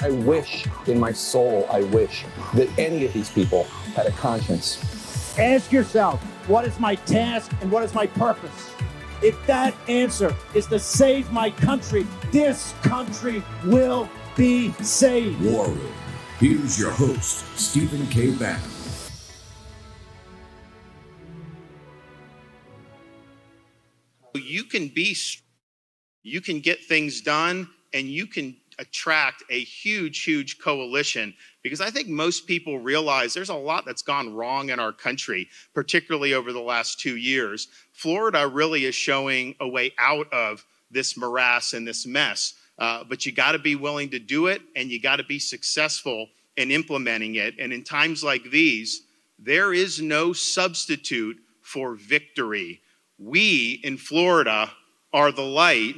I 0.00 0.10
wish 0.10 0.64
in 0.86 1.00
my 1.00 1.10
soul, 1.10 1.66
I 1.70 1.82
wish 1.82 2.24
that 2.54 2.68
any 2.78 3.04
of 3.04 3.12
these 3.12 3.30
people 3.30 3.64
had 3.94 4.06
a 4.06 4.12
conscience. 4.12 5.36
Ask 5.36 5.72
yourself, 5.72 6.22
what 6.48 6.64
is 6.64 6.78
my 6.78 6.94
task 6.94 7.50
and 7.60 7.70
what 7.70 7.82
is 7.82 7.94
my 7.94 8.06
purpose? 8.06 8.70
If 9.22 9.44
that 9.46 9.74
answer 9.88 10.36
is 10.54 10.66
to 10.68 10.78
save 10.78 11.32
my 11.32 11.50
country, 11.50 12.06
this 12.30 12.72
country 12.82 13.42
will 13.64 14.08
be 14.36 14.70
saved. 14.74 15.40
War 15.42 15.66
Room. 15.66 15.92
Here's 16.38 16.78
your 16.78 16.92
host, 16.92 17.44
Stephen 17.58 18.06
K. 18.06 18.30
Bannon. 18.30 18.62
You 24.34 24.62
can 24.62 24.86
be, 24.88 25.16
you 26.22 26.40
can 26.40 26.60
get 26.60 26.84
things 26.84 27.20
done, 27.20 27.68
and 27.92 28.06
you 28.06 28.28
can 28.28 28.56
attract 28.78 29.42
a 29.50 29.60
huge, 29.60 30.22
huge 30.22 30.58
coalition 30.58 31.34
because 31.62 31.80
I 31.80 31.90
think 31.90 32.08
most 32.08 32.46
people 32.46 32.78
realize 32.78 33.34
there's 33.34 33.48
a 33.48 33.54
lot 33.54 33.84
that's 33.84 34.02
gone 34.02 34.34
wrong 34.34 34.70
in 34.70 34.78
our 34.78 34.92
country, 34.92 35.48
particularly 35.74 36.34
over 36.34 36.52
the 36.52 36.60
last 36.60 37.00
two 37.00 37.16
years. 37.16 37.68
Florida 37.92 38.46
really 38.46 38.84
is 38.84 38.94
showing 38.94 39.54
a 39.60 39.68
way 39.68 39.92
out 39.98 40.32
of 40.32 40.64
this 40.90 41.16
morass 41.16 41.74
and 41.74 41.86
this 41.86 42.06
mess. 42.06 42.54
Uh, 42.78 43.02
but 43.04 43.26
you 43.26 43.32
got 43.32 43.52
to 43.52 43.58
be 43.58 43.74
willing 43.74 44.08
to 44.10 44.18
do 44.18 44.46
it 44.46 44.62
and 44.76 44.90
you 44.90 45.00
got 45.00 45.16
to 45.16 45.24
be 45.24 45.38
successful 45.38 46.28
in 46.56 46.70
implementing 46.70 47.34
it. 47.34 47.54
And 47.58 47.72
in 47.72 47.82
times 47.82 48.22
like 48.22 48.50
these, 48.50 49.02
there 49.38 49.72
is 49.72 50.00
no 50.00 50.32
substitute 50.32 51.38
for 51.60 51.94
victory. 51.94 52.80
We 53.18 53.80
in 53.82 53.96
Florida 53.96 54.70
are 55.12 55.32
the 55.32 55.42
light. 55.42 55.96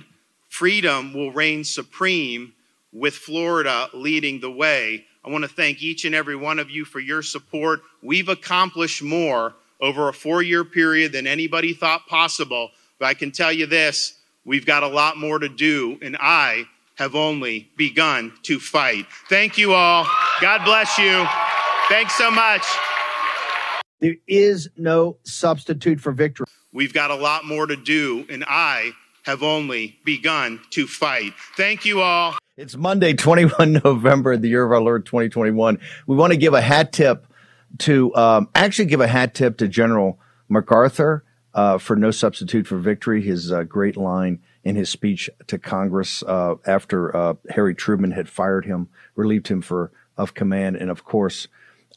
Freedom 0.48 1.12
will 1.12 1.32
reign 1.32 1.64
supreme 1.64 2.54
with 2.92 3.14
Florida 3.14 3.88
leading 3.92 4.40
the 4.40 4.50
way. 4.50 5.04
I 5.24 5.30
want 5.30 5.44
to 5.44 5.48
thank 5.48 5.82
each 5.82 6.04
and 6.04 6.14
every 6.14 6.36
one 6.36 6.58
of 6.58 6.70
you 6.70 6.84
for 6.84 7.00
your 7.00 7.22
support. 7.22 7.80
We've 8.02 8.28
accomplished 8.28 9.02
more 9.02 9.54
over 9.80 10.08
a 10.08 10.12
four 10.12 10.42
year 10.42 10.64
period 10.64 11.12
than 11.12 11.26
anybody 11.26 11.72
thought 11.72 12.06
possible. 12.06 12.70
But 12.98 13.06
I 13.06 13.14
can 13.14 13.30
tell 13.30 13.52
you 13.52 13.66
this 13.66 14.18
we've 14.44 14.66
got 14.66 14.82
a 14.82 14.88
lot 14.88 15.16
more 15.16 15.38
to 15.38 15.48
do, 15.48 15.98
and 16.02 16.16
I 16.18 16.64
have 16.96 17.14
only 17.14 17.70
begun 17.76 18.32
to 18.42 18.58
fight. 18.58 19.06
Thank 19.28 19.56
you 19.56 19.72
all. 19.72 20.06
God 20.40 20.64
bless 20.64 20.98
you. 20.98 21.26
Thanks 21.88 22.14
so 22.14 22.30
much. 22.30 22.62
There 24.00 24.16
is 24.26 24.68
no 24.76 25.16
substitute 25.24 26.00
for 26.00 26.12
victory. 26.12 26.46
We've 26.72 26.92
got 26.92 27.10
a 27.10 27.14
lot 27.14 27.44
more 27.44 27.66
to 27.66 27.76
do, 27.76 28.24
and 28.30 28.44
I 28.46 28.92
have 29.30 29.42
only 29.44 29.96
begun 30.04 30.60
to 30.70 30.88
fight. 30.88 31.32
Thank 31.56 31.84
you 31.84 32.00
all. 32.00 32.36
It's 32.56 32.76
Monday, 32.76 33.14
21 33.14 33.72
November, 33.84 34.36
the 34.36 34.48
year 34.48 34.64
of 34.64 34.72
our 34.72 34.80
Lord 34.80 35.06
2021. 35.06 35.78
We 36.08 36.16
want 36.16 36.32
to 36.32 36.36
give 36.36 36.52
a 36.52 36.60
hat 36.60 36.92
tip 36.92 37.26
to, 37.78 38.14
um, 38.16 38.48
actually 38.56 38.86
give 38.86 39.00
a 39.00 39.06
hat 39.06 39.34
tip 39.34 39.58
to 39.58 39.68
General 39.68 40.18
MacArthur 40.48 41.24
uh, 41.54 41.78
for 41.78 41.94
No 41.94 42.10
Substitute 42.10 42.66
for 42.66 42.78
Victory, 42.78 43.22
his 43.22 43.52
uh, 43.52 43.62
great 43.62 43.96
line 43.96 44.40
in 44.64 44.74
his 44.74 44.90
speech 44.90 45.30
to 45.46 45.58
Congress 45.58 46.24
uh, 46.24 46.56
after 46.66 47.16
uh, 47.16 47.34
Harry 47.50 47.74
Truman 47.74 48.10
had 48.10 48.28
fired 48.28 48.66
him, 48.66 48.88
relieved 49.14 49.46
him 49.46 49.62
for 49.62 49.92
of 50.16 50.34
command, 50.34 50.74
and 50.76 50.90
of 50.90 51.04
course, 51.04 51.46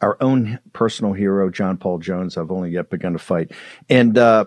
our 0.02 0.18
own 0.22 0.60
personal 0.72 1.14
hero, 1.14 1.50
John 1.50 1.78
Paul 1.78 1.98
Jones. 1.98 2.38
I've 2.38 2.52
only 2.52 2.70
yet 2.70 2.90
begun 2.90 3.14
to 3.14 3.20
fight. 3.20 3.52
And 3.90 4.18
uh, 4.18 4.46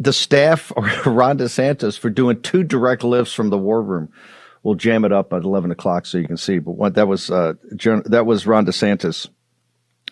the 0.00 0.12
staff 0.12 0.72
or 0.74 0.82
Ron 1.06 1.38
DeSantis 1.38 1.96
for 1.96 2.10
doing 2.10 2.40
two 2.42 2.64
direct 2.64 3.04
lifts 3.04 3.32
from 3.32 3.50
the 3.50 3.58
war 3.58 3.80
room. 3.80 4.12
We'll 4.62 4.74
jam 4.74 5.04
it 5.04 5.12
up 5.12 5.32
at 5.32 5.44
eleven 5.44 5.70
o'clock 5.70 6.06
so 6.06 6.18
you 6.18 6.26
can 6.26 6.36
see. 6.36 6.58
But 6.58 6.72
what 6.72 6.94
that 6.94 7.06
was, 7.06 7.30
uh, 7.30 7.54
that 8.06 8.26
was 8.26 8.46
Ron 8.46 8.66
DeSantis 8.66 9.28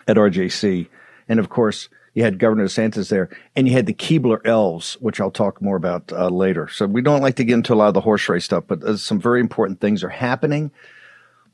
at 0.06 0.16
RJC, 0.16 0.88
and 1.28 1.41
of 1.41 1.49
course 1.49 1.88
you 2.15 2.22
had 2.22 2.38
Governor 2.38 2.65
DeSantis 2.65 3.10
there, 3.10 3.28
and 3.54 3.69
you 3.69 3.75
had 3.75 3.87
the 3.87 3.94
Keebler 3.94 4.41
elves, 4.44 4.94
which 4.94 5.21
I'll 5.21 5.31
talk 5.31 5.60
more 5.60 5.76
about 5.76 6.12
uh, 6.12 6.28
later. 6.28 6.69
So 6.69 6.87
we 6.87 7.03
don't 7.03 7.20
like 7.20 7.37
to 7.37 7.44
get 7.44 7.55
into 7.55 7.75
a 7.75 7.76
lot 7.76 7.88
of 7.88 7.94
the 7.94 8.00
horse 8.00 8.28
race 8.28 8.44
stuff, 8.44 8.65
but 8.66 8.82
uh, 8.82 8.97
some 8.97 9.20
very 9.20 9.41
important 9.41 9.81
things 9.81 10.03
are 10.03 10.09
happening. 10.09 10.70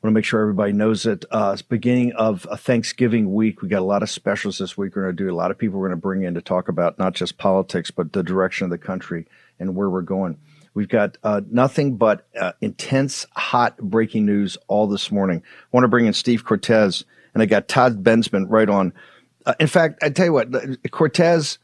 Want 0.04 0.12
to 0.12 0.18
make 0.18 0.26
sure 0.26 0.42
everybody 0.42 0.74
knows 0.74 1.06
it. 1.06 1.24
Uh, 1.30 1.52
it's 1.54 1.62
beginning 1.62 2.12
of 2.12 2.46
a 2.50 2.58
Thanksgiving 2.58 3.32
week. 3.32 3.62
We 3.62 3.70
got 3.70 3.78
a 3.78 3.86
lot 3.86 4.02
of 4.02 4.10
specials 4.10 4.58
this 4.58 4.76
week. 4.76 4.94
We're 4.94 5.04
going 5.04 5.16
to 5.16 5.24
do 5.24 5.32
a 5.32 5.34
lot 5.34 5.50
of 5.50 5.56
people 5.56 5.80
we're 5.80 5.88
going 5.88 5.98
to 5.98 6.02
bring 6.02 6.24
in 6.24 6.34
to 6.34 6.42
talk 6.42 6.68
about 6.68 6.98
not 6.98 7.14
just 7.14 7.38
politics, 7.38 7.90
but 7.90 8.12
the 8.12 8.22
direction 8.22 8.66
of 8.66 8.70
the 8.70 8.76
country 8.76 9.26
and 9.58 9.74
where 9.74 9.88
we're 9.88 10.02
going. 10.02 10.36
We've 10.74 10.90
got 10.90 11.16
uh, 11.22 11.40
nothing 11.50 11.96
but 11.96 12.26
uh, 12.38 12.52
intense, 12.60 13.24
hot 13.34 13.78
breaking 13.78 14.26
news 14.26 14.58
all 14.68 14.86
this 14.88 15.10
morning. 15.10 15.42
I 15.42 15.66
want 15.70 15.84
to 15.84 15.88
bring 15.88 16.04
in 16.04 16.12
Steve 16.12 16.44
Cortes, 16.44 17.02
and 17.32 17.42
I 17.42 17.46
got 17.46 17.66
Todd 17.66 18.04
Bensman 18.04 18.44
right 18.50 18.68
on. 18.68 18.92
Uh, 19.46 19.54
in 19.58 19.68
fact, 19.68 20.02
I 20.02 20.10
tell 20.10 20.26
you 20.26 20.34
what, 20.34 20.50
Cortes, 20.90 21.56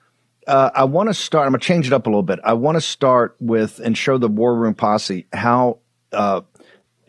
uh, 0.47 0.71
I 0.75 0.85
want 0.85 1.11
to 1.11 1.15
start. 1.15 1.45
I'm 1.45 1.53
going 1.53 1.61
to 1.61 1.67
change 1.67 1.87
it 1.87 1.93
up 1.93 2.07
a 2.07 2.09
little 2.09 2.23
bit. 2.23 2.39
I 2.43 2.55
want 2.55 2.77
to 2.77 2.81
start 2.81 3.37
with 3.39 3.81
and 3.81 3.99
show 3.99 4.17
the 4.17 4.29
War 4.29 4.57
Room 4.57 4.73
Posse 4.73 5.27
how 5.31 5.81
uh, 6.13 6.41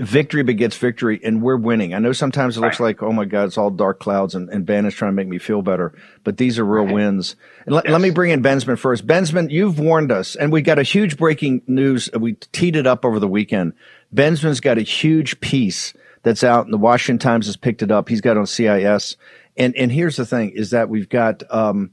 victory 0.01 0.41
begets 0.41 0.75
victory, 0.75 1.19
and 1.23 1.41
we're 1.41 1.57
winning. 1.57 1.93
I 1.93 1.99
know 1.99 2.11
sometimes 2.11 2.57
it 2.57 2.61
looks 2.61 2.79
right. 2.79 2.87
like, 2.87 3.03
oh 3.03 3.11
my 3.11 3.25
God, 3.25 3.45
it's 3.45 3.57
all 3.57 3.69
dark 3.69 3.99
clouds, 3.99 4.33
and, 4.33 4.49
and 4.49 4.65
Ben 4.65 4.85
is 4.85 4.95
trying 4.95 5.11
to 5.11 5.15
make 5.15 5.27
me 5.27 5.37
feel 5.37 5.61
better, 5.61 5.93
but 6.23 6.37
these 6.37 6.57
are 6.57 6.65
real 6.65 6.85
right. 6.85 6.93
wins. 6.93 7.35
And 7.65 7.75
let, 7.75 7.85
yes. 7.85 7.91
let 7.91 8.01
me 8.01 8.09
bring 8.09 8.31
in 8.31 8.41
Bensman 8.41 8.79
first. 8.79 9.05
Bensman, 9.05 9.51
you've 9.51 9.79
warned 9.79 10.11
us, 10.11 10.35
and 10.35 10.51
we 10.51 10.61
got 10.61 10.79
a 10.79 10.83
huge 10.83 11.17
breaking 11.17 11.61
news. 11.67 12.09
We 12.17 12.33
teed 12.33 12.75
it 12.75 12.87
up 12.87 13.05
over 13.05 13.19
the 13.19 13.27
weekend. 13.27 13.73
Bensman's 14.13 14.59
got 14.59 14.77
a 14.77 14.81
huge 14.81 15.39
piece 15.39 15.93
that's 16.23 16.43
out, 16.43 16.65
and 16.65 16.73
the 16.73 16.79
Washington 16.79 17.19
Times 17.19 17.45
has 17.45 17.57
picked 17.57 17.83
it 17.83 17.91
up. 17.91 18.09
He's 18.09 18.21
got 18.21 18.37
on 18.37 18.47
CIS. 18.47 19.17
And 19.57 19.75
and 19.75 19.91
here's 19.91 20.15
the 20.15 20.25
thing: 20.25 20.51
is 20.51 20.71
that 20.71 20.89
we've 20.89 21.09
got 21.09 21.43
um, 21.53 21.91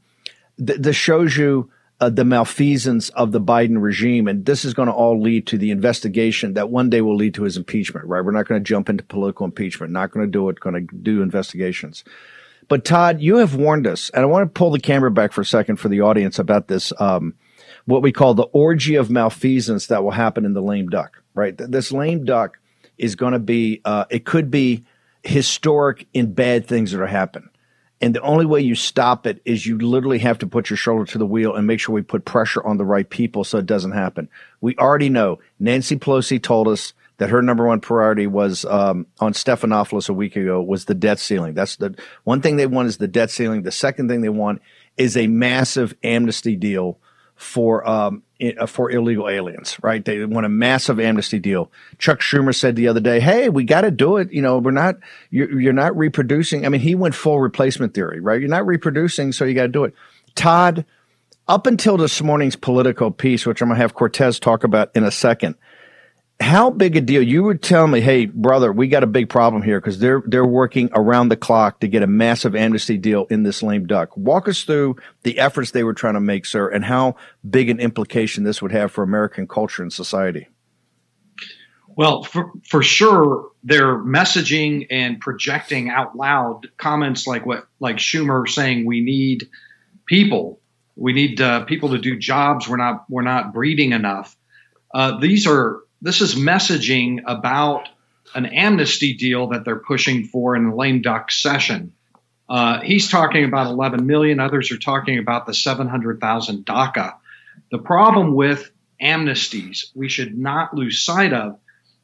th- 0.65 0.81
this 0.81 0.97
shows 0.97 1.37
you 1.37 1.71
uh, 2.01 2.11
the 2.11 2.25
malfeasance 2.25 3.09
of 3.11 3.33
the 3.33 3.41
Biden 3.41 3.81
regime. 3.81 4.29
And 4.29 4.45
this 4.45 4.65
is 4.65 4.75
going 4.75 4.87
to 4.87 4.93
all 4.93 5.21
lead 5.21 5.47
to 5.49 5.59
the 5.59 5.71
investigation 5.71 6.55
that 6.55 6.71
one 6.71 6.91
day 6.91 7.01
will 7.01 7.17
lead 7.17 7.35
to 7.35 7.43
his 7.43 7.57
impeachment, 7.57 8.07
right? 8.07 8.25
We're 8.25 8.31
not 8.33 8.47
going 8.47 8.61
to 8.63 8.69
jump 8.69 8.89
into 8.89 9.05
political 9.05 9.45
impeachment, 9.45 9.93
not 9.93 10.13
going 10.13 10.27
to 10.27 10.31
do 10.31 10.49
it, 10.49 10.61
going 10.61 10.87
to 10.87 10.97
do 10.97 11.23
investigations. 11.23 12.05
But 12.69 12.85
Todd, 12.85 13.21
you 13.21 13.39
have 13.39 13.55
warned 13.55 13.87
us, 13.87 14.11
and 14.11 14.23
I 14.23 14.27
want 14.27 14.45
to 14.45 14.59
pull 14.59 14.71
the 14.71 14.79
camera 14.79 15.11
back 15.11 15.33
for 15.33 15.41
a 15.41 15.47
second 15.47 15.77
for 15.77 15.89
the 15.89 16.03
audience 16.03 16.39
about 16.39 16.69
this, 16.69 16.93
um, 17.01 17.35
what 17.87 18.03
we 18.03 18.13
call 18.13 18.35
the 18.35 18.43
orgy 18.43 18.97
of 18.97 19.11
malfeasance 19.11 19.87
that 19.87 20.05
will 20.05 20.11
happen 20.11 20.45
in 20.45 20.53
the 20.53 20.61
lame 20.61 20.89
duck, 20.89 21.23
right? 21.35 21.55
This 21.57 21.91
lame 21.91 22.25
duck 22.25 22.59
is 22.99 23.17
going 23.17 23.33
to 23.33 23.39
be, 23.39 23.81
uh, 23.85 24.05
it 24.11 24.27
could 24.27 24.51
be 24.51 24.85
historic 25.23 26.07
in 26.13 26.35
bad 26.35 26.67
things 26.67 26.93
that 26.93 27.01
are 27.01 27.07
happening. 27.07 27.49
And 28.01 28.15
the 28.15 28.21
only 28.21 28.47
way 28.47 28.61
you 28.61 28.75
stop 28.75 29.27
it 29.27 29.41
is 29.45 29.67
you 29.67 29.79
literally 29.79 30.21
have 30.21 30.39
to 30.39 30.47
put 30.47 30.71
your 30.71 30.77
shoulder 30.77 31.05
to 31.07 31.19
the 31.19 31.27
wheel 31.27 31.55
and 31.55 31.67
make 31.67 31.81
sure 31.81 31.95
we 31.95 32.03
put 32.03 32.25
pressure 32.25 32.65
on 32.65 32.77
the 32.77 32.85
right 32.85 33.09
people 33.09 33.43
so 33.43 33.59
it 33.59 33.67
doesn't 33.67 33.93
happen. 33.93 34.29
We 34.61 34.77
already 34.77 35.09
know 35.09 35.41
Nancy 35.59 35.97
Pelosi 35.97 36.41
told 36.41 36.69
us 36.69 36.93
that 37.17 37.31
her 37.31 37.43
number 37.43 37.67
one 37.67 37.81
priority 37.81 38.29
was 38.29 38.65
um, 38.65 39.07
on 39.19 39.33
Stephanopoulos 39.33 40.09
a 40.09 40.13
week 40.13 40.37
ago 40.37 40.63
was 40.63 40.85
the 40.85 40.95
debt 40.95 41.19
ceiling. 41.19 41.55
That's 41.55 41.77
the 41.77 41.97
one 42.23 42.41
thing 42.41 42.57
they 42.57 42.67
want 42.67 42.89
is 42.89 42.99
the 42.99 43.09
debt 43.09 43.31
ceiling. 43.31 43.63
The 43.63 43.73
second 43.73 44.09
thing 44.09 44.21
they 44.21 44.29
want 44.29 44.63
is 44.97 45.17
a 45.17 45.27
massive 45.27 45.95
amnesty 46.05 46.55
deal 46.55 46.99
for 47.39 47.89
um, 47.89 48.25
uh, 48.43 48.67
for 48.67 48.91
illegal 48.91 49.29
aliens, 49.29 49.79
right? 49.81 50.05
They 50.05 50.25
want 50.25 50.45
a 50.45 50.49
massive 50.51 50.99
amnesty 50.99 51.39
deal. 51.39 51.71
Chuck 51.99 52.19
Schumer 52.19 52.55
said 52.55 52.77
the 52.77 52.89
other 52.89 53.01
day, 53.01 53.21
"Hey, 53.21 53.49
we 53.49 53.65
got 53.65 53.83
to 53.83 53.93
do 53.93 54.17
it. 54.17 54.33
You 54.33 54.43
know, 54.43 54.59
we're 54.59 54.73
not 54.73 54.97
you're, 55.31 55.61
you're 55.61 55.73
not 55.73 55.97
reproducing. 55.97 56.67
I 56.67 56.69
mean, 56.69 56.81
he 56.81 56.97
went 56.97 57.15
full 57.15 57.41
replacement 57.41 57.95
theory, 57.95 58.21
right? 58.21 58.41
You're 58.41 58.51
not 58.51 58.67
reproducing, 58.67 59.33
so 59.33 59.45
you 59.45 59.55
got 59.55 59.63
to 59.63 59.69
do 59.69 59.85
it." 59.85 59.95
Todd, 60.35 60.85
up 61.47 61.67
until 61.67 61.97
this 61.97 62.21
morning's 62.21 62.57
Politico 62.57 63.11
piece, 63.11 63.47
which 63.47 63.63
I'm 63.63 63.69
gonna 63.69 63.81
have 63.81 63.95
Cortes 63.95 64.41
talk 64.41 64.65
about 64.65 64.91
in 64.97 65.05
a 65.05 65.11
second, 65.13 65.55
how 66.41 66.71
big 66.71 66.97
a 66.97 67.01
deal? 67.01 67.23
You 67.23 67.43
would 67.45 67.63
tell 67.63 67.87
me, 67.87 68.01
hey, 68.01 68.27
brother, 68.27 68.73
we 68.73 68.87
got 68.87 69.03
a 69.03 69.09
big 69.09 69.29
problem 69.29 69.63
here 69.63 69.81
because 69.81 69.99
they're 69.99 70.23
they're 70.25 70.47
working 70.47 70.89
around 70.95 71.31
the 71.31 71.37
clock 71.37 71.81
to 71.81 71.89
get 71.89 72.03
a 72.03 72.07
massive 72.07 72.55
amnesty 72.55 72.97
deal 72.97 73.27
in 73.29 73.43
this 73.43 73.63
lame 73.63 73.87
duck. 73.87 74.17
Walk 74.17 74.49
us 74.49 74.63
through 74.63 74.97
the 75.25 75.39
efforts 75.39 75.73
they 75.73 75.83
were 75.83 75.95
trying 75.95 76.15
to 76.15 76.21
make, 76.21 76.47
sir, 76.47 76.69
and 76.69 76.85
how 76.85 77.17
big 77.49 77.69
an 77.69 77.81
implication 77.81 78.45
this 78.45 78.63
would 78.63 78.73
have 78.73 78.93
for 78.93 79.03
American 79.03 79.49
culture 79.49 79.83
and 79.83 79.93
society. 79.93 80.49
Well, 81.99 82.23
for, 82.23 82.53
for 82.69 82.81
sure, 82.81 83.51
they're 83.65 83.99
messaging 83.99 84.87
and 84.89 85.19
projecting 85.19 85.91
out 85.91 86.17
loud 86.17 86.69
comments 86.77 87.27
like 87.27 87.45
what, 87.45 87.67
like 87.81 87.97
Schumer 87.97 88.49
saying, 88.49 88.87
"We 88.87 89.01
need 89.01 89.49
people. 90.07 90.61
We 90.95 91.13
need 91.13 91.41
uh, 91.41 91.65
people 91.65 91.89
to 91.91 91.99
do 91.99 92.17
jobs. 92.17 92.69
We're 92.69 92.77
not, 92.77 93.07
we're 93.11 93.23
not 93.23 93.53
breeding 93.53 93.91
enough." 93.91 94.37
Uh, 94.95 95.19
these 95.19 95.49
are, 95.49 95.81
this 96.01 96.21
is 96.21 96.35
messaging 96.35 97.21
about 97.27 97.89
an 98.35 98.47
amnesty 98.47 99.15
deal 99.15 99.49
that 99.49 99.65
they're 99.65 99.77
pushing 99.77 100.25
for 100.25 100.55
in 100.55 100.69
the 100.69 100.77
lame 100.77 101.03
duck 101.03 101.31
session. 101.31 101.93
Uh, 102.49 102.81
he's 102.81 103.11
talking 103.11 103.45
about 103.45 103.67
11 103.67 104.07
million. 104.07 104.41
Others 104.41 104.71
are 104.73 104.79
talking 104.79 105.19
about 105.19 105.47
the 105.47 105.55
700,000 105.55 106.65
DACA. 106.65 107.15
The 107.71 107.79
problem 107.79 108.35
with 108.35 108.71
amnesties 109.03 109.87
we 109.95 110.09
should 110.09 110.37
not 110.37 110.75
lose 110.75 111.03
sight 111.03 111.33
of 111.33 111.59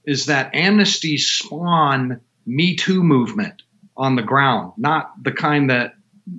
is 0.04 0.26
that 0.26 0.52
amnesties 0.52 1.20
spawn 1.20 2.20
Me 2.46 2.76
Too 2.76 3.02
movement 3.02 3.62
on 3.96 4.16
the 4.16 4.22
ground, 4.22 4.74
not 4.76 5.12
the 5.22 5.32
kind 5.32 5.70
that, 5.70 5.94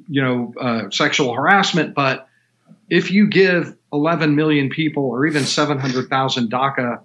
you 0.08 0.22
know, 0.22 0.54
uh, 0.60 0.90
sexual 0.92 1.34
harassment, 1.34 1.96
but 1.96 2.28
if 2.90 3.12
you 3.12 3.28
give 3.28 3.76
11 3.92 4.36
million 4.36 4.70
people 4.70 5.06
or 5.06 5.26
even 5.26 5.46
700,000 5.46 6.52
DACA 6.52 7.02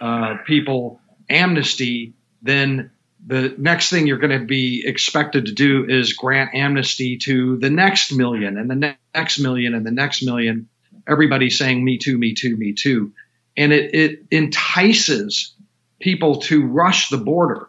uh, 0.00 0.36
people 0.46 1.00
amnesty, 1.28 2.14
then 2.42 2.90
the 3.26 3.54
next 3.58 3.90
thing 3.90 4.06
you're 4.06 4.18
going 4.18 4.38
to 4.38 4.46
be 4.46 4.84
expected 4.86 5.46
to 5.46 5.52
do 5.52 5.84
is 5.88 6.12
grant 6.12 6.54
amnesty 6.54 7.18
to 7.18 7.56
the 7.58 7.70
next 7.70 8.12
million 8.12 8.56
and 8.56 8.70
the 8.70 8.76
ne- 8.76 8.96
next 9.14 9.38
million 9.38 9.74
and 9.74 9.84
the 9.84 9.90
next 9.90 10.22
million. 10.22 10.68
Everybody's 11.08 11.58
saying, 11.58 11.84
Me 11.84 11.98
too, 11.98 12.18
me 12.18 12.34
too, 12.34 12.56
me 12.56 12.72
too. 12.72 13.12
And 13.56 13.72
it, 13.72 13.94
it 13.94 14.24
entices 14.30 15.54
people 15.98 16.40
to 16.42 16.66
rush 16.66 17.08
the 17.08 17.16
border. 17.16 17.68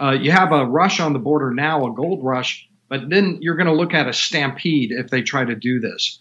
Uh, 0.00 0.12
you 0.12 0.30
have 0.30 0.52
a 0.52 0.64
rush 0.66 0.98
on 1.00 1.12
the 1.12 1.18
border 1.18 1.50
now, 1.52 1.86
a 1.86 1.94
gold 1.94 2.24
rush, 2.24 2.68
but 2.88 3.08
then 3.08 3.38
you're 3.40 3.56
going 3.56 3.66
to 3.66 3.74
look 3.74 3.94
at 3.94 4.08
a 4.08 4.12
stampede 4.12 4.92
if 4.92 5.08
they 5.08 5.22
try 5.22 5.44
to 5.44 5.54
do 5.54 5.78
this. 5.78 6.18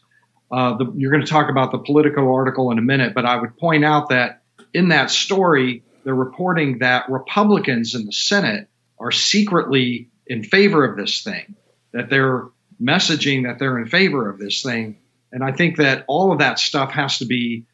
Uh, 0.51 0.77
the, 0.77 0.91
you're 0.95 1.11
going 1.11 1.23
to 1.23 1.29
talk 1.29 1.49
about 1.49 1.71
the 1.71 1.77
Politico 1.77 2.33
article 2.33 2.71
in 2.71 2.77
a 2.77 2.81
minute, 2.81 3.13
but 3.13 3.25
I 3.25 3.37
would 3.37 3.57
point 3.57 3.85
out 3.85 4.09
that 4.09 4.38
in 4.73 4.89
that 4.89 5.11
story, 5.11 5.83
they're 6.03 6.13
reporting 6.13 6.79
that 6.79 7.09
Republicans 7.09 7.95
in 7.95 8.05
the 8.05 8.11
Senate 8.11 8.67
are 8.99 9.11
secretly 9.11 10.09
in 10.27 10.43
favor 10.43 10.85
of 10.85 10.97
this 10.97 11.21
thing, 11.21 11.55
that 11.93 12.09
they're 12.09 12.47
messaging 12.81 13.43
that 13.43 13.59
they're 13.59 13.77
in 13.79 13.87
favor 13.87 14.29
of 14.29 14.39
this 14.39 14.61
thing. 14.61 14.97
And 15.31 15.43
I 15.43 15.51
think 15.51 15.77
that 15.77 16.05
all 16.07 16.31
of 16.31 16.39
that 16.39 16.59
stuff 16.59 16.91
has 16.91 17.19
to 17.19 17.25
be 17.25 17.65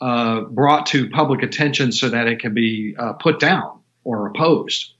uh, 0.00 0.42
brought 0.42 0.86
to 0.86 1.08
public 1.10 1.42
attention 1.42 1.92
so 1.92 2.08
that 2.08 2.26
it 2.26 2.40
can 2.40 2.54
be 2.54 2.94
uh, 2.98 3.14
put 3.14 3.38
down 3.38 3.80
or 4.04 4.28
opposed. 4.28 4.94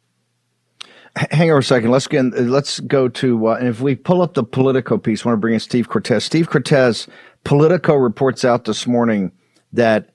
Hang 1.14 1.50
on 1.50 1.58
a 1.58 1.62
second. 1.62 1.90
Let's 1.90 2.06
get. 2.06 2.22
Let's 2.22 2.80
go 2.80 3.08
to. 3.08 3.48
Uh, 3.48 3.54
and 3.56 3.68
if 3.68 3.80
we 3.80 3.94
pull 3.94 4.22
up 4.22 4.32
the 4.32 4.44
Politico 4.44 4.96
piece, 4.96 5.26
I 5.26 5.28
want 5.28 5.36
to 5.36 5.40
bring 5.40 5.54
in 5.54 5.60
Steve 5.60 5.88
Cortes. 5.90 6.24
Steve 6.24 6.48
Cortes, 6.48 7.06
Politico 7.44 7.96
reports 7.96 8.46
out 8.46 8.64
this 8.64 8.86
morning 8.86 9.30
that 9.74 10.08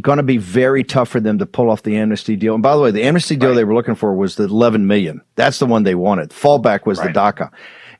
going 0.00 0.18
to 0.18 0.22
be 0.22 0.36
very 0.36 0.84
tough 0.84 1.08
for 1.08 1.20
them 1.20 1.38
to 1.38 1.46
pull 1.46 1.70
off 1.70 1.82
the 1.82 1.96
amnesty 1.96 2.36
deal. 2.36 2.54
And 2.54 2.62
by 2.62 2.76
the 2.76 2.82
way, 2.82 2.90
the 2.90 3.02
amnesty 3.02 3.36
deal 3.36 3.50
right. 3.50 3.56
they 3.56 3.64
were 3.64 3.74
looking 3.74 3.96
for 3.96 4.14
was 4.14 4.36
the 4.36 4.44
11 4.44 4.86
million. 4.86 5.20
That's 5.34 5.58
the 5.58 5.66
one 5.66 5.82
they 5.82 5.96
wanted. 5.96 6.30
Fallback 6.30 6.86
was 6.86 6.98
right. 6.98 7.12
the 7.12 7.18
DACA. 7.18 7.50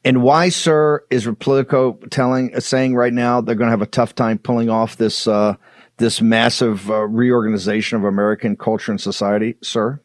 And 0.04 0.22
why, 0.22 0.48
sir, 0.48 1.04
is 1.10 1.28
Politico 1.40 1.98
telling, 2.10 2.58
saying 2.60 2.94
right 2.94 3.12
now 3.12 3.40
they're 3.40 3.54
going 3.54 3.66
to 3.66 3.72
have 3.72 3.82
a 3.82 3.86
tough 3.86 4.14
time 4.14 4.38
pulling 4.38 4.70
off 4.70 4.96
this 4.96 5.26
uh, 5.26 5.56
this 5.98 6.22
massive 6.22 6.90
uh, 6.90 7.06
reorganization 7.06 7.98
of 7.98 8.04
American 8.04 8.56
culture 8.56 8.90
and 8.90 9.00
society, 9.00 9.56
sir? 9.62 10.00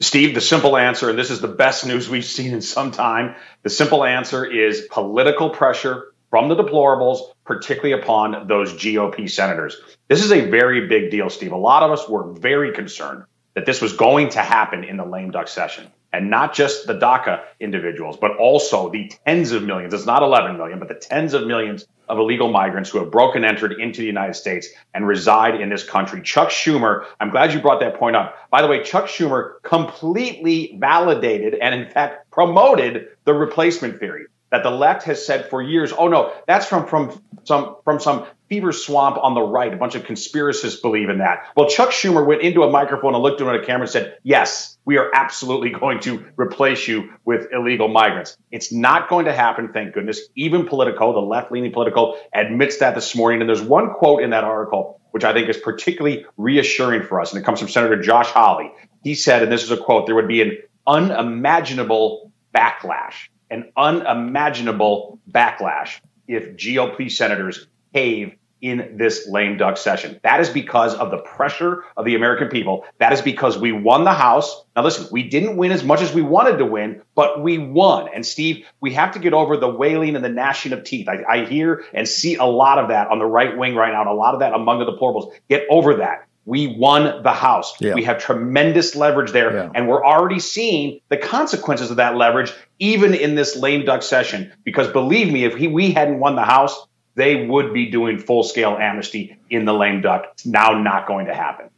Steve, 0.00 0.34
the 0.34 0.40
simple 0.40 0.76
answer, 0.76 1.10
and 1.10 1.18
this 1.18 1.30
is 1.30 1.40
the 1.40 1.48
best 1.48 1.86
news 1.86 2.08
we've 2.08 2.24
seen 2.24 2.52
in 2.52 2.62
some 2.62 2.90
time. 2.90 3.36
The 3.62 3.70
simple 3.70 4.02
answer 4.02 4.44
is 4.44 4.88
political 4.90 5.50
pressure 5.50 6.06
from 6.30 6.48
the 6.48 6.56
deplorables, 6.56 7.20
particularly 7.50 8.00
upon 8.00 8.46
those 8.46 8.72
GOP 8.74 9.28
senators. 9.28 9.76
This 10.06 10.22
is 10.22 10.30
a 10.30 10.48
very 10.48 10.86
big 10.86 11.10
deal, 11.10 11.28
Steve. 11.28 11.50
A 11.50 11.56
lot 11.56 11.82
of 11.82 11.90
us 11.90 12.08
were 12.08 12.32
very 12.32 12.72
concerned 12.72 13.24
that 13.54 13.66
this 13.66 13.80
was 13.82 13.92
going 13.92 14.28
to 14.28 14.38
happen 14.38 14.84
in 14.84 14.96
the 14.96 15.04
lame 15.04 15.32
duck 15.32 15.48
session 15.48 15.88
and 16.12 16.30
not 16.30 16.54
just 16.54 16.86
the 16.86 16.94
DACA 16.94 17.42
individuals, 17.58 18.16
but 18.16 18.36
also 18.36 18.88
the 18.88 19.10
tens 19.26 19.50
of 19.50 19.64
millions. 19.64 19.92
It's 19.92 20.06
not 20.06 20.22
11 20.22 20.58
million, 20.58 20.78
but 20.78 20.86
the 20.86 20.94
tens 20.94 21.34
of 21.34 21.44
millions 21.44 21.88
of 22.08 22.18
illegal 22.18 22.52
migrants 22.52 22.88
who 22.88 23.00
have 23.00 23.10
broken 23.10 23.44
entered 23.44 23.72
into 23.80 24.00
the 24.00 24.06
United 24.06 24.34
States 24.34 24.68
and 24.94 25.04
reside 25.04 25.60
in 25.60 25.70
this 25.70 25.82
country. 25.82 26.22
Chuck 26.22 26.50
Schumer, 26.50 27.04
I'm 27.18 27.30
glad 27.30 27.52
you 27.52 27.60
brought 27.60 27.80
that 27.80 27.98
point 27.98 28.14
up. 28.14 28.36
By 28.50 28.62
the 28.62 28.68
way, 28.68 28.84
Chuck 28.84 29.06
Schumer 29.06 29.60
completely 29.64 30.76
validated 30.78 31.54
and, 31.54 31.74
in 31.74 31.90
fact, 31.90 32.30
promoted 32.30 33.08
the 33.24 33.34
replacement 33.34 33.98
theory 33.98 34.26
that 34.50 34.62
the 34.62 34.70
left 34.70 35.04
has 35.04 35.24
said 35.24 35.48
for 35.48 35.62
years, 35.62 35.92
oh 35.92 36.08
no, 36.08 36.32
that's 36.46 36.66
from 36.66 36.86
from 36.86 37.22
some 37.44 37.76
from 37.84 38.00
some 38.00 38.26
fever 38.48 38.72
swamp 38.72 39.16
on 39.16 39.34
the 39.34 39.40
right. 39.40 39.72
A 39.72 39.76
bunch 39.76 39.94
of 39.94 40.02
conspiracists 40.02 40.82
believe 40.82 41.08
in 41.08 41.18
that. 41.18 41.46
Well, 41.56 41.68
Chuck 41.68 41.90
Schumer 41.90 42.26
went 42.26 42.42
into 42.42 42.64
a 42.64 42.70
microphone 42.70 43.14
and 43.14 43.22
looked 43.22 43.40
into 43.40 43.52
a 43.52 43.64
camera 43.64 43.82
and 43.82 43.90
said, 43.90 44.18
yes, 44.24 44.76
we 44.84 44.98
are 44.98 45.10
absolutely 45.14 45.70
going 45.80 46.00
to 46.00 46.26
replace 46.36 46.88
you 46.88 47.10
with 47.24 47.46
illegal 47.52 47.88
migrants. 47.88 48.36
It's 48.50 48.72
not 48.72 49.08
going 49.08 49.26
to 49.26 49.32
happen, 49.32 49.72
thank 49.72 49.94
goodness. 49.94 50.20
Even 50.34 50.66
Politico, 50.66 51.12
the 51.12 51.20
left-leaning 51.20 51.72
Politico, 51.72 52.16
admits 52.34 52.78
that 52.78 52.96
this 52.96 53.14
morning. 53.14 53.40
And 53.40 53.48
there's 53.48 53.62
one 53.62 53.94
quote 53.94 54.22
in 54.22 54.30
that 54.30 54.44
article 54.44 55.00
which 55.12 55.24
I 55.24 55.32
think 55.32 55.48
is 55.48 55.56
particularly 55.56 56.24
reassuring 56.36 57.02
for 57.02 57.20
us, 57.20 57.32
and 57.32 57.42
it 57.42 57.44
comes 57.44 57.58
from 57.58 57.68
Senator 57.68 58.00
Josh 58.00 58.28
Hawley. 58.28 58.70
He 59.02 59.14
said, 59.14 59.42
and 59.42 59.50
this 59.50 59.62
is 59.62 59.70
a 59.70 59.76
quote, 59.76 60.06
there 60.06 60.14
would 60.14 60.28
be 60.28 60.42
an 60.42 60.58
unimaginable 60.86 62.30
backlash 62.54 63.28
an 63.50 63.72
unimaginable 63.76 65.18
backlash 65.30 66.00
if 66.26 66.56
GOP 66.56 67.10
senators 67.10 67.66
cave 67.92 68.34
in 68.60 68.96
this 68.98 69.26
lame 69.26 69.56
duck 69.56 69.76
session. 69.76 70.20
That 70.22 70.40
is 70.40 70.50
because 70.50 70.94
of 70.94 71.10
the 71.10 71.18
pressure 71.18 71.84
of 71.96 72.04
the 72.04 72.14
American 72.14 72.48
people. 72.48 72.84
That 72.98 73.12
is 73.12 73.22
because 73.22 73.58
we 73.58 73.72
won 73.72 74.04
the 74.04 74.12
House. 74.12 74.64
Now, 74.76 74.82
listen, 74.84 75.08
we 75.10 75.22
didn't 75.22 75.56
win 75.56 75.72
as 75.72 75.82
much 75.82 76.02
as 76.02 76.12
we 76.12 76.22
wanted 76.22 76.58
to 76.58 76.66
win, 76.66 77.02
but 77.14 77.42
we 77.42 77.58
won. 77.58 78.08
And 78.14 78.24
Steve, 78.24 78.66
we 78.80 78.92
have 78.94 79.12
to 79.12 79.18
get 79.18 79.32
over 79.32 79.56
the 79.56 79.68
wailing 79.68 80.14
and 80.14 80.24
the 80.24 80.28
gnashing 80.28 80.72
of 80.72 80.84
teeth. 80.84 81.08
I, 81.08 81.24
I 81.28 81.44
hear 81.46 81.84
and 81.94 82.06
see 82.06 82.36
a 82.36 82.44
lot 82.44 82.78
of 82.78 82.88
that 82.88 83.08
on 83.08 83.18
the 83.18 83.26
right 83.26 83.56
wing 83.56 83.74
right 83.74 83.92
now, 83.92 84.02
and 84.02 84.10
a 84.10 84.14
lot 84.14 84.34
of 84.34 84.40
that 84.40 84.52
among 84.52 84.80
the 84.80 84.86
deplorables. 84.86 85.32
Get 85.48 85.64
over 85.70 85.96
that. 85.96 86.26
We 86.50 86.66
won 86.66 87.22
the 87.22 87.32
House. 87.32 87.76
Yeah. 87.78 87.94
We 87.94 88.02
have 88.02 88.18
tremendous 88.18 88.96
leverage 88.96 89.30
there. 89.30 89.54
Yeah. 89.54 89.70
And 89.72 89.86
we're 89.86 90.04
already 90.04 90.40
seeing 90.40 90.98
the 91.08 91.16
consequences 91.16 91.92
of 91.92 91.98
that 91.98 92.16
leverage, 92.16 92.52
even 92.80 93.14
in 93.14 93.36
this 93.36 93.54
lame 93.54 93.84
duck 93.84 94.02
session. 94.02 94.52
Because 94.64 94.88
believe 94.88 95.32
me, 95.32 95.44
if 95.44 95.54
he, 95.54 95.68
we 95.68 95.92
hadn't 95.92 96.18
won 96.18 96.34
the 96.34 96.42
House, 96.42 96.76
they 97.14 97.46
would 97.46 97.72
be 97.72 97.88
doing 97.88 98.18
full 98.18 98.42
scale 98.42 98.76
amnesty 98.76 99.38
in 99.48 99.64
the 99.64 99.72
lame 99.72 100.00
duck. 100.00 100.26
It's 100.32 100.44
now 100.44 100.76
not 100.76 101.06
going 101.06 101.26
to 101.26 101.34
happen. 101.36 101.70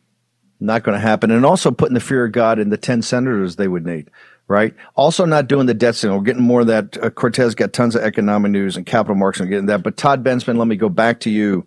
Not 0.59 0.85
going 0.85 0.95
to 0.95 1.07
happen. 1.07 1.31
And 1.31 1.45
also 1.45 1.71
putting 1.71 1.93
the 1.93 2.01
fear 2.01 2.25
of 2.25 2.33
God 2.33 2.59
in 2.59 2.71
the 2.71 2.79
10 2.79 3.03
senators 3.03 3.57
they 3.57 3.69
would 3.69 3.85
need 3.85 4.11
right? 4.49 4.75
Also, 4.97 5.25
not 5.25 5.49
doing 5.49 5.67
the 5.67 5.73
debt 5.73 5.95
ceiling. 5.95 6.19
We're 6.19 6.25
getting 6.25 6.43
more 6.43 6.63
of 6.63 6.67
that. 6.67 6.99
Uh, 7.03 7.09
Cortes 7.11 7.55
got 7.55 7.73
tons 7.73 7.95
of 7.95 8.03
economic 8.03 8.51
news 8.51 8.77
and 8.77 8.85
capital 8.85 9.15
markets 9.15 9.41
and 9.41 9.49
getting 9.49 9.67
that. 9.67 9.83
But 9.83 9.97
Todd 9.97 10.25
Bensman, 10.25 10.59
let 10.59 10.67
me 10.67 10.77
go 10.77 10.91
back 10.91 11.21
to 11.21 11.31
you. 11.31 11.65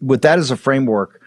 With 0.00 0.22
that 0.22 0.38
as 0.38 0.52
a 0.52 0.56
framework, 0.56 1.20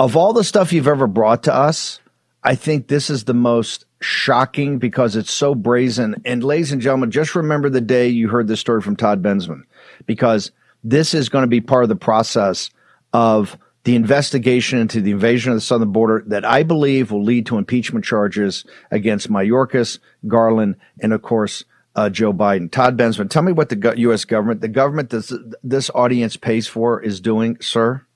of 0.00 0.16
all 0.16 0.32
the 0.32 0.42
stuff 0.42 0.72
you've 0.72 0.88
ever 0.88 1.06
brought 1.06 1.42
to 1.42 1.54
us, 1.54 2.00
I 2.42 2.54
think 2.54 2.88
this 2.88 3.10
is 3.10 3.24
the 3.24 3.34
most 3.34 3.84
shocking 4.00 4.78
because 4.78 5.14
it's 5.14 5.30
so 5.30 5.54
brazen. 5.54 6.22
And 6.24 6.42
ladies 6.42 6.72
and 6.72 6.80
gentlemen, 6.80 7.10
just 7.10 7.34
remember 7.34 7.68
the 7.68 7.82
day 7.82 8.08
you 8.08 8.30
heard 8.30 8.48
this 8.48 8.60
story 8.60 8.80
from 8.80 8.96
Todd 8.96 9.22
Bensman, 9.22 9.64
because 10.06 10.52
this 10.82 11.12
is 11.12 11.28
going 11.28 11.42
to 11.42 11.48
be 11.48 11.60
part 11.60 11.82
of 11.82 11.90
the 11.90 11.96
process 11.96 12.70
of 13.12 13.58
the 13.84 13.94
investigation 13.94 14.78
into 14.78 15.02
the 15.02 15.10
invasion 15.10 15.52
of 15.52 15.58
the 15.58 15.60
southern 15.60 15.92
border 15.92 16.24
that 16.28 16.46
I 16.46 16.62
believe 16.62 17.10
will 17.10 17.22
lead 17.22 17.44
to 17.46 17.58
impeachment 17.58 18.06
charges 18.06 18.64
against 18.90 19.30
Mayorkas, 19.30 19.98
Garland, 20.26 20.76
and 21.02 21.12
of 21.12 21.20
course, 21.20 21.66
uh, 21.94 22.08
Joe 22.08 22.32
Biden. 22.32 22.70
Todd 22.70 22.96
Bensman, 22.96 23.28
tell 23.28 23.42
me 23.42 23.52
what 23.52 23.68
the 23.68 23.94
U.S. 23.98 24.24
government, 24.24 24.62
the 24.62 24.68
government 24.68 25.10
that 25.10 25.56
this 25.62 25.90
audience 25.94 26.38
pays 26.38 26.66
for, 26.66 27.02
is 27.02 27.20
doing, 27.20 27.58
sir. 27.60 28.06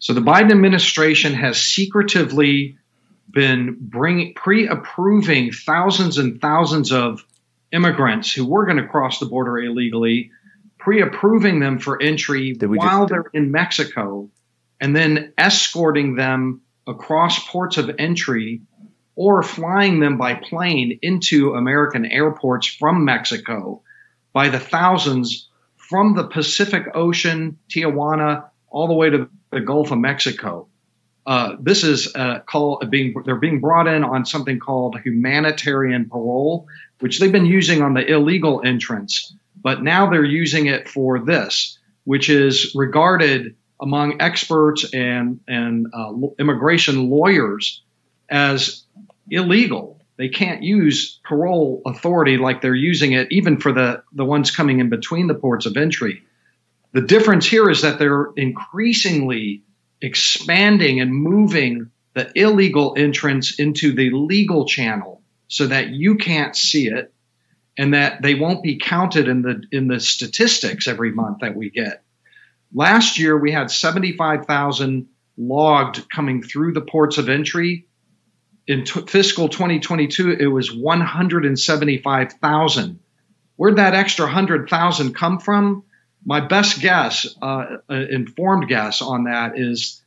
So 0.00 0.14
the 0.14 0.22
Biden 0.22 0.50
administration 0.50 1.34
has 1.34 1.62
secretively 1.62 2.78
been 3.30 3.76
bringing 3.78 4.34
pre-approving 4.34 5.52
thousands 5.52 6.16
and 6.16 6.40
thousands 6.40 6.90
of 6.90 7.24
immigrants 7.70 8.32
who 8.32 8.46
were 8.46 8.64
going 8.64 8.78
to 8.78 8.88
cross 8.88 9.20
the 9.20 9.26
border 9.26 9.58
illegally, 9.58 10.30
pre-approving 10.78 11.60
them 11.60 11.78
for 11.78 12.02
entry 12.02 12.56
while 12.58 13.02
just, 13.02 13.10
they're 13.10 13.30
in 13.34 13.52
Mexico, 13.52 14.30
and 14.80 14.96
then 14.96 15.34
escorting 15.36 16.16
them 16.16 16.62
across 16.86 17.46
ports 17.46 17.76
of 17.76 17.90
entry 17.98 18.62
or 19.16 19.42
flying 19.42 20.00
them 20.00 20.16
by 20.16 20.32
plane 20.34 20.98
into 21.02 21.52
American 21.52 22.06
airports 22.06 22.66
from 22.66 23.04
Mexico 23.04 23.82
by 24.32 24.48
the 24.48 24.58
thousands 24.58 25.48
from 25.76 26.14
the 26.14 26.24
Pacific 26.24 26.86
Ocean, 26.94 27.58
Tijuana, 27.68 28.48
all 28.70 28.88
the 28.88 28.94
way 28.94 29.10
to 29.10 29.28
the 29.50 29.60
Gulf 29.60 29.90
of 29.90 29.98
Mexico. 29.98 30.68
Uh, 31.26 31.56
this 31.60 31.84
is 31.84 32.14
uh, 32.14 32.40
called 32.40 32.90
being 32.90 33.14
they're 33.24 33.36
being 33.36 33.60
brought 33.60 33.86
in 33.86 34.04
on 34.04 34.24
something 34.24 34.58
called 34.58 34.98
humanitarian 35.00 36.08
parole, 36.08 36.66
which 37.00 37.20
they've 37.20 37.32
been 37.32 37.46
using 37.46 37.82
on 37.82 37.94
the 37.94 38.04
illegal 38.04 38.62
entrants, 38.64 39.34
but 39.62 39.82
now 39.82 40.10
they're 40.10 40.24
using 40.24 40.66
it 40.66 40.88
for 40.88 41.18
this, 41.18 41.78
which 42.04 42.30
is 42.30 42.72
regarded 42.74 43.54
among 43.80 44.20
experts 44.20 44.92
and 44.94 45.40
and 45.46 45.86
uh, 45.92 46.12
immigration 46.38 47.10
lawyers 47.10 47.82
as 48.28 48.84
illegal. 49.28 50.00
They 50.16 50.28
can't 50.28 50.62
use 50.62 51.18
parole 51.24 51.82
authority 51.86 52.36
like 52.36 52.60
they're 52.60 52.74
using 52.74 53.12
it, 53.12 53.28
even 53.30 53.58
for 53.58 53.72
the 53.72 54.02
the 54.12 54.24
ones 54.24 54.50
coming 54.50 54.80
in 54.80 54.88
between 54.88 55.26
the 55.26 55.34
ports 55.34 55.66
of 55.66 55.76
entry. 55.76 56.22
The 56.92 57.02
difference 57.02 57.46
here 57.46 57.70
is 57.70 57.82
that 57.82 57.98
they're 57.98 58.30
increasingly 58.36 59.64
expanding 60.00 61.00
and 61.00 61.14
moving 61.14 61.90
the 62.14 62.32
illegal 62.34 62.94
entrance 62.96 63.60
into 63.60 63.92
the 63.92 64.10
legal 64.10 64.66
channel 64.66 65.22
so 65.46 65.68
that 65.68 65.90
you 65.90 66.16
can't 66.16 66.56
see 66.56 66.88
it 66.88 67.12
and 67.78 67.94
that 67.94 68.22
they 68.22 68.34
won't 68.34 68.62
be 68.62 68.78
counted 68.78 69.28
in 69.28 69.42
the 69.42 69.62
in 69.70 69.88
the 69.88 70.00
statistics 70.00 70.88
every 70.88 71.12
month 71.12 71.40
that 71.40 71.54
we 71.54 71.68
get. 71.70 72.02
Last 72.74 73.18
year 73.18 73.38
we 73.38 73.52
had 73.52 73.70
75,000 73.70 75.06
logged 75.36 76.10
coming 76.10 76.42
through 76.42 76.72
the 76.72 76.80
ports 76.80 77.18
of 77.18 77.28
entry. 77.28 77.86
In 78.66 78.84
t- 78.84 79.06
fiscal 79.06 79.48
2022 79.48 80.32
it 80.32 80.46
was 80.46 80.74
175,000. 80.74 82.98
Where'd 83.56 83.76
that 83.76 83.94
extra 83.94 84.26
100,000 84.26 85.14
come 85.14 85.38
from? 85.38 85.84
My 86.24 86.40
best 86.40 86.80
guess, 86.80 87.26
uh, 87.40 87.78
informed 87.88 88.68
guess 88.68 89.02
on 89.02 89.24
that 89.24 89.58
is 89.58 90.02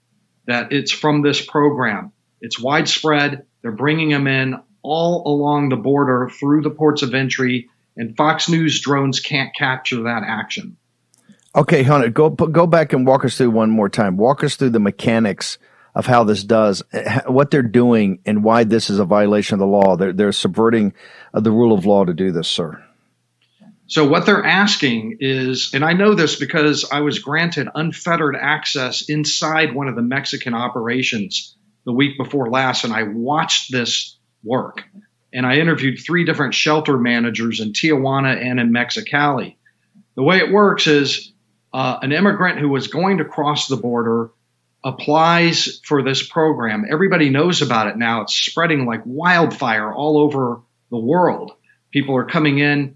that 0.45 0.71
it's 0.71 0.91
from 0.91 1.21
this 1.21 1.43
program. 1.43 2.11
It's 2.41 2.59
widespread. 2.59 3.45
They're 3.61 3.71
bringing 3.71 4.09
them 4.09 4.27
in 4.27 4.55
all 4.81 5.23
along 5.25 5.69
the 5.69 5.77
border 5.77 6.29
through 6.29 6.61
the 6.61 6.69
ports 6.69 7.01
of 7.01 7.13
entry, 7.13 7.69
and 7.95 8.15
Fox 8.17 8.49
News 8.49 8.81
drones 8.81 9.19
can't 9.19 9.55
capture 9.55 10.03
that 10.03 10.23
action. 10.27 10.77
Okay, 11.55 11.83
Hunter, 11.83 12.09
go 12.09 12.29
go 12.29 12.67
back 12.67 12.93
and 12.93 13.05
walk 13.05 13.23
us 13.23 13.37
through 13.37 13.51
one 13.51 13.69
more 13.69 13.89
time. 13.89 14.17
Walk 14.17 14.43
us 14.43 14.55
through 14.55 14.71
the 14.71 14.79
mechanics 14.79 15.57
of 15.95 16.07
how 16.07 16.23
this 16.23 16.43
does, 16.43 16.81
what 17.27 17.51
they're 17.51 17.61
doing, 17.61 18.19
and 18.25 18.43
why 18.43 18.63
this 18.63 18.89
is 18.89 18.99
a 18.99 19.05
violation 19.05 19.55
of 19.55 19.59
the 19.59 19.67
law. 19.67 19.95
They're 19.95 20.13
they're 20.13 20.31
subverting 20.31 20.93
uh, 21.33 21.39
the 21.39 21.51
rule 21.51 21.73
of 21.73 21.85
law 21.85 22.03
to 22.03 22.13
do 22.13 22.31
this, 22.31 22.47
sir. 22.47 22.83
So 23.93 24.07
what 24.07 24.25
they're 24.25 24.43
asking 24.43 25.17
is, 25.19 25.69
and 25.71 25.85
I 25.85 25.93
know 25.93 26.15
this 26.15 26.35
because 26.35 26.83
I 26.91 27.01
was 27.01 27.19
granted 27.19 27.67
unfettered 27.75 28.35
access 28.35 29.07
inside 29.07 29.75
one 29.75 29.87
of 29.87 29.95
the 29.95 30.01
Mexican 30.01 30.55
operations 30.55 31.55
the 31.85 31.93
week 31.93 32.17
before 32.17 32.49
last, 32.49 32.85
and 32.85 32.91
I 32.91 33.03
watched 33.03 33.71
this 33.71 34.17
work. 34.43 34.81
And 35.31 35.45
I 35.45 35.57
interviewed 35.57 35.99
three 35.99 36.25
different 36.25 36.55
shelter 36.55 36.97
managers 36.97 37.59
in 37.59 37.73
Tijuana 37.73 38.35
and 38.35 38.59
in 38.59 38.73
Mexicali. 38.73 39.57
The 40.15 40.23
way 40.23 40.39
it 40.39 40.51
works 40.51 40.87
is 40.87 41.31
uh, 41.71 41.99
an 42.01 42.11
immigrant 42.11 42.57
who 42.57 42.69
was 42.69 42.87
going 42.87 43.19
to 43.19 43.25
cross 43.25 43.67
the 43.67 43.77
border 43.77 44.31
applies 44.83 45.81
for 45.85 46.01
this 46.01 46.27
program. 46.27 46.85
Everybody 46.91 47.29
knows 47.29 47.61
about 47.61 47.85
it 47.85 47.97
now. 47.97 48.21
It's 48.21 48.33
spreading 48.33 48.87
like 48.87 49.03
wildfire 49.05 49.93
all 49.93 50.17
over 50.17 50.61
the 50.89 50.97
world. 50.97 51.51
People 51.91 52.17
are 52.17 52.25
coming 52.25 52.57
in 52.57 52.95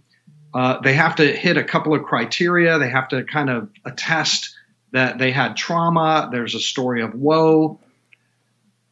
uh, 0.57 0.81
they 0.81 0.93
have 0.93 1.17
to 1.17 1.35
hit 1.35 1.55
a 1.55 1.63
couple 1.63 1.93
of 1.93 2.01
criteria. 2.01 2.79
They 2.79 2.89
have 2.89 3.09
to 3.09 3.23
kind 3.23 3.51
of 3.51 3.69
attest 3.85 4.55
that 4.91 5.19
they 5.19 5.31
had 5.31 5.55
trauma. 5.55 6.29
There's 6.31 6.55
a 6.55 6.59
story 6.59 7.03
of 7.03 7.13
woe. 7.13 7.79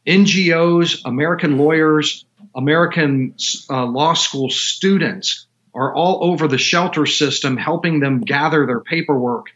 NGOs, 0.06 1.00
American 1.04 1.58
lawyers, 1.58 2.24
American 2.54 3.34
uh, 3.68 3.84
law 3.84 4.14
school 4.14 4.48
students 4.48 5.48
are 5.74 5.92
all 5.92 6.30
over 6.30 6.46
the 6.46 6.56
shelter 6.56 7.04
system 7.04 7.56
helping 7.56 7.98
them 7.98 8.20
gather 8.20 8.64
their 8.64 8.78
paperwork. 8.78 9.46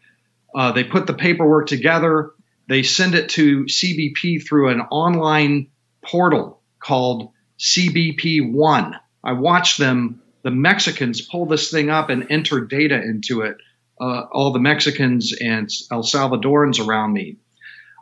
Uh, 0.53 0.73
they 0.73 0.83
put 0.83 1.07
the 1.07 1.15
paperwork 1.15 1.69
together, 1.69 2.33
they 2.69 2.83
send 2.83 3.15
it 3.15 3.29
to 3.29 3.67
CBP 3.67 4.45
through 4.45 4.71
an 4.71 4.81
online 4.81 5.69
portal 6.03 6.61
called 6.81 7.31
CBP 7.61 8.53
One. 8.53 8.97
I 9.23 9.35
watched 9.35 9.79
them 9.79 10.20
the 10.43 10.51
Mexicans 10.51 11.21
pull 11.21 11.47
this 11.47 11.71
thing 11.71 11.91
up 11.91 12.11
and 12.11 12.27
enter 12.31 12.61
data 12.61 13.01
into 13.01 13.43
it. 13.43 13.57
Uh, 14.01 14.23
all 14.33 14.53
the 14.53 14.59
Mexicans 14.59 15.35
and 15.39 15.69
El 15.93 16.03
Salvadorans 16.03 16.85
around 16.85 17.13
me. 17.13 17.37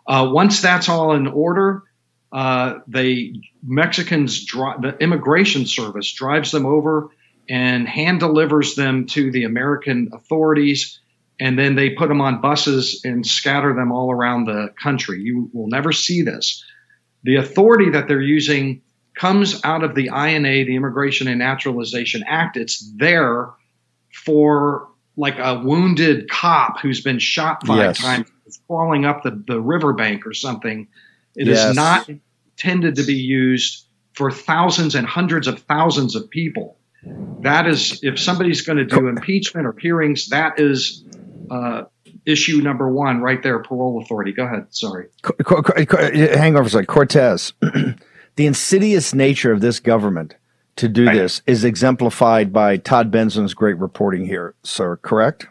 Uh, 0.06 0.28
once 0.30 0.62
that's 0.62 0.88
all 0.88 1.12
in 1.14 1.26
order, 1.26 1.82
uh, 2.30 2.74
the 2.86 3.34
Mexicans, 3.66 4.44
dri- 4.44 4.76
the 4.80 4.96
immigration 4.98 5.66
service 5.66 6.12
drives 6.12 6.52
them 6.52 6.66
over 6.66 7.08
and 7.48 7.88
hand 7.88 8.20
delivers 8.20 8.74
them 8.74 9.06
to 9.06 9.30
the 9.32 9.44
American 9.44 10.10
authorities, 10.12 11.00
and 11.40 11.58
then 11.58 11.74
they 11.74 11.90
put 11.90 12.08
them 12.08 12.20
on 12.20 12.40
buses 12.40 13.00
and 13.04 13.26
scatter 13.26 13.74
them 13.74 13.90
all 13.90 14.12
around 14.12 14.44
the 14.44 14.68
country. 14.80 15.20
You 15.20 15.50
will 15.52 15.68
never 15.68 15.92
see 15.92 16.22
this. 16.22 16.64
The 17.24 17.36
authority 17.36 17.90
that 17.90 18.06
they're 18.06 18.20
using 18.20 18.82
comes 19.18 19.60
out 19.64 19.82
of 19.82 19.94
the 19.94 20.06
INA, 20.06 20.64
the 20.64 20.76
Immigration 20.76 21.28
and 21.28 21.38
Naturalization 21.38 22.24
Act. 22.26 22.56
It's 22.56 22.90
there 22.96 23.50
for 24.12 24.88
like 25.16 25.38
a 25.38 25.58
wounded 25.58 26.30
cop 26.30 26.80
who's 26.80 27.00
been 27.00 27.18
shot 27.18 27.66
five 27.66 27.78
yes. 27.78 27.98
times, 27.98 28.28
crawling 28.66 29.04
up 29.04 29.24
the, 29.24 29.42
the 29.46 29.60
riverbank 29.60 30.26
or 30.26 30.32
something. 30.32 30.86
It 31.34 31.48
yes. 31.48 31.70
is 31.70 31.76
not 31.76 32.08
intended 32.08 32.96
to 32.96 33.02
be 33.02 33.14
used 33.14 33.86
for 34.14 34.30
thousands 34.30 34.94
and 34.94 35.06
hundreds 35.06 35.48
of 35.48 35.60
thousands 35.62 36.14
of 36.14 36.30
people. 36.30 36.76
That 37.40 37.66
is, 37.66 38.00
if 38.02 38.18
somebody's 38.18 38.62
going 38.62 38.78
to 38.78 38.84
do 38.84 39.08
impeachment 39.08 39.66
or 39.66 39.74
hearings, 39.78 40.28
that 40.28 40.58
is 40.58 41.04
uh, 41.50 41.84
issue 42.26 42.60
number 42.60 42.88
one 42.88 43.20
right 43.20 43.42
there. 43.42 43.58
Parole 43.60 44.00
authority. 44.02 44.32
Go 44.32 44.44
ahead. 44.44 44.66
Sorry. 44.70 45.06
Hang 45.24 46.56
over 46.56 46.66
a 46.66 46.70
second. 46.70 46.86
Cortes. 46.86 47.52
the 48.38 48.46
insidious 48.46 49.12
nature 49.12 49.50
of 49.50 49.60
this 49.60 49.80
government 49.80 50.36
to 50.76 50.88
do 50.88 51.06
right. 51.06 51.14
this 51.16 51.42
is 51.44 51.64
exemplified 51.64 52.52
by 52.52 52.76
Todd 52.76 53.10
Benson's 53.10 53.52
great 53.52 53.76
reporting 53.78 54.24
here, 54.24 54.54
sir, 54.62 54.96
correct? 54.98 55.48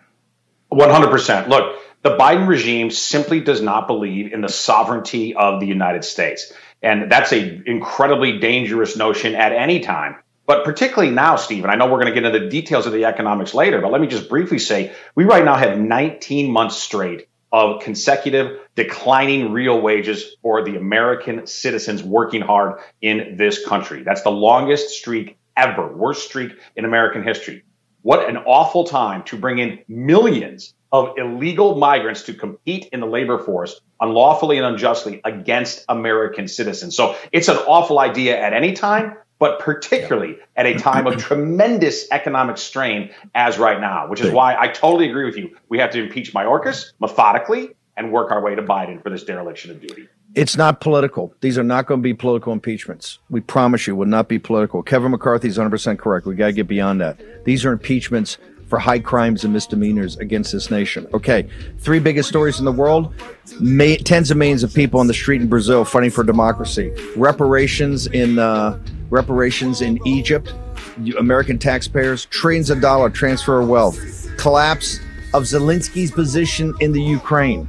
100%. 0.72 1.50
Look, 1.50 1.82
the 2.02 2.16
Biden 2.16 2.48
regime 2.48 2.90
simply 2.90 3.42
does 3.42 3.62
not 3.62 3.88
believe 3.88 4.32
in 4.32 4.40
the 4.40 4.48
sovereignty 4.48 5.36
of 5.36 5.60
the 5.60 5.66
United 5.68 6.06
States. 6.06 6.54
And 6.82 7.12
that's 7.12 7.34
an 7.34 7.64
incredibly 7.66 8.40
dangerous 8.40 8.96
notion 8.96 9.36
at 9.36 9.52
any 9.52 9.82
time. 9.82 10.16
But 10.46 10.64
particularly 10.64 11.14
now, 11.14 11.36
Stephen, 11.36 11.70
I 11.70 11.76
know 11.76 11.88
we're 11.88 12.02
going 12.02 12.14
to 12.14 12.14
get 12.14 12.24
into 12.24 12.40
the 12.40 12.48
details 12.48 12.86
of 12.88 12.94
the 12.94 13.04
economics 13.04 13.54
later, 13.54 13.82
but 13.82 13.92
let 13.92 14.00
me 14.00 14.08
just 14.08 14.30
briefly 14.30 14.60
say 14.60 14.94
we 15.14 15.26
right 15.26 15.44
now 15.44 15.58
have 15.58 15.78
19 15.78 16.50
months 16.50 16.78
straight 16.78 17.27
of 17.52 17.82
consecutive 17.82 18.60
declining 18.76 19.52
real 19.52 19.80
wages 19.80 20.36
for 20.42 20.64
the 20.64 20.76
American 20.76 21.48
citizens 21.48 22.04
working 22.04 22.42
hard 22.42 22.80
in 23.02 23.36
this 23.38 23.66
country. 23.66 24.04
That's 24.04 24.22
the 24.22 24.32
longest 24.32 24.90
streak 24.90 25.38
ever, 25.56 25.88
worst 25.96 26.28
streak 26.28 26.54
in 26.76 26.86
American 26.86 27.24
history. 27.24 27.64
What 28.02 28.30
an 28.30 28.38
awful 28.38 28.86
time 28.86 29.24
to 29.24 29.38
bring 29.38 29.60
in 29.60 29.80
millions 29.88 30.74
of 30.92 31.18
illegal 31.18 31.76
migrants 31.76 32.24
to 32.24 32.34
compete 32.34 32.88
in 32.94 33.02
the 33.02 33.06
labor 33.06 33.40
force 33.40 33.82
unlawfully 34.00 34.58
and 34.58 34.66
unjustly 34.66 35.20
against 35.26 35.84
American 35.90 36.48
citizens. 36.48 36.96
So 36.96 37.16
it's 37.32 37.50
an 37.50 37.58
awful 37.58 38.00
idea 38.00 38.40
at 38.40 38.54
any 38.54 38.74
time, 38.74 39.16
but 39.40 39.60
particularly 39.60 40.38
at 40.56 40.66
a 40.66 40.76
time 40.76 41.08
of 41.08 41.18
tremendous 41.24 42.10
economic 42.12 42.58
strain 42.58 43.12
as 43.36 43.58
right 43.58 43.80
now, 43.80 44.08
which 44.08 44.22
is 44.22 44.32
why 44.32 44.56
I 44.60 44.68
totally 44.68 45.10
agree 45.10 45.26
with 45.26 45.38
you. 45.38 45.56
We 45.70 45.80
have 45.80 45.92
to 45.92 46.04
impeach 46.04 46.34
Mayorkas 46.34 46.94
methodically 47.00 47.76
and 47.96 48.12
work 48.12 48.32
our 48.32 48.42
way 48.42 48.56
to 48.56 48.62
Biden 48.62 49.02
for 49.02 49.10
this 49.10 49.24
dereliction 49.24 49.72
of 49.72 49.82
duty. 49.82 50.08
It's 50.36 50.56
not 50.56 50.82
political. 50.82 51.34
These 51.42 51.58
are 51.58 51.64
not 51.64 51.88
going 51.88 52.00
to 52.00 52.04
be 52.04 52.14
political 52.14 52.54
impeachments. 52.54 53.18
We 53.30 53.42
promise 53.42 53.88
you, 53.88 53.96
will 53.96 54.06
not 54.06 54.28
be 54.28 54.38
political. 54.38 54.84
Kevin 54.84 55.12
McCarthy 55.12 55.48
is 55.48 55.58
100% 55.58 55.98
correct. 55.98 56.28
We 56.28 56.36
got 56.36 56.48
to 56.48 56.54
get 56.54 56.68
beyond 56.68 57.02
that. 57.02 57.46
These 57.46 57.66
are 57.66 57.72
impeachments 57.72 58.38
for 58.68 58.78
high 58.78 59.00
crimes 59.00 59.44
and 59.44 59.54
misdemeanors 59.54 60.18
against 60.18 60.52
this 60.52 60.70
nation. 60.70 61.08
Okay, 61.14 61.48
three 61.80 62.00
biggest 62.00 62.30
stories 62.30 62.60
in 62.60 62.66
the 62.66 62.72
world. 62.72 63.14
May, 63.60 63.98
tens 63.98 64.30
of 64.30 64.38
millions 64.38 64.62
of 64.62 64.74
people 64.74 65.00
on 65.00 65.08
the 65.08 65.14
street 65.14 65.42
in 65.42 65.48
Brazil 65.48 65.86
fighting 65.86 66.12
for 66.12 66.24
democracy. 66.24 66.94
Reparations 67.16 68.08
in 68.08 68.38
uh, 68.38 68.78
reparations 69.10 69.82
in 69.82 70.00
Egypt. 70.08 70.54
American 71.18 71.60
taxpayers 71.60 72.26
trillions 72.26 72.70
of 72.70 72.82
dollar 72.82 73.10
transfer 73.10 73.60
of 73.62 73.68
wealth. 73.68 73.98
Collapse 74.38 75.00
of 75.34 75.44
Zelensky's 75.44 76.12
position 76.12 76.74
in 76.80 76.92
the 76.92 77.02
Ukraine, 77.02 77.68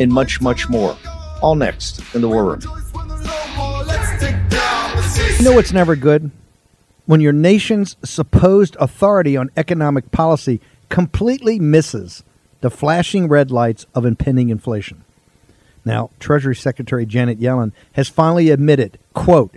and 0.00 0.10
much, 0.10 0.40
much 0.40 0.68
more. 0.68 0.96
All 1.42 1.54
next 1.54 2.02
in 2.14 2.20
the 2.20 2.28
War 2.28 2.44
Room. 2.44 2.60
You 5.38 5.44
know 5.44 5.52
what's 5.52 5.72
never 5.72 5.96
good? 5.96 6.30
when 7.10 7.20
your 7.20 7.32
nation's 7.32 7.96
supposed 8.04 8.76
authority 8.78 9.36
on 9.36 9.50
economic 9.56 10.12
policy 10.12 10.60
completely 10.90 11.58
misses 11.58 12.22
the 12.60 12.70
flashing 12.70 13.26
red 13.26 13.50
lights 13.50 13.84
of 13.96 14.06
impending 14.06 14.48
inflation. 14.48 15.02
Now, 15.84 16.10
Treasury 16.20 16.54
Secretary 16.54 17.04
Janet 17.04 17.40
Yellen 17.40 17.72
has 17.94 18.08
finally 18.08 18.50
admitted, 18.50 18.96
quote, 19.12 19.56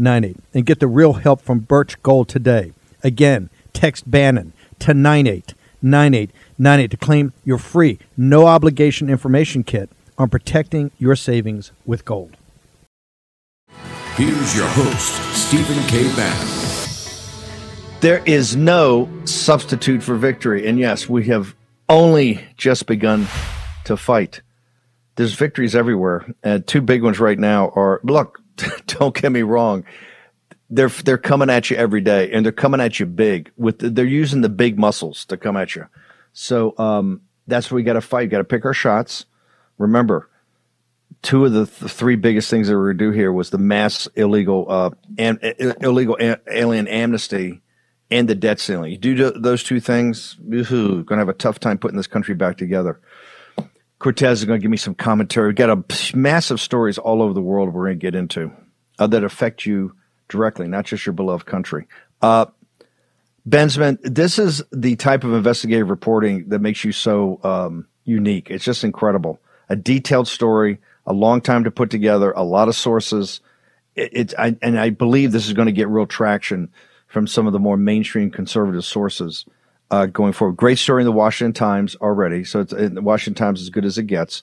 and 0.00 0.66
get 0.66 0.80
the 0.80 0.86
real 0.86 1.14
help 1.14 1.40
from 1.40 1.60
Birch 1.60 2.02
Gold 2.02 2.28
today. 2.28 2.72
Again, 3.02 3.50
text 3.72 4.10
Bannon 4.10 4.52
to 4.80 4.94
989898 4.94 6.90
to 6.90 6.96
claim 6.96 7.32
your 7.44 7.58
free, 7.58 7.98
no 8.16 8.46
obligation 8.46 9.08
information 9.10 9.62
kit 9.62 9.90
on 10.18 10.28
protecting 10.28 10.90
your 10.98 11.16
savings 11.16 11.72
with 11.86 12.04
gold. 12.04 12.36
Here's 14.16 14.56
your 14.56 14.66
host, 14.68 15.22
Stephen 15.34 15.82
K. 15.88 16.04
Bannon. 16.14 16.60
There 18.00 18.22
is 18.24 18.56
no 18.56 19.10
substitute 19.24 20.02
for 20.02 20.14
victory. 20.14 20.66
And 20.66 20.78
yes, 20.78 21.08
we 21.08 21.24
have 21.26 21.54
only 21.88 22.40
just 22.56 22.86
begun 22.86 23.26
to 23.84 23.96
fight. 23.96 24.40
There's 25.16 25.34
victories 25.34 25.74
everywhere. 25.74 26.34
And 26.42 26.66
two 26.66 26.80
big 26.80 27.02
ones 27.02 27.20
right 27.20 27.38
now 27.38 27.68
are 27.76 28.00
look, 28.02 28.40
don't 28.86 29.14
get 29.14 29.32
me 29.32 29.42
wrong. 29.42 29.84
They're 30.68 30.88
they're 30.88 31.18
coming 31.18 31.50
at 31.50 31.70
you 31.70 31.76
every 31.76 32.00
day 32.00 32.30
and 32.32 32.44
they're 32.44 32.52
coming 32.52 32.80
at 32.80 33.00
you 33.00 33.06
big 33.06 33.50
with 33.56 33.80
the, 33.80 33.90
they're 33.90 34.04
using 34.04 34.40
the 34.40 34.48
big 34.48 34.78
muscles 34.78 35.24
to 35.26 35.36
come 35.36 35.56
at 35.56 35.74
you. 35.74 35.86
So 36.32 36.74
um, 36.78 37.22
that's 37.46 37.70
what 37.70 37.76
we 37.76 37.82
got 37.82 37.94
to 37.94 38.00
fight. 38.00 38.30
Got 38.30 38.38
to 38.38 38.44
pick 38.44 38.64
our 38.64 38.74
shots. 38.74 39.26
Remember, 39.78 40.28
two 41.22 41.44
of 41.44 41.52
the 41.52 41.66
th- 41.66 41.90
three 41.90 42.16
biggest 42.16 42.50
things 42.50 42.68
that 42.68 42.76
we're 42.76 42.92
to 42.92 42.98
do 42.98 43.10
here 43.10 43.32
was 43.32 43.50
the 43.50 43.58
mass 43.58 44.06
illegal 44.14 44.66
uh, 44.68 44.90
am- 45.18 45.40
illegal 45.80 46.16
a- 46.20 46.38
alien 46.48 46.86
amnesty 46.86 47.60
and 48.10 48.28
the 48.28 48.34
debt 48.34 48.60
ceiling. 48.60 48.90
You 48.90 48.98
do 48.98 49.30
those 49.30 49.62
two 49.62 49.80
things, 49.80 50.36
you're 50.48 50.64
going 50.64 51.04
to 51.06 51.16
have 51.16 51.28
a 51.28 51.34
tough 51.34 51.60
time 51.60 51.78
putting 51.78 51.96
this 51.96 52.06
country 52.06 52.34
back 52.34 52.56
together. 52.56 53.00
Cortes 54.00 54.40
is 54.40 54.44
going 54.46 54.58
to 54.58 54.62
give 54.62 54.70
me 54.70 54.78
some 54.78 54.94
commentary. 54.94 55.48
We've 55.48 55.56
got 55.56 55.70
a 55.70 56.16
massive 56.16 56.58
stories 56.58 56.96
all 56.98 57.22
over 57.22 57.34
the 57.34 57.42
world 57.42 57.72
we're 57.72 57.86
going 57.86 58.00
to 58.00 58.02
get 58.02 58.14
into 58.14 58.50
uh, 58.98 59.06
that 59.06 59.22
affect 59.22 59.66
you 59.66 59.94
directly, 60.28 60.66
not 60.66 60.86
just 60.86 61.04
your 61.04 61.12
beloved 61.12 61.46
country. 61.46 61.86
Uh, 62.22 62.46
Bensman, 63.48 63.98
this 64.02 64.38
is 64.38 64.62
the 64.72 64.96
type 64.96 65.22
of 65.22 65.34
investigative 65.34 65.90
reporting 65.90 66.48
that 66.48 66.60
makes 66.60 66.82
you 66.82 66.92
so 66.92 67.40
um, 67.44 67.86
unique. 68.04 68.50
It's 68.50 68.64
just 68.64 68.84
incredible. 68.84 69.38
A 69.68 69.76
detailed 69.76 70.28
story, 70.28 70.80
a 71.06 71.12
long 71.12 71.42
time 71.42 71.64
to 71.64 71.70
put 71.70 71.90
together, 71.90 72.32
a 72.32 72.42
lot 72.42 72.68
of 72.68 72.76
sources. 72.76 73.40
It, 73.96 74.10
it's 74.12 74.34
I, 74.38 74.56
and 74.62 74.80
I 74.80 74.90
believe 74.90 75.32
this 75.32 75.46
is 75.46 75.52
going 75.52 75.66
to 75.66 75.72
get 75.72 75.88
real 75.88 76.06
traction 76.06 76.70
from 77.06 77.26
some 77.26 77.46
of 77.46 77.52
the 77.52 77.58
more 77.58 77.76
mainstream 77.76 78.30
conservative 78.30 78.84
sources 78.84 79.44
uh, 79.90 80.06
going 80.06 80.32
forward. 80.32 80.56
Great 80.56 80.78
story 80.78 81.02
in 81.02 81.06
the 81.06 81.12
Washington 81.12 81.52
Times 81.52 81.96
already. 81.96 82.44
So 82.44 82.60
it's 82.60 82.72
in 82.72 82.94
the 82.94 83.02
Washington 83.02 83.34
Times 83.34 83.60
as 83.60 83.70
good 83.70 83.84
as 83.84 83.98
it 83.98 84.04
gets. 84.04 84.42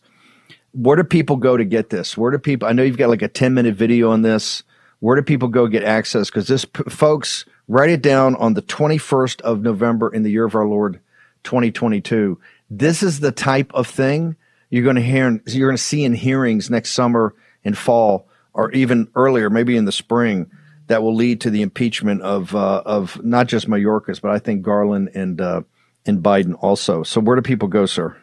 Where 0.73 0.95
do 0.95 1.03
people 1.03 1.37
go 1.37 1.57
to 1.57 1.65
get 1.65 1.89
this? 1.89 2.17
Where 2.17 2.31
do 2.31 2.37
people? 2.37 2.67
I 2.67 2.73
know 2.73 2.83
you've 2.83 2.97
got 2.97 3.09
like 3.09 3.21
a 3.21 3.27
ten 3.27 3.53
minute 3.53 3.75
video 3.75 4.11
on 4.11 4.21
this. 4.21 4.63
Where 4.99 5.15
do 5.15 5.21
people 5.21 5.47
go 5.47 5.67
get 5.67 5.83
access? 5.83 6.29
Because 6.29 6.47
this, 6.47 6.65
folks, 6.89 7.45
write 7.67 7.89
it 7.89 8.01
down 8.01 8.35
on 8.35 8.53
the 8.53 8.61
twenty 8.61 8.97
first 8.97 9.41
of 9.41 9.61
November 9.61 10.13
in 10.13 10.23
the 10.23 10.31
year 10.31 10.45
of 10.45 10.55
our 10.55 10.67
Lord, 10.67 10.99
twenty 11.43 11.71
twenty 11.71 12.01
two. 12.01 12.39
This 12.69 13.01
is 13.01 13.19
the 13.19 13.31
type 13.31 13.71
of 13.73 13.87
thing 13.87 14.35
you're 14.69 14.83
going 14.83 14.97
to 14.97 15.01
hear. 15.01 15.41
You're 15.47 15.69
going 15.69 15.77
to 15.77 15.83
see 15.83 16.03
in 16.03 16.13
hearings 16.13 16.69
next 16.69 16.91
summer 16.91 17.33
and 17.63 17.77
fall, 17.77 18.27
or 18.53 18.71
even 18.71 19.07
earlier, 19.15 19.49
maybe 19.49 19.77
in 19.77 19.85
the 19.85 19.91
spring 19.91 20.51
that 20.87 21.03
will 21.03 21.15
lead 21.15 21.41
to 21.41 21.49
the 21.49 21.61
impeachment 21.61 22.21
of 22.21 22.55
uh, 22.55 22.81
of 22.85 23.23
not 23.23 23.47
just 23.47 23.69
Mayorkas, 23.69 24.21
but 24.21 24.31
I 24.31 24.39
think 24.39 24.63
Garland 24.63 25.11
and 25.13 25.39
uh, 25.39 25.61
and 26.05 26.23
Biden 26.23 26.55
also. 26.59 27.03
So 27.03 27.21
where 27.21 27.35
do 27.35 27.41
people 27.41 27.67
go, 27.67 27.85
sir? 27.85 28.17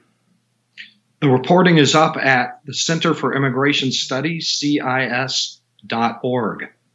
The 1.20 1.28
reporting 1.30 1.78
is 1.78 1.94
up 1.94 2.16
at 2.16 2.60
the 2.64 2.74
Center 2.74 3.14
for 3.14 3.34
Immigration 3.34 3.92
Studies, 3.92 4.50
CIS.org. 4.50 5.58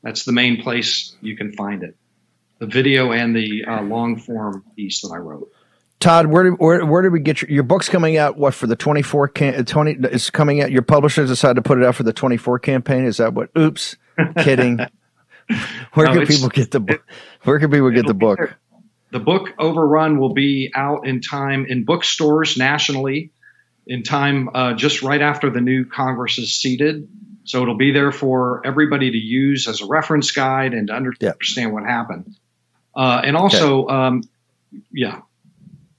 That's 0.03 0.23
the 0.25 0.32
main 0.32 0.62
place 0.62 1.15
you 1.21 1.36
can 1.36 1.53
find 1.53 1.82
it. 1.84 1.95
The 2.60 2.67
video 2.67 3.12
and 3.12 3.36
the 3.36 3.65
uh, 3.65 3.82
long 3.82 4.17
form 4.17 4.63
piece 4.75 5.01
that 5.01 5.12
I 5.13 5.17
wrote. 5.17 5.51
Todd, 5.99 6.27
where 6.27 6.43
did 6.43 6.53
where, 6.60 6.86
where 6.86 7.01
did 7.01 7.12
we 7.12 7.19
get 7.19 7.41
your, 7.41 7.49
your 7.51 7.63
book's 7.63 7.89
coming 7.89 8.17
out? 8.17 8.38
What 8.38 8.53
for 8.53 8.67
the 8.67 8.75
twenty 8.75 9.01
four 9.01 9.27
can 9.27 9.65
twenty? 9.65 9.97
It's 10.08 10.29
coming 10.29 10.62
out. 10.62 10.71
Your 10.71 10.82
publishers 10.82 11.29
decided 11.29 11.55
to 11.55 11.62
put 11.62 11.77
it 11.77 11.84
out 11.84 11.95
for 11.95 12.03
the 12.03 12.13
twenty 12.13 12.38
four 12.38 12.60
campaign. 12.60 13.05
Is 13.05 13.17
that 13.17 13.34
what? 13.34 13.49
Oops, 13.58 13.97
kidding. 14.38 14.79
Where 15.93 16.07
no, 16.07 16.13
can 16.13 16.27
people 16.27 16.49
get 16.49 16.71
the 16.71 16.79
book? 16.79 17.05
Where 17.43 17.59
can 17.59 17.71
people 17.71 17.89
get 17.89 18.05
the 18.05 18.13
book? 18.13 18.39
The 19.12 19.19
book 19.19 19.53
Overrun 19.57 20.19
will 20.19 20.33
be 20.33 20.71
out 20.75 21.07
in 21.07 21.21
time 21.21 21.65
in 21.67 21.83
bookstores 21.83 22.57
nationally, 22.57 23.31
in 23.88 24.03
time 24.03 24.49
uh, 24.53 24.73
just 24.73 25.01
right 25.01 25.21
after 25.21 25.49
the 25.49 25.62
new 25.62 25.85
Congress 25.85 26.38
is 26.38 26.53
seated. 26.53 27.07
So 27.45 27.63
it'll 27.63 27.77
be 27.77 27.91
there 27.91 28.12
for 28.12 28.62
everybody 28.65 29.09
to 29.09 29.17
use 29.17 29.67
as 29.67 29.81
a 29.81 29.88
reference 29.88 30.29
guide 30.31 30.75
and 30.75 30.88
to 30.88 30.93
understand 30.93 31.73
what 31.73 31.83
happened. 31.83 32.35
Uh, 32.95 33.21
and 33.23 33.35
also, 33.35 33.85
okay. 33.85 33.93
um, 33.93 34.23
yeah, 34.91 35.21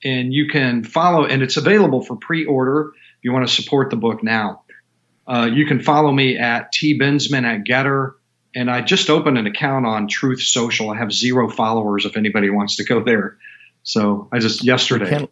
and 0.04 0.32
you 0.32 0.48
can 0.48 0.84
follow, 0.84 1.24
and 1.24 1.42
it's 1.42 1.56
available 1.56 2.02
for 2.02 2.14
pre-order 2.14 2.92
if 3.18 3.24
you 3.24 3.32
want 3.32 3.48
to 3.48 3.52
support 3.52 3.90
the 3.90 3.96
book 3.96 4.22
now. 4.22 4.62
Uh, 5.26 5.48
you 5.52 5.66
can 5.66 5.80
follow 5.80 6.12
me 6.12 6.36
at 6.38 6.70
T 6.70 6.96
Bensman 6.96 7.44
at 7.44 7.64
Gettr 7.64 8.14
and 8.54 8.70
I 8.70 8.80
just 8.80 9.10
opened 9.10 9.38
an 9.38 9.46
account 9.46 9.86
on 9.86 10.08
Truth 10.08 10.42
Social. 10.42 10.90
I 10.90 10.96
have 10.96 11.12
zero 11.12 11.48
followers 11.48 12.04
if 12.04 12.16
anybody 12.16 12.50
wants 12.50 12.76
to 12.76 12.84
go 12.84 13.02
there. 13.02 13.38
So 13.82 14.28
I 14.32 14.38
just 14.38 14.64
yesterday. 14.64 15.04
We 15.04 15.10
can't, 15.10 15.30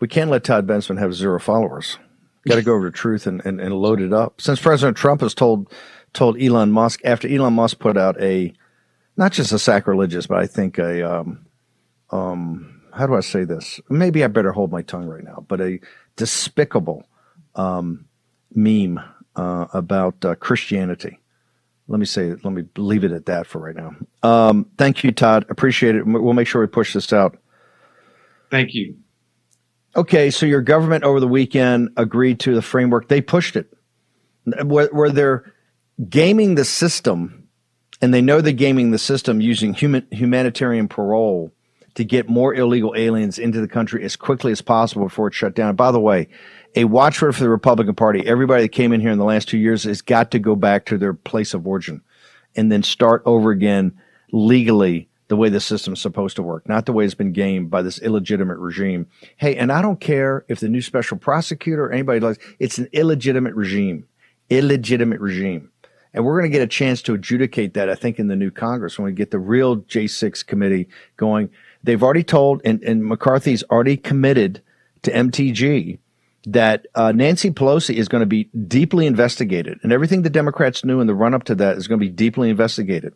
we 0.00 0.08
can't 0.08 0.30
let 0.30 0.44
Todd 0.44 0.66
Benson 0.66 0.96
have 0.96 1.14
zero 1.14 1.38
followers. 1.38 1.98
Got 2.46 2.56
to 2.56 2.62
go 2.62 2.74
over 2.74 2.90
to 2.90 2.96
Truth 2.96 3.26
and, 3.26 3.44
and, 3.44 3.60
and 3.60 3.74
load 3.74 4.00
it 4.00 4.12
up. 4.12 4.40
Since 4.40 4.60
President 4.60 4.96
Trump 4.96 5.20
has 5.20 5.34
told 5.34 5.70
told 6.14 6.40
Elon 6.40 6.72
Musk 6.72 7.00
after 7.04 7.28
Elon 7.28 7.52
Musk 7.52 7.78
put 7.78 7.98
out 7.98 8.20
a 8.20 8.54
not 9.16 9.32
just 9.32 9.52
a 9.52 9.58
sacrilegious, 9.58 10.26
but 10.26 10.38
I 10.38 10.46
think 10.46 10.78
a 10.78 11.02
um, 11.02 11.46
um, 12.10 12.80
how 12.94 13.06
do 13.06 13.14
I 13.14 13.20
say 13.20 13.44
this? 13.44 13.80
Maybe 13.90 14.24
I 14.24 14.28
better 14.28 14.52
hold 14.52 14.72
my 14.72 14.82
tongue 14.82 15.06
right 15.06 15.22
now, 15.22 15.44
but 15.46 15.60
a 15.60 15.80
despicable 16.16 17.06
um, 17.54 18.06
meme 18.54 18.98
uh, 19.36 19.66
about 19.74 20.24
uh, 20.24 20.34
Christianity 20.36 21.18
let 21.88 21.98
me 21.98 22.06
say, 22.06 22.30
let 22.30 22.44
me 22.52 22.64
leave 22.76 23.02
it 23.02 23.12
at 23.12 23.26
that 23.26 23.46
for 23.46 23.58
right 23.58 23.74
now. 23.74 23.96
Um, 24.22 24.70
thank 24.76 25.02
you, 25.02 25.10
Todd. 25.10 25.46
Appreciate 25.48 25.96
it. 25.96 26.06
We'll 26.06 26.34
make 26.34 26.46
sure 26.46 26.60
we 26.60 26.66
push 26.66 26.92
this 26.92 27.12
out. 27.12 27.38
Thank 28.50 28.74
you. 28.74 28.96
Okay, 29.96 30.30
so 30.30 30.46
your 30.46 30.60
government 30.60 31.04
over 31.04 31.18
the 31.18 31.26
weekend 31.26 31.90
agreed 31.96 32.40
to 32.40 32.54
the 32.54 32.62
framework. 32.62 33.08
They 33.08 33.20
pushed 33.20 33.56
it. 33.56 33.72
Where, 34.44 34.88
where 34.88 35.10
they're 35.10 35.52
gaming 36.08 36.54
the 36.54 36.64
system, 36.64 37.48
and 38.00 38.14
they 38.14 38.22
know 38.22 38.40
they're 38.40 38.52
gaming 38.52 38.90
the 38.90 38.98
system 38.98 39.40
using 39.40 39.74
human, 39.74 40.06
humanitarian 40.10 40.88
parole 40.88 41.52
to 41.94 42.04
get 42.04 42.28
more 42.28 42.54
illegal 42.54 42.94
aliens 42.96 43.38
into 43.38 43.60
the 43.60 43.66
country 43.66 44.04
as 44.04 44.14
quickly 44.14 44.52
as 44.52 44.62
possible 44.62 45.04
before 45.04 45.28
it's 45.28 45.36
shut 45.36 45.54
down. 45.54 45.74
By 45.74 45.90
the 45.90 45.98
way, 45.98 46.28
a 46.78 46.84
watchword 46.84 47.34
for 47.34 47.42
the 47.42 47.48
Republican 47.48 47.96
Party. 47.96 48.24
Everybody 48.24 48.62
that 48.62 48.68
came 48.68 48.92
in 48.92 49.00
here 49.00 49.10
in 49.10 49.18
the 49.18 49.24
last 49.24 49.48
two 49.48 49.58
years 49.58 49.82
has 49.82 50.00
got 50.00 50.30
to 50.30 50.38
go 50.38 50.54
back 50.54 50.86
to 50.86 50.96
their 50.96 51.12
place 51.12 51.52
of 51.52 51.66
origin 51.66 52.02
and 52.54 52.70
then 52.70 52.84
start 52.84 53.20
over 53.26 53.50
again 53.50 53.98
legally 54.30 55.08
the 55.26 55.34
way 55.34 55.48
the 55.48 55.58
system's 55.58 56.00
supposed 56.00 56.36
to 56.36 56.42
work, 56.42 56.68
not 56.68 56.86
the 56.86 56.92
way 56.92 57.04
it's 57.04 57.14
been 57.14 57.32
gamed 57.32 57.68
by 57.68 57.82
this 57.82 57.98
illegitimate 57.98 58.58
regime. 58.58 59.08
Hey, 59.38 59.56
and 59.56 59.72
I 59.72 59.82
don't 59.82 59.98
care 59.98 60.44
if 60.46 60.60
the 60.60 60.68
new 60.68 60.80
special 60.80 61.16
prosecutor 61.16 61.86
or 61.86 61.92
anybody 61.92 62.20
likes 62.20 62.38
it's 62.60 62.78
an 62.78 62.88
illegitimate 62.92 63.56
regime. 63.56 64.06
Illegitimate 64.48 65.20
regime. 65.20 65.72
And 66.14 66.24
we're 66.24 66.38
going 66.38 66.50
to 66.50 66.56
get 66.56 66.62
a 66.62 66.68
chance 66.68 67.02
to 67.02 67.14
adjudicate 67.14 67.74
that, 67.74 67.90
I 67.90 67.96
think, 67.96 68.20
in 68.20 68.28
the 68.28 68.36
new 68.36 68.52
Congress 68.52 69.00
when 69.00 69.06
we 69.06 69.12
get 69.12 69.32
the 69.32 69.40
real 69.40 69.78
J6 69.78 70.46
committee 70.46 70.88
going. 71.16 71.50
They've 71.82 72.02
already 72.02 72.22
told, 72.22 72.62
and, 72.64 72.80
and 72.84 73.04
McCarthy's 73.04 73.64
already 73.64 73.96
committed 73.96 74.62
to 75.02 75.10
MTG 75.10 75.98
that 76.52 76.86
uh, 76.94 77.12
Nancy 77.12 77.50
Pelosi 77.50 77.94
is 77.94 78.08
going 78.08 78.20
to 78.20 78.26
be 78.26 78.44
deeply 78.44 79.06
investigated, 79.06 79.78
and 79.82 79.92
everything 79.92 80.22
the 80.22 80.30
Democrats 80.30 80.84
knew 80.84 81.00
in 81.00 81.06
the 81.06 81.14
run 81.14 81.34
up 81.34 81.44
to 81.44 81.54
that 81.56 81.76
is 81.76 81.86
going 81.86 82.00
to 82.00 82.04
be 82.04 82.10
deeply 82.10 82.48
investigated. 82.48 83.14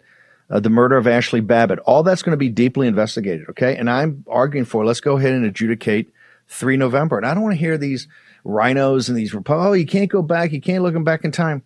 Uh, 0.51 0.61
the 0.61 0.69
murder 0.69 0.99
of 0.99 1.07
Ashley 1.07 1.41
Babbitt, 1.41 1.79
all 1.81 2.03
that's 2.03 2.23
going 2.23 2.33
to 2.33 2.37
be 2.37 2.51
deeply 2.51 2.87
investigated. 2.87 3.49
Okay, 3.51 3.77
and 3.77 3.89
I'm 3.89 4.25
arguing 4.29 4.67
for 4.67 4.85
let's 4.85 5.01
go 5.01 5.17
ahead 5.17 5.33
and 5.33 5.47
adjudicate 5.47 6.13
three 6.47 6.77
November, 6.77 7.17
and 7.17 7.27
I 7.27 7.33
don't 7.33 7.43
want 7.43 7.55
to 7.55 7.61
hear 7.61 7.79
these 7.79 8.07
RINOs 8.45 9.09
and 9.09 9.17
these 9.17 9.35
oh 9.35 9.73
you 9.73 9.87
can't 9.87 10.11
go 10.11 10.21
back, 10.21 10.53
you 10.53 10.61
can't 10.61 10.83
look 10.83 10.95
them 10.95 11.05
back 11.05 11.25
in 11.25 11.33
time. 11.33 11.63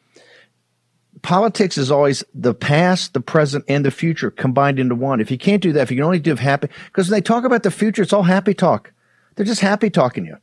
Politics 1.23 1.79
is 1.79 1.91
always 1.91 2.23
the 2.35 2.55
past, 2.55 3.15
the 3.15 3.21
present, 3.21 3.65
and 3.69 3.85
the 3.85 3.91
future 3.91 4.31
combined 4.31 4.79
into 4.79 4.95
one. 4.95 5.21
If 5.21 5.31
you 5.31 5.39
can't 5.39 5.63
do 5.63 5.73
that, 5.73 5.83
if 5.83 5.91
you 5.91 5.97
can 5.97 6.05
only 6.05 6.21
do 6.21 6.37
happy, 6.37 6.69
because 6.87 7.11
when 7.11 7.17
they 7.17 7.23
talk 7.23 7.45
about 7.45 7.63
the 7.63 7.71
future, 7.71 8.03
it's 8.03 8.13
all 8.13 8.23
happy 8.23 8.55
talk. 8.55 8.93
They're 9.35 9.47
just 9.47 9.63
happy 9.63 9.91
talking 9.91 10.27
you. 10.27 10.37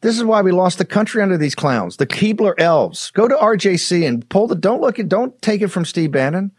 This 0.00 0.16
is 0.16 0.24
why 0.24 0.42
we 0.42 0.52
lost 0.52 0.78
the 0.78 0.84
country 0.84 1.22
under 1.22 1.36
these 1.36 1.56
clowns, 1.56 1.96
the 1.96 2.06
Keebler 2.06 2.54
elves. 2.58 3.10
Go 3.12 3.26
to 3.26 3.34
RJC 3.34 4.06
and 4.06 4.28
pull 4.28 4.46
the. 4.46 4.54
Don't 4.54 4.80
look 4.80 4.98
at. 4.98 5.08
Don't 5.08 5.40
take 5.42 5.60
it 5.60 5.68
from 5.68 5.84
Steve 5.84 6.12
Bannon. 6.12 6.52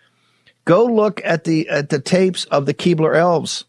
Go 0.65 0.86
look 0.86 1.21
at 1.23 1.45
the 1.45 1.67
at 1.69 1.89
the 1.89 1.99
tapes 1.99 2.45
of 2.45 2.65
the 2.65 2.73
Keebler 2.73 3.15
elves, 3.15 3.63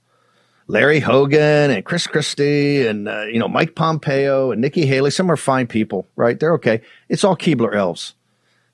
Larry 0.67 1.01
Hogan 1.01 1.71
and 1.71 1.85
Chris 1.85 2.07
Christie 2.07 2.87
and 2.87 3.09
uh, 3.09 3.23
you 3.23 3.39
know 3.39 3.49
Mike 3.49 3.77
Pompeo 3.77 4.51
and 4.51 4.61
Nikki 4.61 4.87
Haley. 4.87 5.11
Some 5.11 5.31
are 5.31 5.37
fine 5.37 5.69
people, 5.69 6.09
right? 6.17 6.39
They're 6.39 6.55
okay. 6.55 6.83
It's 7.09 7.23
all 7.23 7.37
Keebler 7.37 7.75
elves. 7.75 8.15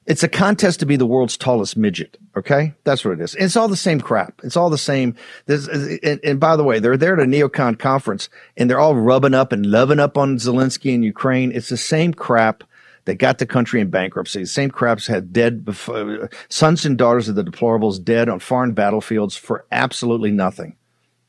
It's 0.07 0.23
a 0.23 0.29
contest 0.29 0.79
to 0.81 0.87
be 0.87 0.97
the 0.97 1.07
world's 1.07 1.37
tallest 1.37 1.77
midget. 1.77 2.16
Okay, 2.37 2.75
that's 2.85 3.05
what 3.05 3.14
it 3.14 3.21
is. 3.21 3.35
It's 3.35 3.57
all 3.57 3.66
the 3.66 3.77
same 3.77 4.01
crap. 4.01 4.40
It's 4.45 4.57
all 4.57 4.71
the 4.71 4.79
same. 4.79 5.16
Uh, 5.49 5.57
and, 6.03 6.21
and, 6.23 6.40
by 6.40 6.55
the 6.55 6.62
way, 6.62 6.79
they're 6.79 6.97
there 6.97 7.14
at 7.14 7.21
a 7.21 7.27
neocon 7.27 7.77
conference, 7.79 8.29
and 8.57 8.71
they're 8.71 8.79
all 8.79 8.95
rubbing 8.95 9.35
up 9.35 9.53
and 9.53 9.66
loving 9.66 9.99
up 9.99 10.16
on 10.16 10.37
Zelensky 10.37 10.95
and 10.95 11.05
Ukraine. 11.05 11.51
It's 11.51 11.71
the 11.71 11.77
same 11.77 12.14
crap 12.14 12.62
that 13.07 13.16
got 13.16 13.38
the 13.38 13.47
country 13.47 13.81
in 13.81 13.90
bankruptcy. 13.90 14.40
The 14.40 14.47
same 14.47 14.71
craps 14.71 15.09
had 15.09 15.33
dead 15.33 15.64
before, 15.64 16.31
sons 16.49 16.85
and 16.85 16.97
daughters 16.97 17.29
of 17.29 17.35
the 17.35 17.45
deplorables 17.45 18.03
dead 18.03 18.29
on 18.29 18.38
foreign 18.38 18.73
battlefields 18.73 19.37
for 19.37 19.64
absolutely 19.73 20.31
nothing, 20.31 20.77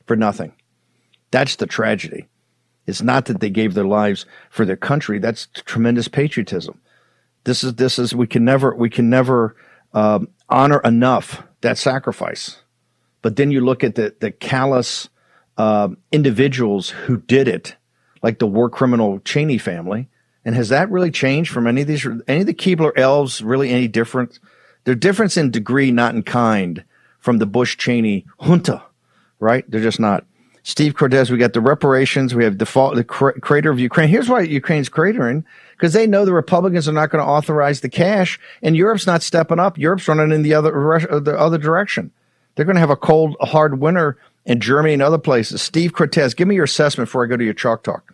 for 0.06 0.14
nothing. 0.14 0.52
That's 1.30 1.56
the 1.56 1.66
tragedy. 1.66 2.26
It's 2.86 3.02
not 3.02 3.26
that 3.26 3.40
they 3.40 3.50
gave 3.50 3.74
their 3.74 3.84
lives 3.86 4.24
for 4.50 4.64
their 4.64 4.76
country. 4.76 5.18
That's 5.18 5.48
tremendous 5.64 6.08
patriotism. 6.08 6.80
This 7.48 7.64
is 7.64 7.76
this 7.76 7.98
is 7.98 8.14
we 8.14 8.26
can 8.26 8.44
never 8.44 8.74
we 8.74 8.90
can 8.90 9.08
never 9.08 9.56
um, 9.94 10.28
honor 10.50 10.80
enough 10.84 11.42
that 11.62 11.78
sacrifice. 11.78 12.58
But 13.22 13.36
then 13.36 13.50
you 13.50 13.62
look 13.62 13.82
at 13.82 13.94
the 13.94 14.14
the 14.20 14.30
callous 14.30 15.08
uh, 15.56 15.88
individuals 16.12 16.90
who 16.90 17.16
did 17.16 17.48
it, 17.48 17.74
like 18.22 18.38
the 18.38 18.46
war 18.46 18.68
criminal 18.68 19.20
Cheney 19.20 19.56
family. 19.56 20.10
And 20.44 20.54
has 20.56 20.68
that 20.68 20.90
really 20.90 21.10
changed 21.10 21.50
from 21.50 21.66
any 21.66 21.80
of 21.80 21.86
these 21.86 22.06
any 22.26 22.40
of 22.40 22.46
the 22.46 22.52
Keebler 22.52 22.92
elves 22.98 23.42
really 23.42 23.70
any 23.70 23.88
different? 23.88 24.38
They're 24.84 24.94
different 24.94 25.34
in 25.38 25.50
degree, 25.50 25.90
not 25.90 26.14
in 26.14 26.24
kind, 26.24 26.84
from 27.18 27.38
the 27.38 27.46
Bush 27.46 27.78
Cheney 27.78 28.26
junta, 28.40 28.82
right? 29.40 29.64
They're 29.70 29.80
just 29.80 30.00
not. 30.00 30.26
Steve 30.64 30.94
Cortes, 30.94 31.30
we 31.30 31.38
got 31.38 31.54
the 31.54 31.62
reparations, 31.62 32.34
we 32.34 32.44
have 32.44 32.58
default 32.58 32.94
the 32.94 33.04
cr- 33.04 33.38
crater 33.40 33.70
of 33.70 33.80
Ukraine. 33.80 34.10
Here's 34.10 34.28
why 34.28 34.42
Ukraine's 34.42 34.90
cratering 34.90 35.44
because 35.78 35.92
they 35.92 36.06
know 36.08 36.24
the 36.24 36.32
Republicans 36.32 36.88
are 36.88 36.92
not 36.92 37.10
going 37.10 37.24
to 37.24 37.30
authorize 37.30 37.80
the 37.80 37.88
cash, 37.88 38.38
and 38.62 38.76
Europe's 38.76 39.06
not 39.06 39.22
stepping 39.22 39.60
up. 39.60 39.78
Europe's 39.78 40.08
running 40.08 40.32
in 40.32 40.42
the 40.42 40.52
other 40.52 40.94
uh, 40.94 41.20
the 41.20 41.38
other 41.38 41.58
direction. 41.58 42.10
They're 42.54 42.64
going 42.64 42.74
to 42.74 42.80
have 42.80 42.90
a 42.90 42.96
cold, 42.96 43.36
hard 43.40 43.78
winter 43.80 44.18
in 44.44 44.58
Germany 44.58 44.94
and 44.94 45.02
other 45.02 45.18
places. 45.18 45.62
Steve 45.62 45.92
Cortez, 45.92 46.34
give 46.34 46.48
me 46.48 46.56
your 46.56 46.64
assessment 46.64 47.06
before 47.06 47.24
I 47.24 47.28
go 47.28 47.36
to 47.36 47.44
your 47.44 47.54
chalk 47.54 47.84
talk. 47.84 48.12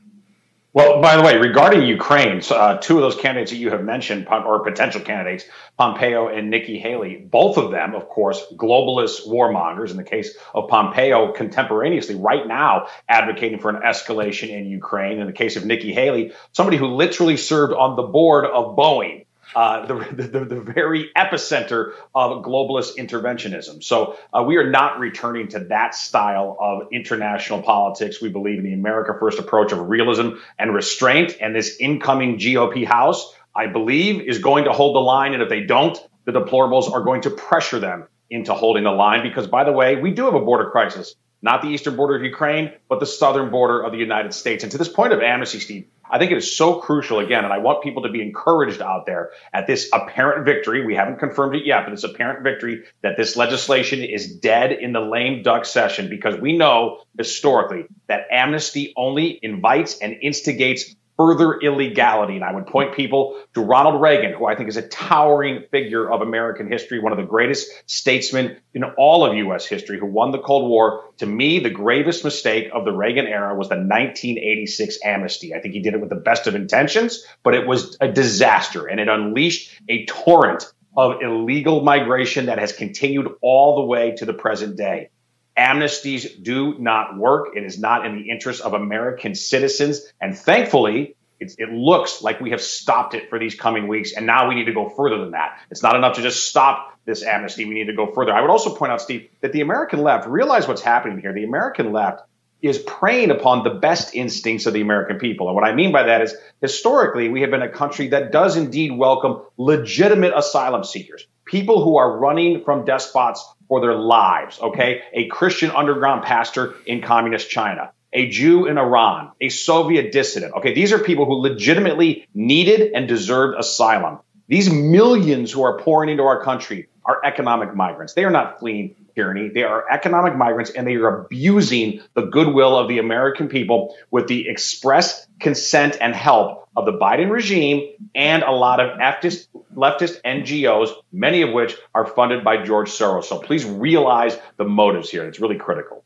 Well, 0.75 1.01
by 1.01 1.17
the 1.17 1.23
way, 1.23 1.37
regarding 1.39 1.87
Ukraine, 1.87 2.43
uh, 2.51 2.79
two 2.79 2.97
of 2.97 3.03
those 3.03 3.15
candidates 3.15 3.53
that 3.53 3.59
you 3.59 3.71
have 3.71 3.85
mentioned, 3.85 4.27
or 4.29 4.65
potential 4.65 5.01
candidates, 5.01 5.45
Pompeo 5.79 6.27
and 6.27 6.51
Nikki 6.51 6.81
Haley, 6.81 7.15
both 7.15 7.59
of 7.59 7.71
them, 7.71 7.95
of 7.95 8.09
course, 8.09 8.45
globalist 8.57 9.25
warmongers. 9.29 9.93
In 9.93 9.97
the 9.97 10.03
case 10.03 10.37
of 10.53 10.69
Pompeo, 10.69 11.31
contemporaneously, 11.31 12.17
right 12.17 12.45
now, 12.45 12.89
advocating 13.09 13.61
for 13.61 13.71
an 13.71 13.83
escalation 13.83 14.49
in 14.49 14.67
Ukraine. 14.67 15.21
In 15.21 15.29
the 15.29 15.33
case 15.33 15.55
of 15.55 15.65
Nikki 15.65 15.93
Haley, 15.93 16.33
somebody 16.51 16.77
who 16.77 16.89
literally 16.89 17.37
served 17.37 17.73
on 17.73 17.95
the 17.95 18.03
board 18.03 18.45
of 18.45 18.77
Boeing 18.77 19.24
uh, 19.55 19.87
the, 19.87 19.95
the, 20.27 20.45
the, 20.45 20.61
very 20.61 21.11
epicenter 21.17 21.93
of 22.15 22.45
globalist 22.45 22.97
interventionism. 22.97 23.83
So 23.83 24.17
uh, 24.33 24.43
we 24.43 24.57
are 24.57 24.71
not 24.71 24.99
returning 24.99 25.49
to 25.49 25.61
that 25.65 25.95
style 25.95 26.57
of 26.61 26.89
international 26.93 27.63
politics. 27.63 28.21
We 28.21 28.29
believe 28.31 28.59
in 28.59 28.65
the 28.65 28.73
America 28.73 29.17
First 29.19 29.39
approach 29.39 29.73
of 29.73 29.89
realism 29.89 30.31
and 30.59 30.75
restraint. 30.75 31.37
And 31.41 31.55
this 31.55 31.77
incoming 31.79 32.39
GOP 32.39 32.85
House, 32.85 33.35
I 33.55 33.67
believe, 33.67 34.23
is 34.23 34.39
going 34.39 34.65
to 34.65 34.73
hold 34.73 34.97
the 34.97 35.01
line. 35.01 35.35
And 35.35 35.43
if 35.43 35.49
they 35.49 35.61
don't, 35.61 35.99
the 36.25 36.33
deplorables 36.33 36.93
are 36.93 37.03
going 37.03 37.23
to 37.23 37.31
pressure 37.31 37.79
them 37.79 38.07
into 38.31 38.55
holding 38.55 38.85
the 38.85 38.91
line. 38.91 39.23
Because, 39.23 39.47
by 39.47 39.65
the 39.65 39.73
way, 39.73 39.97
we 39.97 40.11
do 40.11 40.25
have 40.25 40.35
a 40.35 40.41
border 40.41 40.71
crisis 40.71 41.15
not 41.45 41.61
the 41.61 41.69
eastern 41.69 41.95
border 41.95 42.17
of 42.17 42.23
Ukraine, 42.23 42.73
but 42.89 43.01
the 43.01 43.07
southern 43.07 43.51
border 43.51 43.83
of 43.83 43.93
the 43.93 43.99
United 43.99 44.33
States. 44.33 44.65
And 44.65 44.73
to 44.73 44.79
this 44.79 44.89
point 44.89 45.13
of 45.13 45.21
amnesty, 45.21 45.61
Steve, 45.61 45.87
I 46.11 46.19
think 46.19 46.33
it 46.33 46.37
is 46.37 46.57
so 46.57 46.81
crucial 46.81 47.19
again, 47.19 47.45
and 47.45 47.53
I 47.53 47.59
want 47.59 47.83
people 47.83 48.03
to 48.03 48.09
be 48.09 48.21
encouraged 48.23 48.83
out 48.83 49.07
there 49.07 49.31
at 49.53 49.67
this 49.67 49.89
apparent 49.93 50.45
victory. 50.45 50.85
We 50.85 50.95
haven't 50.95 51.19
confirmed 51.19 51.57
it 51.57 51.65
yet, 51.65 51.85
but 51.85 51.91
this 51.91 52.05
apparent 52.05 52.43
victory 52.43 52.85
that 53.03 53.17
this 53.17 53.37
legislation 53.37 54.03
is 54.03 54.37
dead 54.37 54.73
in 54.73 54.93
the 54.93 55.01
lame 55.01 55.43
duck 55.43 55.65
session 55.65 56.11
because 56.11 56.41
we 56.41 56.57
know 56.57 57.03
historically 57.17 57.87
that 58.07 58.27
amnesty 58.31 58.93
only 58.97 59.39
invites 59.43 59.99
and 59.99 60.17
instigates 60.21 60.95
further 61.17 61.59
illegality. 61.61 62.37
And 62.37 62.45
I 62.45 62.53
would 62.53 62.67
point 62.67 62.95
people 62.95 63.41
to 63.55 63.61
Ronald 63.61 64.01
Reagan, 64.01 64.33
who 64.33 64.47
I 64.47 64.57
think 64.57 64.69
is 64.69 64.77
a 64.77 64.89
towering 64.89 65.65
figure 65.71 66.11
of 66.11 66.23
American 66.23 66.71
history, 66.71 66.99
one 66.99 67.13
of 67.13 67.19
the 67.19 67.25
greatest 67.25 67.69
statesmen 67.87 68.57
in 68.73 68.85
all 68.85 69.25
of 69.25 69.37
U.S. 69.37 69.67
history, 69.67 69.99
who 69.99 70.07
won 70.07 70.33
the 70.33 70.39
Cold 70.39 70.69
War. 70.69 71.05
To 71.19 71.27
me, 71.27 71.61
the 71.61 71.71
gravest 71.71 72.25
mistake 72.25 72.71
of 72.73 72.85
the 72.85 72.93
Reagan 72.93 73.27
era 73.27 73.55
was 73.55 73.69
the 73.69 73.77
1986 73.77 74.99
amnesty. 75.05 75.55
I 75.55 75.61
think 75.61 75.75
he 75.75 75.81
did 75.81 75.95
it 75.95 76.01
with 76.01 76.11
the 76.11 76.17
best 76.17 76.47
of 76.47 76.55
intentions, 76.55 77.25
but 77.43 77.55
it 77.55 77.67
was 77.67 77.97
a 78.01 78.11
disaster 78.11 78.87
and 78.87 79.01
it 79.01 79.09
unleashed 79.09 79.81
a 79.89 80.07
torrent 80.07 80.65
of 80.97 81.23
illegal 81.23 81.83
migration 81.83 82.47
that 82.47 82.59
has 82.59 82.73
continued 82.73 83.29
all 83.43 83.77
the 83.77 83.85
way 83.85 84.13
to 84.13 84.25
the 84.25 84.33
present 84.33 84.77
day. 84.77 85.11
Amnesties 85.59 86.43
do 86.43 86.79
not 86.79 87.17
work. 87.17 87.57
It 87.57 87.65
is 87.65 87.79
not 87.79 88.07
in 88.07 88.17
the 88.17 88.31
interest 88.31 88.63
of 88.63 88.75
American 88.75 89.35
citizens. 89.35 90.13
And 90.21 90.37
thankfully, 90.37 91.17
it 91.41 91.71
looks 91.71 92.23
like 92.23 92.41
we 92.41 92.51
have 92.51 92.61
stopped 92.61 93.15
it 93.15 93.29
for 93.29 93.39
these 93.39 93.55
coming 93.55 93.87
weeks. 93.87 94.13
And 94.13 94.27
now 94.27 94.49
we 94.49 94.55
need 94.55 94.65
to 94.65 94.73
go 94.73 94.89
further 94.89 95.19
than 95.19 95.33
that. 95.33 95.61
It's 95.71 95.83
not 95.83 95.95
enough 95.97 96.17
to 96.17 96.23
just 96.23 96.49
stop 96.49 96.99
this 97.05 97.23
amnesty. 97.23 97.67
We 97.67 97.75
need 97.75 97.87
to 97.87 97.95
go 97.95 98.13
further. 98.13 98.33
I 98.33 98.41
would 98.41 98.51
also 98.51 98.75
point 98.75 98.93
out, 98.93 99.01
Steve, 99.01 99.29
that 99.43 99.53
the 99.53 99.61
American 99.61 100.03
left, 100.03 100.27
realize 100.27 100.67
what's 100.67 100.83
happening 100.83 101.21
here. 101.21 101.33
The 101.33 101.45
American 101.45 101.93
left 101.93 102.23
is 102.63 102.79
preying 102.79 103.31
upon 103.31 103.63
the 103.63 103.71
best 103.71 104.15
instincts 104.15 104.65
of 104.65 104.73
the 104.73 104.81
American 104.81 105.19
people. 105.19 105.49
And 105.49 105.55
what 105.55 105.65
I 105.65 105.75
mean 105.75 105.93
by 105.93 106.05
that 106.05 106.23
is 106.23 106.35
historically, 106.63 107.29
we 107.29 107.43
have 107.43 107.51
been 107.51 107.61
a 107.61 107.69
country 107.69 108.09
that 108.09 108.33
does 108.33 108.57
indeed 108.57 108.97
welcome 108.97 109.43
legitimate 109.59 110.33
asylum 110.35 110.83
seekers, 110.83 111.27
people 111.45 111.85
who 111.85 111.99
are 111.99 112.19
running 112.19 112.65
from 112.65 112.87
despots 112.87 113.47
for 113.69 113.81
their 113.81 113.95
lives, 113.95 114.59
okay? 114.61 115.03
A 115.13 115.27
Christian 115.29 115.71
underground 115.71 116.25
pastor 116.25 116.75
in 116.87 117.03
communist 117.03 117.51
China, 117.51 117.93
a 118.13 118.29
Jew 118.29 118.67
in 118.67 118.79
Iran, 118.79 119.33
a 119.41 119.49
Soviet 119.49 120.13
dissident, 120.13 120.55
okay? 120.55 120.75
These 120.75 120.93
are 120.93 120.99
people 120.99 121.25
who 121.25 121.35
legitimately 121.35 122.27
needed 122.35 122.93
and 122.93 123.09
deserved 123.09 123.59
asylum. 123.59 124.21
These 124.49 124.71
millions 124.71 125.51
who 125.51 125.63
are 125.63 125.79
pouring 125.79 126.11
into 126.11 126.25
our 126.25 126.43
country 126.43 126.89
are 127.07 127.25
economic 127.25 127.75
migrants. 127.75 128.15
They 128.15 128.25
are 128.25 128.31
not 128.31 128.59
fleeing 128.59 128.95
tyranny. 129.15 129.49
They 129.49 129.63
are 129.63 129.85
economic 129.91 130.37
migrants 130.37 130.71
and 130.71 130.87
they 130.87 130.97
are 130.97 131.25
abusing 131.25 132.01
the 132.15 132.23
goodwill 132.23 132.77
of 132.77 132.89
the 132.89 132.99
American 132.99 133.49
people 133.49 133.97
with 134.11 134.27
the 134.27 134.49
express 134.49 135.27
consent 135.39 135.97
and 136.01 136.15
help 136.15 136.69
of 136.77 136.87
the 136.87 136.93
Biden 136.93 137.31
regime 137.31 137.93
and 138.15 138.43
a 138.43 138.51
lot 138.51 138.81
of 138.81 138.99
leftist, 138.99 139.47
leftist 139.75 140.21
NGOs, 140.23 140.91
many 141.13 141.43
of 141.43 141.53
which 141.53 141.77
are 141.95 142.07
funded 142.07 142.43
by 142.43 142.63
George 142.63 142.91
Soros. 142.91 143.25
So 143.25 143.39
please 143.39 143.65
realize 143.65 144.37
the 144.57 144.65
motives 144.65 145.11
here. 145.11 145.27
It's 145.27 145.41
really 145.41 145.59
critical. 145.59 146.05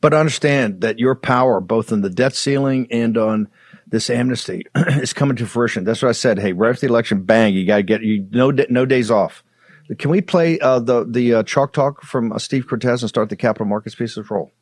But 0.00 0.14
understand 0.14 0.80
that 0.80 0.98
your 0.98 1.14
power, 1.14 1.60
both 1.60 1.92
in 1.92 2.02
the 2.02 2.10
debt 2.10 2.34
ceiling 2.34 2.88
and 2.90 3.16
on 3.16 3.48
this 3.86 4.10
amnesty, 4.10 4.66
is 4.74 5.12
coming 5.12 5.36
to 5.36 5.46
fruition. 5.46 5.84
That's 5.84 6.02
what 6.02 6.08
I 6.08 6.12
said. 6.12 6.38
Hey, 6.38 6.52
right 6.52 6.70
after 6.70 6.86
the 6.86 6.92
election, 6.92 7.22
bang, 7.22 7.54
you 7.54 7.66
got 7.66 7.76
to 7.76 7.82
get 7.82 8.02
you 8.02 8.26
no 8.30 8.50
no 8.50 8.84
days 8.84 9.10
off. 9.10 9.44
Can 9.98 10.10
we 10.10 10.20
play 10.20 10.58
uh, 10.60 10.80
the 10.80 11.04
the 11.04 11.34
uh, 11.34 11.42
chalk 11.44 11.72
talk 11.72 12.02
from 12.02 12.32
uh, 12.32 12.38
Steve 12.38 12.66
Cortes 12.66 13.02
and 13.02 13.08
start 13.08 13.28
the 13.28 13.36
capital 13.36 13.66
markets 13.66 13.94
pieces 13.94 14.30
roll? 14.30 14.52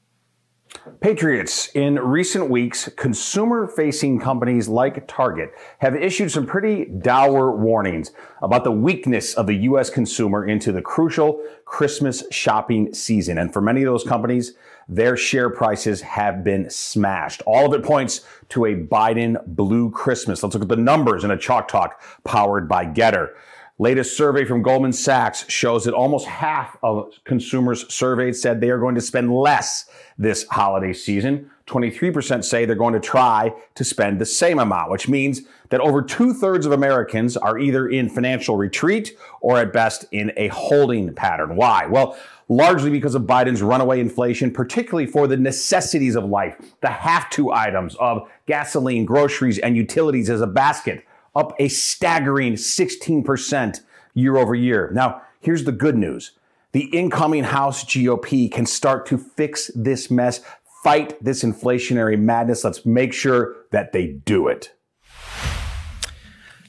Patriots, 1.00 1.68
in 1.74 1.98
recent 1.98 2.50
weeks, 2.50 2.88
consumer 2.96 3.68
facing 3.68 4.18
companies 4.18 4.68
like 4.68 5.06
Target 5.06 5.52
have 5.78 5.94
issued 5.94 6.32
some 6.32 6.46
pretty 6.46 6.86
dour 6.86 7.56
warnings 7.56 8.10
about 8.42 8.64
the 8.64 8.72
weakness 8.72 9.34
of 9.34 9.46
the 9.46 9.54
U.S. 9.54 9.88
consumer 9.88 10.44
into 10.44 10.72
the 10.72 10.82
crucial 10.82 11.42
Christmas 11.64 12.24
shopping 12.30 12.92
season. 12.92 13.38
And 13.38 13.52
for 13.52 13.60
many 13.60 13.82
of 13.82 13.86
those 13.86 14.04
companies, 14.04 14.54
their 14.88 15.16
share 15.16 15.48
prices 15.48 16.00
have 16.02 16.44
been 16.44 16.68
smashed. 16.68 17.40
All 17.46 17.66
of 17.66 17.72
it 17.72 17.86
points 17.86 18.22
to 18.50 18.66
a 18.66 18.74
Biden 18.74 19.36
blue 19.46 19.90
Christmas. 19.90 20.42
Let's 20.42 20.54
look 20.54 20.64
at 20.64 20.68
the 20.68 20.76
numbers 20.76 21.24
in 21.24 21.30
a 21.30 21.38
Chalk 21.38 21.68
Talk 21.68 22.02
powered 22.24 22.68
by 22.68 22.84
Gettr. 22.84 23.30
Latest 23.78 24.16
survey 24.16 24.44
from 24.44 24.62
Goldman 24.62 24.92
Sachs 24.92 25.50
shows 25.50 25.84
that 25.84 25.94
almost 25.94 26.26
half 26.26 26.76
of 26.80 27.12
consumers 27.24 27.92
surveyed 27.92 28.36
said 28.36 28.60
they 28.60 28.70
are 28.70 28.78
going 28.78 28.94
to 28.94 29.00
spend 29.00 29.34
less 29.34 29.86
this 30.16 30.46
holiday 30.48 30.92
season. 30.92 31.50
23% 31.66 32.44
say 32.44 32.64
they're 32.64 32.76
going 32.76 32.94
to 32.94 33.00
try 33.00 33.52
to 33.74 33.82
spend 33.82 34.20
the 34.20 34.26
same 34.26 34.60
amount, 34.60 34.92
which 34.92 35.08
means 35.08 35.42
that 35.70 35.80
over 35.80 36.02
two 36.02 36.32
thirds 36.32 36.66
of 36.66 36.72
Americans 36.72 37.36
are 37.36 37.58
either 37.58 37.88
in 37.88 38.08
financial 38.08 38.56
retreat 38.56 39.16
or 39.40 39.58
at 39.58 39.72
best 39.72 40.04
in 40.12 40.30
a 40.36 40.46
holding 40.48 41.12
pattern. 41.12 41.56
Why? 41.56 41.86
Well, 41.86 42.16
largely 42.48 42.90
because 42.90 43.16
of 43.16 43.22
Biden's 43.22 43.60
runaway 43.60 43.98
inflation, 43.98 44.52
particularly 44.52 45.06
for 45.06 45.26
the 45.26 45.36
necessities 45.36 46.14
of 46.14 46.24
life, 46.24 46.54
the 46.80 46.90
have 46.90 47.28
to 47.30 47.50
items 47.50 47.96
of 47.96 48.30
gasoline, 48.46 49.04
groceries, 49.04 49.58
and 49.58 49.76
utilities 49.76 50.30
as 50.30 50.42
a 50.42 50.46
basket 50.46 51.04
up 51.34 51.54
a 51.58 51.68
staggering 51.68 52.54
16% 52.54 53.80
year 54.14 54.36
over 54.36 54.54
year. 54.54 54.90
Now, 54.92 55.22
here's 55.40 55.64
the 55.64 55.72
good 55.72 55.96
news. 55.96 56.32
The 56.72 56.84
incoming 56.86 57.44
House 57.44 57.84
GOP 57.84 58.50
can 58.50 58.66
start 58.66 59.06
to 59.06 59.18
fix 59.18 59.70
this 59.74 60.10
mess, 60.10 60.40
fight 60.82 61.22
this 61.22 61.44
inflationary 61.44 62.18
madness. 62.18 62.64
Let's 62.64 62.84
make 62.84 63.12
sure 63.12 63.54
that 63.70 63.92
they 63.92 64.08
do 64.08 64.48
it. 64.48 64.72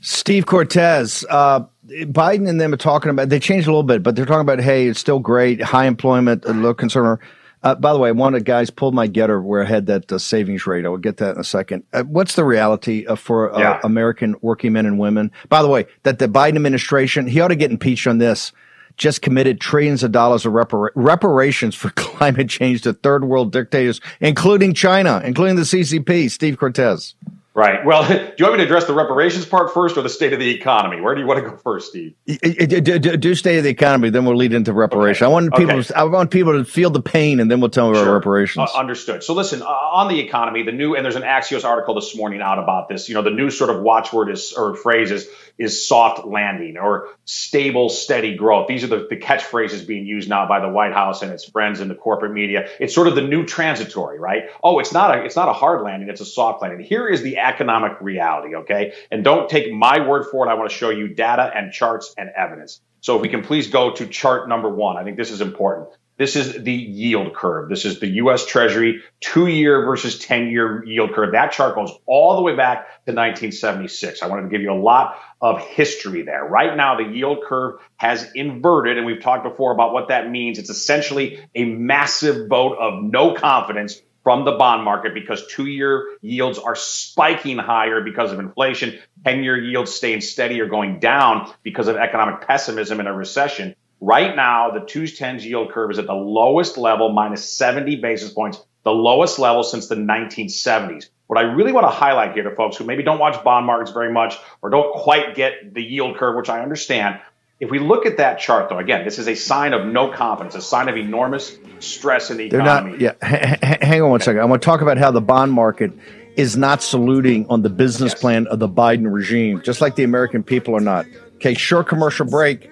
Steve 0.02 0.46
Cortes, 0.46 1.26
uh, 1.32 1.66
Biden 1.88 2.48
and 2.48 2.62
them 2.62 2.72
are 2.74 2.78
talking 2.78 3.10
about, 3.10 3.30
they 3.30 3.40
changed 3.40 3.66
a 3.68 3.72
little 3.72 3.82
bit, 3.82 4.04
but 4.04 4.16
they're 4.16 4.28
talking 4.28 4.42
about, 4.42 4.60
hey, 4.60 4.88
it's 4.88 5.00
still 5.00 5.18
great, 5.18 5.62
high 5.62 5.88
employment, 5.88 6.46
low 6.46 6.76
consumer 6.76 7.20
uh, 7.66 7.74
by 7.74 7.92
the 7.92 8.00
way, 8.00 8.12
one 8.12 8.36
of 8.36 8.40
the 8.40 8.44
guys 8.44 8.70
pulled 8.70 8.94
my 8.94 9.08
Gettr 9.08 9.44
where 9.44 9.64
I 9.64 9.66
had 9.66 9.88
that 9.88 10.12
uh, 10.12 10.20
savings 10.20 10.68
rate. 10.68 10.86
I 10.86 10.90
will 10.90 11.00
get 11.00 11.18
that 11.18 11.34
in 11.34 11.42
a 11.42 11.44
second. 11.44 11.84
Uh, 11.92 12.04
what's 12.04 12.36
the 12.36 12.46
reality 12.46 13.06
for 13.16 13.54
uh, 13.54 13.60
yeah. 13.60 13.80
American 13.84 14.36
working 14.42 14.74
men 14.74 14.86
and 14.86 15.00
women? 15.00 15.32
By 15.50 15.64
the 15.64 15.68
way, 15.68 15.88
that 16.04 16.20
the 16.20 16.28
Biden 16.28 16.58
administration, 16.58 17.26
he 17.26 17.40
ought 17.40 17.48
to 17.48 17.56
get 17.56 17.72
impeached 17.72 18.06
on 18.06 18.20
this, 18.20 18.52
just 18.98 19.24
committed 19.24 19.60
trillions 19.60 20.04
of 20.04 20.12
dollars 20.12 20.46
of 20.46 20.54
repara- 20.54 20.92
reparations 20.94 21.74
for 21.74 21.90
climate 21.96 22.50
change 22.50 22.84
to 22.84 22.94
third 22.94 23.26
world 23.26 23.52
dictators, 23.52 24.00
including 24.22 24.76
China, 24.76 25.20
including 25.26 25.56
the 25.56 25.64
CCP. 25.64 26.30
Steve 26.30 26.60
Cortes. 26.60 27.16
Right. 27.56 27.86
Well, 27.86 28.06
do 28.08 28.34
you 28.38 28.46
want 28.46 28.58
me 28.58 28.58
to 28.58 28.64
address 28.64 28.86
the 28.86 28.94
reparations 28.94 29.46
part 29.46 29.74
first 29.74 29.96
or 29.96 30.02
the 30.02 30.10
state 30.10 30.34
of 30.34 30.40
the 30.40 30.50
economy? 30.50 31.00
Where 31.00 31.16
do 31.16 31.22
you 31.22 31.28
want 31.28 31.42
to 31.42 31.50
go 31.50 31.56
first, 31.56 31.88
Steve? 31.88 32.14
Do 32.26 33.34
state 33.34 33.58
of 33.58 33.64
the 33.64 33.70
economy, 33.70 34.10
then 34.10 34.26
we'll 34.26 34.36
lead 34.36 34.52
into 34.52 34.74
reparations. 34.74 35.22
Okay. 35.22 35.26
I 35.26 35.34
want 35.34 35.56
people. 35.56 35.76
Okay. 35.76 35.84
To, 35.84 35.98
I 35.98 36.04
want 36.04 36.32
people 36.32 36.52
to 36.52 36.66
feel 36.66 36.90
the 36.90 37.02
pain, 37.02 37.40
and 37.40 37.50
then 37.50 37.62
we'll 37.62 37.70
tell 37.70 37.86
them 37.86 37.96
sure. 37.96 38.04
about 38.04 38.14
reparations. 38.14 38.70
Uh, 38.76 38.78
understood. 38.78 39.24
So, 39.24 39.34
listen, 39.34 39.62
uh, 39.62 39.68
on 39.68 40.10
the 40.10 40.20
economy, 40.20 40.64
the 40.64 40.74
new 40.74 40.96
and 40.96 41.06
there's 41.06 41.16
an 41.16 41.22
Axios 41.22 41.64
article 41.64 41.96
this 41.96 42.14
morning 42.14 42.42
out 42.42 42.60
about 42.60 42.90
this. 42.90 43.08
You 43.08 43.16
know, 43.16 43.22
the 43.22 43.32
new 43.32 43.50
sort 43.50 43.70
of 43.70 43.82
watchword 43.82 44.30
is 44.30 44.52
or 44.52 44.76
phrase 44.76 45.12
is 45.12 45.26
is 45.58 45.88
soft 45.88 46.26
landing 46.26 46.78
or 46.78 47.08
stable, 47.24 47.88
steady 47.88 48.36
growth. 48.36 48.68
These 48.68 48.84
are 48.84 48.88
the, 48.88 49.08
the 49.10 49.16
catchphrases 49.16 49.88
being 49.88 50.06
used 50.06 50.28
now 50.28 50.46
by 50.46 50.60
the 50.60 50.68
White 50.68 50.92
House 50.92 51.22
and 51.22 51.32
its 51.32 51.46
friends 51.46 51.80
in 51.80 51.88
the 51.88 51.96
corporate 51.96 52.34
media. 52.34 52.68
It's 52.82 52.94
sort 52.94 53.08
of 53.08 53.16
the 53.16 53.22
new 53.22 53.46
transitory, 53.46 54.20
right? 54.20 54.50
Oh, 54.62 54.80
it's 54.80 54.92
not 54.92 55.18
a 55.18 55.24
it's 55.24 55.38
not 55.38 55.48
a 55.48 55.54
hard 55.54 55.84
landing, 55.84 56.10
it's 56.10 56.20
a 56.20 56.26
soft 56.26 56.62
landing. 56.62 56.86
Here 56.86 57.08
is 57.08 57.22
the 57.22 57.38
economic 57.46 58.02
reality, 58.02 58.56
okay? 58.56 58.94
And 59.12 59.24
don't 59.24 59.50
take 59.50 59.72
my 59.72 60.08
word 60.08 60.26
for 60.32 60.48
it. 60.48 60.50
I 60.50 60.56
want 60.56 60.70
to 60.70 60.76
show 60.76 60.90
you 60.90 61.08
data 61.08 61.52
and 61.54 61.72
charts 61.72 62.14
and 62.18 62.30
evidence. 62.36 62.82
So 63.02 63.16
if 63.16 63.22
we 63.22 63.30
can 63.30 63.44
please 63.44 63.68
go 63.68 63.94
to 63.94 64.08
chart 64.08 64.50
number 64.50 64.70
one, 64.70 64.98
I 64.98 65.04
think 65.04 65.16
this 65.16 65.32
is 65.32 65.42
important. 65.42 65.90
This 66.18 66.38
is 66.38 66.64
the 66.64 66.72
yield 66.72 67.36
curve. 67.36 67.68
This 67.70 67.84
is 67.84 68.00
the 68.00 68.08
US 68.08 68.46
Treasury 68.46 69.04
two 69.20 69.48
year 69.48 69.86
versus 69.86 70.18
10 70.20 70.50
year 70.50 70.84
yield 70.86 71.14
curve. 71.14 71.34
That 71.34 71.52
chart 71.52 71.76
goes 71.76 71.92
all 72.06 72.38
the 72.38 72.42
way 72.42 72.56
back 72.56 72.88
to 73.06 73.12
1976. 73.12 74.22
I 74.22 74.28
wanted 74.28 74.44
to 74.44 74.48
give 74.48 74.62
you 74.62 74.72
a 74.72 74.82
lot 74.82 75.18
of 75.42 75.60
history 75.60 76.22
there. 76.24 76.46
Right 76.46 76.76
now, 76.76 76.96
the 76.96 77.04
yield 77.04 77.40
curve 77.46 77.82
has 77.98 78.32
inverted, 78.34 78.98
and 78.98 79.06
we've 79.06 79.22
talked 79.22 79.44
before 79.44 79.74
about 79.74 79.92
what 79.92 80.08
that 80.08 80.30
means. 80.30 80.58
It's 80.58 80.70
essentially 80.70 81.46
a 81.54 81.66
massive 81.66 82.48
vote 82.48 82.78
of 82.80 83.04
no 83.04 83.34
confidence 83.34 84.02
from 84.26 84.44
the 84.44 84.54
bond 84.54 84.84
market 84.84 85.14
because 85.14 85.46
two 85.46 85.68
year 85.68 86.18
yields 86.22 86.58
are 86.58 86.76
spiking 86.76 87.60
higher 87.60 88.02
because 88.02 88.32
of 88.34 88.40
inflation. 88.40 88.98
10 89.24 89.44
year 89.44 89.56
yields 89.56 89.94
staying 89.94 90.20
steady 90.20 90.60
or 90.60 90.66
going 90.66 91.00
down 91.00 91.54
because 91.62 91.88
of 91.88 91.96
economic 91.96 92.42
pessimism 92.42 93.00
and 93.00 93.08
a 93.08 93.14
recession. 93.14 93.76
Right 94.02 94.36
now, 94.36 94.72
the 94.72 94.80
twos 94.80 95.16
tens 95.16 95.46
yield 95.46 95.72
curve 95.72 95.92
is 95.92 96.00
at 96.00 96.08
the 96.08 96.16
lowest 96.16 96.76
level, 96.76 97.10
minus 97.14 97.48
70 97.48 97.98
basis 97.98 98.34
points, 98.34 98.60
the 98.82 98.92
lowest 98.92 99.38
level 99.38 99.62
since 99.62 99.88
the 99.88 99.96
1970s. 99.96 101.10
What 101.28 101.38
I 101.38 101.44
really 101.44 101.72
want 101.72 101.86
to 101.86 101.92
highlight 101.92 102.34
here 102.34 102.50
to 102.50 102.56
folks 102.56 102.78
who 102.78 102.84
maybe 102.84 103.04
don't 103.04 103.20
watch 103.20 103.44
bond 103.44 103.68
markets 103.68 103.92
very 103.92 104.12
much 104.12 104.38
or 104.64 104.72
don't 104.72 104.92
quite 104.96 105.36
get 105.36 105.72
the 105.76 105.84
yield 105.84 106.18
curve, 106.18 106.36
which 106.36 106.50
I 106.50 106.64
understand. 106.64 107.20
If 107.60 107.72
we 107.72 107.80
look 107.80 108.06
at 108.06 108.18
that 108.18 108.40
chart, 108.40 108.68
though, 108.68 108.80
again, 108.80 109.06
this 109.06 109.18
is 109.18 109.30
a 109.30 109.36
sign 109.36 109.74
of 109.74 109.86
no 109.86 110.12
confidence, 110.12 110.56
a 110.56 110.62
sign 110.62 110.90
of 110.90 110.98
enormous 110.98 111.58
stress 111.80 112.30
in 112.30 112.38
the 112.38 112.50
They're 112.50 112.60
economy. 112.60 112.92
Not, 112.92 113.02
yeah, 113.02 113.14
H- 113.24 113.80
hang 113.82 114.02
on 114.02 114.10
one 114.10 114.18
okay. 114.18 114.26
second. 114.26 114.42
I 114.42 114.46
want 114.46 114.62
to 114.62 114.66
talk 114.66 114.82
about 114.82 114.98
how 114.98 115.12
the 115.12 115.22
bond 115.22 115.54
market 115.54 115.94
is 116.36 116.58
not 116.58 116.84
saluting 116.84 117.48
on 117.48 117.62
the 117.62 117.70
business 117.70 118.12
yes. 118.12 118.20
plan 118.20 118.48
of 118.48 118.60
the 118.60 118.68
Biden 118.68 119.12
regime, 119.12 119.62
just 119.64 119.80
like 119.80 119.96
the 119.96 120.04
American 120.04 120.44
people 120.44 120.76
are 120.76 120.82
not. 120.82 121.06
Okay, 121.36 121.54
short 121.54 121.88
commercial 121.88 122.26
break. 122.26 122.70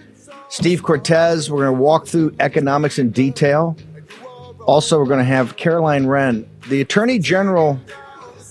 Steve 0.50 0.84
Cortes, 0.84 1.50
we're 1.50 1.64
going 1.64 1.78
to 1.78 1.82
walk 1.82 2.06
through 2.06 2.36
economics 2.42 3.00
in 3.00 3.12
detail. 3.12 3.78
Also, 4.66 5.00
we're 5.00 5.06
going 5.06 5.20
to 5.20 5.26
have 5.26 5.56
Caroline 5.56 6.08
Wren, 6.08 6.46
the 6.68 6.82
Attorney 6.82 7.20
General 7.20 7.80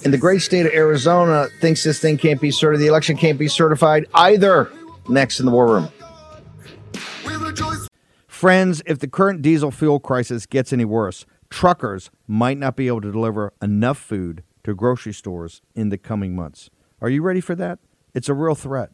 in 0.03 0.11
the 0.11 0.19
great 0.19 0.41
state 0.41 0.65
of 0.65 0.73
Arizona, 0.73 1.49
thinks 1.61 1.85
this 1.85 2.01
thing 2.01 2.17
can't 2.17 2.41
be 2.41 2.51
certified, 2.51 2.81
the 2.81 2.87
election 2.87 3.19
can't 3.19 3.39
be 3.39 3.49
certified 3.49 4.07
either. 4.15 4.73
Next 5.09 5.39
in 5.41 5.47
the 5.47 5.53
war 5.53 5.67
room. 5.67 5.89
Friends, 8.43 8.83
if 8.87 8.99
the 8.99 9.07
current 9.07 9.41
diesel 9.41 9.71
fuel 9.71 10.01
crisis 10.01 10.47
gets 10.47 10.73
any 10.73 10.85
worse, 10.85 11.25
truckers 11.49 12.11
might 12.27 12.59
not 12.59 12.75
be 12.75 12.89
able 12.89 13.01
to 13.03 13.13
deliver 13.13 13.53
enough 13.63 13.99
food 13.99 14.43
to 14.65 14.75
grocery 14.75 15.13
stores 15.13 15.63
in 15.77 15.91
the 15.91 15.97
coming 15.97 16.35
months. 16.35 16.69
Are 17.01 17.09
you 17.09 17.23
ready 17.23 17.41
for 17.41 17.55
that? 17.55 17.79
It's 18.15 18.29
a 18.29 18.35
real 18.35 18.57
threat. 18.57 18.91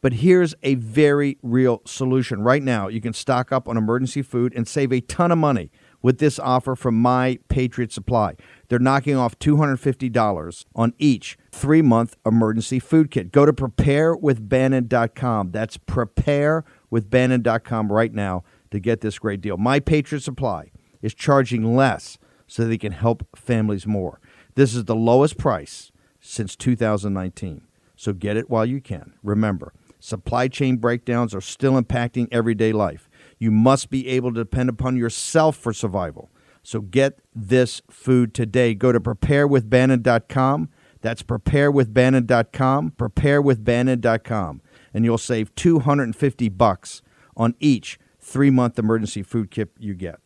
But 0.00 0.14
here's 0.14 0.56
a 0.64 0.74
very 0.74 1.38
real 1.44 1.80
solution. 1.86 2.42
Right 2.42 2.64
now, 2.64 2.88
you 2.88 3.00
can 3.00 3.12
stock 3.12 3.52
up 3.52 3.68
on 3.68 3.76
emergency 3.76 4.20
food 4.20 4.52
and 4.56 4.66
save 4.66 4.92
a 4.92 5.00
ton 5.00 5.30
of 5.30 5.38
money 5.38 5.70
with 6.02 6.18
this 6.18 6.40
offer 6.40 6.74
from 6.74 7.00
My 7.00 7.38
Patriot 7.48 7.92
Supply. 7.92 8.34
They're 8.66 8.80
knocking 8.80 9.14
off 9.14 9.38
$250 9.38 10.64
on 10.74 10.92
each 10.98 11.38
three 11.52 11.82
month 11.82 12.16
emergency 12.26 12.80
food 12.80 13.12
kit. 13.12 13.30
Go 13.30 13.46
to 13.46 13.52
preparewithbannon.com. 13.52 15.52
That's 15.52 15.78
preparewithbannon.com 15.78 17.92
right 17.92 18.12
now 18.12 18.42
to 18.72 18.80
get 18.80 19.00
this 19.00 19.18
great 19.18 19.40
deal. 19.40 19.56
My 19.56 19.78
Patriot 19.78 20.22
Supply 20.22 20.72
is 21.00 21.14
charging 21.14 21.76
less 21.76 22.18
so 22.46 22.64
they 22.64 22.78
can 22.78 22.92
help 22.92 23.26
families 23.36 23.86
more. 23.86 24.20
This 24.56 24.74
is 24.74 24.84
the 24.84 24.96
lowest 24.96 25.38
price 25.38 25.92
since 26.20 26.56
2019. 26.56 27.62
So 27.96 28.12
get 28.12 28.36
it 28.36 28.50
while 28.50 28.66
you 28.66 28.80
can. 28.80 29.14
Remember, 29.22 29.72
Supply 30.04 30.48
chain 30.48 30.78
breakdowns 30.78 31.32
are 31.32 31.40
still 31.40 31.80
impacting 31.80 32.26
everyday 32.32 32.72
life. 32.72 33.08
You 33.38 33.52
must 33.52 33.88
be 33.88 34.08
able 34.08 34.34
to 34.34 34.40
depend 34.40 34.68
upon 34.68 34.96
yourself 34.96 35.56
for 35.56 35.72
survival. 35.72 36.28
So 36.64 36.80
get 36.80 37.20
this 37.32 37.82
food 37.88 38.34
today. 38.34 38.74
Go 38.74 38.90
to 38.90 38.98
preparewithbannon.com. 38.98 40.70
That's 41.02 41.22
preparewithbannon.com, 41.22 42.90
preparewithbannon.com, 42.98 44.62
and 44.92 45.04
you'll 45.04 45.18
save 45.18 45.54
250 45.54 46.48
bucks 46.48 47.02
on 47.36 47.54
each 47.60 48.00
3-month 48.32 48.78
emergency 48.78 49.22
food 49.22 49.50
kit 49.50 49.70
you 49.78 49.94
get. 49.94 50.20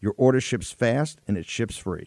Your 0.00 0.14
order 0.16 0.40
ships 0.40 0.70
fast 0.70 1.20
and 1.26 1.36
it 1.36 1.46
ships 1.46 1.76
free. 1.76 2.06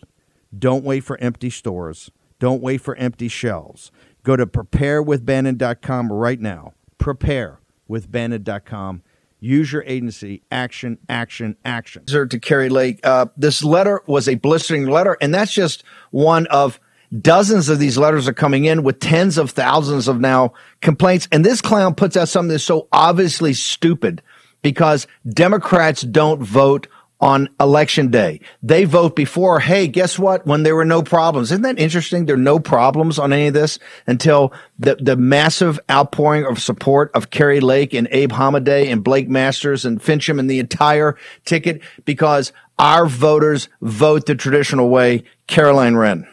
Don't 0.57 0.83
wait 0.83 1.01
for 1.01 1.17
empty 1.17 1.49
stores. 1.49 2.11
Don't 2.39 2.61
wait 2.61 2.79
for 2.79 2.95
empty 2.95 3.27
shelves. 3.27 3.91
Go 4.23 4.35
to 4.35 4.45
preparewithbannon.com 4.45 6.11
right 6.11 6.39
now 6.39 6.73
prepare 7.01 7.59
with 7.87 8.09
Bannon.com. 8.09 9.01
Use 9.41 9.73
your 9.73 9.83
agency. 9.85 10.43
Action, 10.51 10.99
action, 11.09 11.57
action. 11.65 12.05
To 12.05 12.39
Kari 12.39 12.69
Lake, 12.69 12.99
uh, 13.03 13.25
this 13.35 13.63
letter 13.63 14.01
was 14.05 14.29
a 14.29 14.35
blistering 14.35 14.85
letter, 14.85 15.17
and 15.19 15.33
that's 15.33 15.51
just 15.51 15.83
one 16.11 16.45
of 16.47 16.79
dozens 17.19 17.67
of 17.67 17.79
these 17.79 17.97
letters 17.97 18.27
are 18.27 18.33
coming 18.33 18.65
in 18.65 18.83
with 18.83 18.99
tens 18.99 19.37
of 19.37 19.49
thousands 19.51 20.07
of 20.07 20.21
now 20.21 20.53
complaints. 20.81 21.27
And 21.31 21.43
this 21.43 21.59
clown 21.59 21.95
puts 21.95 22.15
out 22.15 22.29
something 22.29 22.49
that's 22.49 22.63
so 22.63 22.87
obviously 22.91 23.53
stupid 23.53 24.21
because 24.61 25.07
Democrats 25.27 26.01
don't 26.01 26.41
vote 26.41 26.87
on 27.21 27.47
election 27.59 28.09
day. 28.09 28.41
They 28.63 28.83
vote 28.83 29.15
before, 29.15 29.59
hey, 29.59 29.87
guess 29.87 30.17
what? 30.17 30.45
When 30.47 30.63
there 30.63 30.75
were 30.75 30.85
no 30.85 31.03
problems. 31.03 31.51
Isn't 31.51 31.61
that 31.61 31.79
interesting? 31.79 32.25
There 32.25 32.35
are 32.35 32.39
no 32.39 32.59
problems 32.59 33.19
on 33.19 33.31
any 33.31 33.47
of 33.47 33.53
this 33.53 33.77
until 34.07 34.51
the, 34.79 34.95
the 34.95 35.15
massive 35.15 35.79
outpouring 35.89 36.45
of 36.45 36.59
support 36.59 37.11
of 37.13 37.29
Kari 37.29 37.59
Lake 37.59 37.93
and 37.93 38.07
Abe 38.09 38.31
Hamadeh 38.31 38.91
and 38.91 39.03
Blake 39.03 39.29
Masters 39.29 39.85
and 39.85 40.01
Finchem 40.01 40.39
and 40.39 40.49
the 40.49 40.59
entire 40.59 41.15
ticket 41.45 41.81
because 42.05 42.51
our 42.79 43.05
voters 43.05 43.69
vote 43.81 44.25
the 44.25 44.33
traditional 44.33 44.89
way. 44.89 45.23
Caroline 45.45 45.95
Wren. 45.95 46.27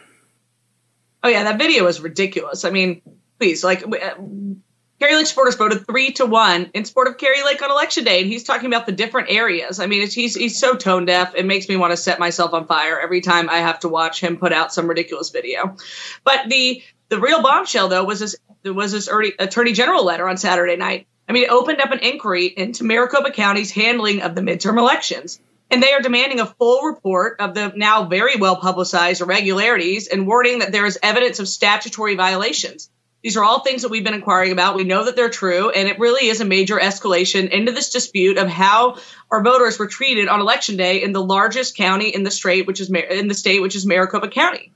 Oh 1.23 1.29
yeah, 1.29 1.43
that 1.43 1.59
video 1.59 1.83
was 1.83 1.99
ridiculous. 1.99 2.65
I 2.65 2.71
mean, 2.71 3.01
please, 3.39 3.63
like 3.63 3.83
uh, 3.83 4.15
Kari 4.99 5.15
Lake 5.15 5.27
supporters 5.27 5.55
voted 5.55 5.85
three 5.85 6.11
to 6.13 6.25
one 6.25 6.69
in 6.73 6.83
support 6.83 7.07
of 7.07 7.17
Kari 7.17 7.41
Lake 7.43 7.61
on 7.61 7.71
election 7.71 8.03
day, 8.03 8.19
and 8.21 8.29
he's 8.29 8.43
talking 8.43 8.67
about 8.67 8.85
the 8.85 8.91
different 8.91 9.29
areas. 9.31 9.79
I 9.79 9.85
mean, 9.85 10.07
he's 10.09 10.35
he's 10.35 10.59
so 10.59 10.75
tone 10.75 11.05
deaf. 11.05 11.35
It 11.35 11.45
makes 11.45 11.69
me 11.69 11.77
want 11.77 11.91
to 11.91 11.97
set 11.97 12.19
myself 12.19 12.53
on 12.53 12.67
fire 12.67 12.99
every 12.99 13.21
time 13.21 13.49
I 13.49 13.59
have 13.59 13.79
to 13.81 13.89
watch 13.89 14.19
him 14.19 14.37
put 14.37 14.51
out 14.51 14.73
some 14.73 14.87
ridiculous 14.87 15.29
video. 15.29 15.77
But 16.25 16.49
the 16.49 16.83
the 17.07 17.19
real 17.19 17.41
bombshell 17.41 17.87
though 17.87 18.03
was 18.03 18.19
this 18.19 18.35
was 18.65 18.91
this 18.91 19.09
attorney 19.39 19.71
general 19.71 20.03
letter 20.03 20.27
on 20.27 20.37
Saturday 20.37 20.75
night. 20.75 21.07
I 21.29 21.31
mean, 21.31 21.43
it 21.43 21.51
opened 21.51 21.79
up 21.79 21.91
an 21.91 21.99
inquiry 21.99 22.47
into 22.47 22.83
Maricopa 22.83 23.31
County's 23.31 23.71
handling 23.71 24.21
of 24.21 24.35
the 24.35 24.41
midterm 24.41 24.79
elections. 24.79 25.39
And 25.71 25.83
they 25.83 25.93
are 25.93 26.01
demanding 26.01 26.39
a 26.39 26.47
full 26.47 26.81
report 26.81 27.39
of 27.39 27.53
the 27.53 27.71
now 27.75 28.05
very 28.05 28.35
well 28.35 28.55
publicized 28.55 29.21
irregularities 29.21 30.07
and 30.07 30.25
warning 30.25 30.59
that 30.59 30.71
there 30.71 30.87
is 30.87 30.97
evidence 31.03 31.39
of 31.39 31.47
statutory 31.47 32.15
violations. 32.15 32.89
These 33.21 33.35
are 33.35 33.43
all 33.43 33.59
things 33.59 33.81
that 33.81 33.89
we've 33.91 34.03
been 34.03 34.13
inquiring 34.13 34.53
about. 34.53 34.75
We 34.75 34.85
know 34.85 35.03
that 35.03 35.15
they're 35.15 35.29
true, 35.29 35.69
and 35.71 35.89
it 35.89 35.99
really 35.99 36.27
is 36.27 36.39
a 36.39 36.45
major 36.45 36.77
escalation 36.77 37.49
into 37.49 37.73
this 37.73 37.91
dispute 37.91 38.37
of 38.37 38.47
how 38.47 38.97
our 39.29 39.43
voters 39.43 39.77
were 39.77 39.87
treated 39.87 40.29
on 40.29 40.39
election 40.39 40.77
day 40.77 41.03
in 41.03 41.11
the 41.11 41.23
largest 41.23 41.75
county 41.75 42.09
in 42.09 42.23
the 42.23 42.31
state, 42.31 42.65
which 42.65 42.79
is 42.79 42.89
in 42.89 43.27
the 43.27 43.33
state, 43.33 43.61
which 43.61 43.75
is 43.75 43.85
Maricopa 43.85 44.29
County. 44.29 44.71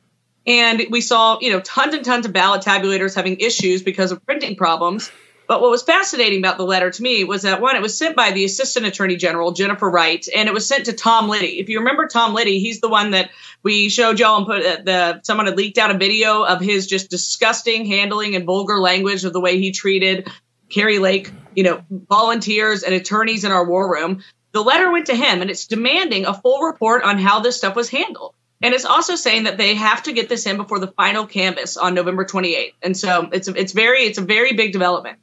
And 0.46 0.88
we 0.90 1.00
saw, 1.00 1.40
you 1.40 1.52
know, 1.52 1.62
tons 1.62 1.94
and 1.94 2.04
tons 2.04 2.26
of 2.26 2.34
ballot 2.34 2.64
tabulators 2.64 3.16
having 3.16 3.40
issues 3.40 3.82
because 3.82 4.12
of 4.12 4.26
printing 4.26 4.58
problems. 4.58 5.10
But 5.48 5.62
what 5.62 5.72
was 5.72 5.84
fascinating 5.84 6.40
about 6.40 6.58
the 6.58 6.66
letter 6.66 6.90
to 6.90 7.02
me 7.04 7.24
was 7.24 7.42
that 7.44 7.62
one, 7.62 7.76
it 7.76 7.82
was 7.82 7.98
sent 7.98 8.16
by 8.16 8.32
the 8.32 8.46
Assistant 8.46 8.86
Attorney 8.86 9.18
General, 9.18 9.52
Jennifer 9.52 9.90
Wright, 9.90 10.26
and 10.34 10.48
it 10.48 10.54
was 10.54 10.68
sent 10.68 10.86
to 10.86 10.94
Tom 10.94 11.30
Liddy. 11.30 11.60
If 11.60 11.70
you 11.70 11.80
remember 11.80 12.08
Tom 12.08 12.34
Liddy, 12.34 12.60
he's 12.60 12.80
the 12.80 12.90
one 12.90 13.12
that 13.12 13.30
we 13.64 13.90
showed 13.90 14.20
y'all 14.20 14.38
and 14.38 14.46
put 14.46 14.66
uh, 14.66 14.82
the 14.84 15.22
someone 15.24 15.48
had 15.48 15.58
leaked 15.58 15.78
out 15.78 15.90
a 15.90 15.98
video 15.98 16.44
of 16.44 16.60
his 16.62 16.86
just 16.86 17.10
disgusting 17.10 17.86
handling 17.86 18.36
and 18.36 18.46
vulgar 18.46 18.80
language 18.80 19.24
of 19.24 19.34
the 19.34 19.40
way 19.40 19.58
he 19.58 19.72
treated 19.72 20.30
Kari 20.70 21.00
Lake, 21.00 21.32
you 21.56 21.64
know, 21.64 21.84
volunteers 21.90 22.84
and 22.84 22.94
attorneys 22.94 23.44
in 23.44 23.52
our 23.52 23.68
war 23.68 23.92
room. 23.92 24.24
The 24.52 24.62
letter 24.62 24.92
went 24.92 25.08
to 25.08 25.16
him 25.16 25.42
and 25.42 25.50
it's 25.50 25.66
demanding 25.66 26.26
a 26.26 26.34
full 26.34 26.62
report 26.62 27.04
on 27.04 27.18
how 27.18 27.40
this 27.40 27.58
stuff 27.58 27.76
was 27.76 27.90
handled. 27.90 28.36
And 28.62 28.74
it's 28.74 28.86
also 28.86 29.16
saying 29.16 29.44
that 29.44 29.58
they 29.58 29.76
have 29.76 30.04
to 30.04 30.14
get 30.14 30.30
this 30.30 30.46
in 30.46 30.58
before 30.58 30.80
the 30.80 30.88
final 30.88 31.26
canvass 31.26 31.76
on 31.76 31.94
November 31.94 32.24
28th. 32.24 32.74
And 32.82 32.96
so 32.96 33.30
it's 33.32 33.48
it's 33.48 33.74
very 33.74 34.02
it's 34.04 34.18
a 34.18 34.22
very 34.22 34.54
big 34.54 34.74
development. 34.74 35.20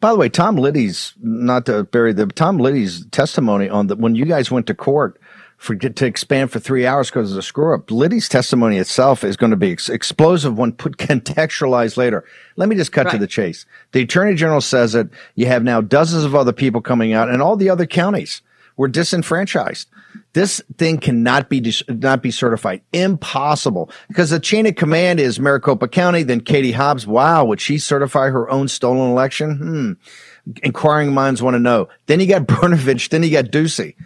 By 0.00 0.12
the 0.12 0.18
way, 0.18 0.28
Tom 0.28 0.56
Liddy's 0.56 1.14
not 1.20 1.66
to 1.66 1.84
bury 1.84 2.12
the 2.12 2.26
Tom 2.26 2.58
Liddy's 2.58 3.06
testimony 3.06 3.68
on 3.68 3.86
that 3.88 3.98
when 3.98 4.14
you 4.14 4.24
guys 4.24 4.50
went 4.50 4.66
to 4.66 4.74
court 4.74 5.20
for 5.58 5.74
to 5.74 6.06
expand 6.06 6.52
for 6.52 6.60
three 6.60 6.86
hours 6.86 7.10
because 7.10 7.30
of 7.30 7.36
the 7.36 7.42
screw 7.42 7.74
up. 7.74 7.90
Liddy's 7.90 8.28
testimony 8.28 8.78
itself 8.78 9.24
is 9.24 9.36
going 9.36 9.50
to 9.50 9.56
be 9.56 9.72
ex- 9.72 9.88
explosive 9.88 10.56
when 10.56 10.72
put 10.72 10.96
contextualized 10.98 11.96
later. 11.96 12.24
Let 12.56 12.68
me 12.68 12.76
just 12.76 12.92
cut 12.92 13.06
right. 13.06 13.12
to 13.12 13.18
the 13.18 13.26
chase. 13.26 13.66
The 13.90 14.02
attorney 14.02 14.36
general 14.36 14.60
says 14.60 14.92
that 14.92 15.08
you 15.34 15.46
have 15.46 15.64
now 15.64 15.80
dozens 15.80 16.24
of 16.24 16.36
other 16.36 16.52
people 16.52 16.80
coming 16.80 17.12
out 17.12 17.28
and 17.28 17.42
all 17.42 17.56
the 17.56 17.70
other 17.70 17.86
counties 17.86 18.40
were 18.76 18.86
disenfranchised. 18.86 19.88
This 20.32 20.62
thing 20.76 20.98
cannot 20.98 21.48
be 21.48 21.58
dis- 21.58 21.82
not 21.88 22.22
be 22.22 22.30
certified. 22.30 22.80
Impossible 22.92 23.90
because 24.06 24.30
the 24.30 24.38
chain 24.38 24.64
of 24.66 24.76
command 24.76 25.18
is 25.18 25.40
Maricopa 25.40 25.88
County, 25.88 26.22
then 26.22 26.40
Katie 26.40 26.72
Hobbs. 26.72 27.04
Wow, 27.04 27.44
would 27.46 27.60
she 27.60 27.78
certify 27.78 28.28
her 28.28 28.48
own 28.48 28.68
stolen 28.68 29.10
election? 29.10 29.56
Hmm. 29.56 30.52
Inquiring 30.62 31.12
minds 31.12 31.42
want 31.42 31.54
to 31.54 31.58
know. 31.58 31.88
Then 32.06 32.20
you 32.20 32.26
got 32.28 32.42
Brnovich. 32.46 33.08
Then 33.08 33.24
you 33.24 33.30
got 33.32 33.46
Ducey. 33.46 33.96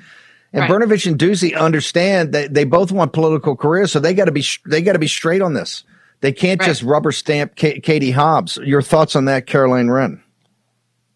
And 0.53 0.63
right. 0.63 0.71
Brnovich 0.71 1.07
and 1.07 1.19
Ducey 1.19 1.57
understand 1.57 2.33
that 2.33 2.53
they 2.53 2.65
both 2.65 2.93
want 2.93 3.13
political 3.13 3.57
careers, 3.57 3.91
so 3.91 4.01
they 4.01 4.13
got 4.13 4.27
to 4.27 4.33
be 4.33 4.45
they 4.67 4.83
got 4.83 4.93
to 4.93 4.99
be 4.99 5.09
straight 5.09 5.41
on 5.41 5.55
this. 5.55 5.85
They 6.21 6.33
can't 6.33 6.61
right. 6.61 6.67
just 6.67 6.83
rubber 6.83 7.11
stamp 7.11 7.57
K- 7.57 7.81
Katie 7.81 8.11
Hobbs. 8.11 8.57
Your 8.59 8.83
thoughts 8.83 9.17
on 9.17 9.25
that, 9.25 9.47
Caroline 9.47 9.89
Wren? 9.89 10.23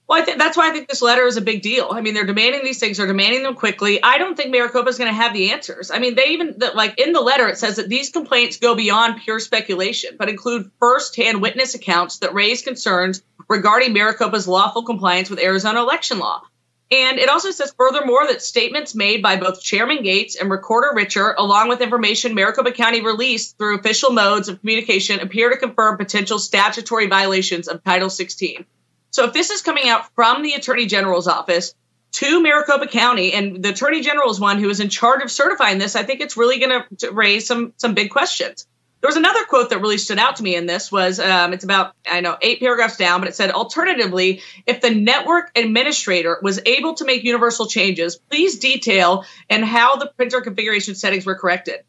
Well, 0.08 0.20
I 0.20 0.24
think 0.24 0.38
that's 0.38 0.56
why 0.56 0.68
I 0.68 0.72
think 0.72 0.88
this 0.88 1.02
letter 1.02 1.26
is 1.26 1.36
a 1.36 1.40
big 1.40 1.62
deal. 1.62 1.88
I 1.90 2.00
mean, 2.00 2.14
they're 2.14 2.24
demanding 2.24 2.62
these 2.62 2.78
things, 2.78 2.96
they're 2.96 3.08
demanding 3.08 3.42
them 3.42 3.54
quickly. 3.54 4.00
I 4.02 4.18
don't 4.18 4.36
think 4.36 4.52
Maricopa 4.52 4.88
is 4.88 4.98
going 4.98 5.10
to 5.10 5.16
have 5.16 5.32
the 5.32 5.50
answers. 5.50 5.90
I 5.90 5.98
mean, 5.98 6.14
they 6.14 6.28
even 6.28 6.60
like 6.74 6.98
in 7.00 7.12
the 7.12 7.20
letter 7.20 7.48
it 7.48 7.58
says 7.58 7.76
that 7.76 7.88
these 7.88 8.10
complaints 8.10 8.58
go 8.58 8.74
beyond 8.76 9.20
pure 9.22 9.40
speculation, 9.40 10.16
but 10.16 10.28
include 10.28 10.70
first-hand 10.78 11.42
witness 11.42 11.74
accounts 11.74 12.18
that 12.18 12.34
raise 12.34 12.62
concerns 12.62 13.22
regarding 13.48 13.92
Maricopa's 13.92 14.46
lawful 14.46 14.84
compliance 14.84 15.28
with 15.28 15.40
Arizona 15.40 15.80
election 15.80 16.20
law. 16.20 16.42
And 16.90 17.18
it 17.18 17.28
also 17.28 17.50
says 17.50 17.74
furthermore 17.76 18.28
that 18.28 18.42
statements 18.42 18.94
made 18.94 19.20
by 19.20 19.36
both 19.36 19.60
Chairman 19.60 20.04
Gates 20.04 20.36
and 20.36 20.48
Recorder 20.48 20.92
Richer, 20.94 21.34
along 21.36 21.68
with 21.68 21.80
information 21.80 22.34
Maricopa 22.34 22.70
County 22.70 23.00
released 23.00 23.58
through 23.58 23.78
official 23.78 24.12
modes 24.12 24.48
of 24.48 24.60
communication, 24.60 25.18
appear 25.18 25.50
to 25.50 25.56
confirm 25.56 25.96
potential 25.96 26.38
statutory 26.38 27.08
violations 27.08 27.66
of 27.66 27.82
Title 27.82 28.08
16. 28.08 28.64
So 29.10 29.24
if 29.24 29.32
this 29.32 29.50
is 29.50 29.62
coming 29.62 29.88
out 29.88 30.14
from 30.14 30.42
the 30.42 30.52
Attorney 30.52 30.86
General's 30.86 31.26
office 31.26 31.74
to 32.12 32.40
Maricopa 32.40 32.86
County, 32.86 33.32
and 33.32 33.64
the 33.64 33.70
Attorney 33.70 34.02
General 34.02 34.30
is 34.30 34.38
one 34.38 34.60
who 34.60 34.70
is 34.70 34.78
in 34.78 34.88
charge 34.88 35.22
of 35.22 35.30
certifying 35.30 35.78
this, 35.78 35.96
I 35.96 36.04
think 36.04 36.20
it's 36.20 36.36
really 36.36 36.60
going 36.60 36.84
to 36.98 37.10
raise 37.10 37.46
some 37.46 37.72
some 37.78 37.94
big 37.94 38.10
questions. 38.10 38.66
There 39.00 39.08
was 39.08 39.16
another 39.16 39.44
quote 39.44 39.70
that 39.70 39.80
really 39.80 39.98
stood 39.98 40.18
out 40.18 40.36
to 40.36 40.42
me 40.42 40.56
in 40.56 40.66
this 40.66 40.90
was 40.90 41.20
um, 41.20 41.52
it's 41.52 41.64
about 41.64 41.94
I 42.10 42.20
know 42.20 42.36
eight 42.40 42.60
paragraphs 42.60 42.96
down, 42.96 43.20
but 43.20 43.28
it 43.28 43.34
said 43.34 43.50
alternatively, 43.50 44.42
if 44.66 44.80
the 44.80 44.90
network 44.90 45.50
administrator 45.56 46.38
was 46.42 46.60
able 46.66 46.94
to 46.94 47.04
make 47.04 47.22
universal 47.22 47.66
changes, 47.66 48.16
please 48.16 48.58
detail 48.58 49.24
and 49.50 49.64
how 49.64 49.96
the 49.96 50.10
printer 50.16 50.40
configuration 50.40 50.94
settings 50.94 51.26
were 51.26 51.36
corrected. 51.36 51.84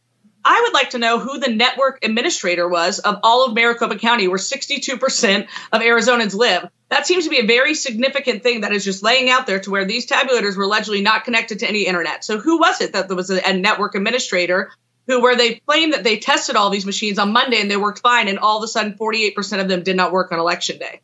I 0.47 0.61
would 0.61 0.73
like 0.73 0.91
to 0.91 0.97
know 0.97 1.19
who 1.19 1.39
the 1.39 1.51
network 1.51 1.99
administrator 2.03 2.69
was 2.69 2.99
of 2.99 3.19
all 3.23 3.45
of 3.45 3.53
Maricopa 3.53 3.97
County, 3.97 4.29
where 4.29 4.37
62% 4.37 5.47
of 5.73 5.81
Arizonans 5.81 6.33
live. 6.33 6.69
That 6.89 7.05
seems 7.05 7.25
to 7.25 7.29
be 7.29 7.39
a 7.39 7.45
very 7.45 7.73
significant 7.73 8.43
thing 8.43 8.61
that 8.61 8.71
is 8.71 8.85
just 8.85 9.03
laying 9.03 9.29
out 9.29 9.45
there 9.45 9.59
to 9.59 9.71
where 9.71 9.83
these 9.83 10.07
tabulators 10.07 10.55
were 10.55 10.63
allegedly 10.63 11.01
not 11.01 11.25
connected 11.25 11.59
to 11.59 11.67
any 11.67 11.85
internet. 11.85 12.23
So 12.23 12.39
who 12.39 12.59
was 12.59 12.79
it 12.79 12.93
that 12.93 13.09
was 13.09 13.29
a, 13.29 13.53
network 13.57 13.95
administrator 13.95 14.71
who, 15.07 15.21
where 15.21 15.35
they 15.35 15.55
claimed 15.67 15.93
that 15.93 16.03
they 16.03 16.17
tested 16.17 16.55
all 16.55 16.69
these 16.69 16.85
machines 16.85 17.17
on 17.17 17.31
Monday 17.31 17.59
and 17.61 17.71
they 17.71 17.77
worked 17.77 17.99
fine, 17.99 18.27
and 18.27 18.39
all 18.39 18.57
of 18.57 18.63
a 18.63 18.67
sudden 18.67 18.93
48% 18.93 19.61
of 19.61 19.67
them 19.67 19.83
did 19.83 19.95
not 19.95 20.11
work 20.11 20.31
on 20.31 20.39
election 20.39 20.77
day? 20.77 21.01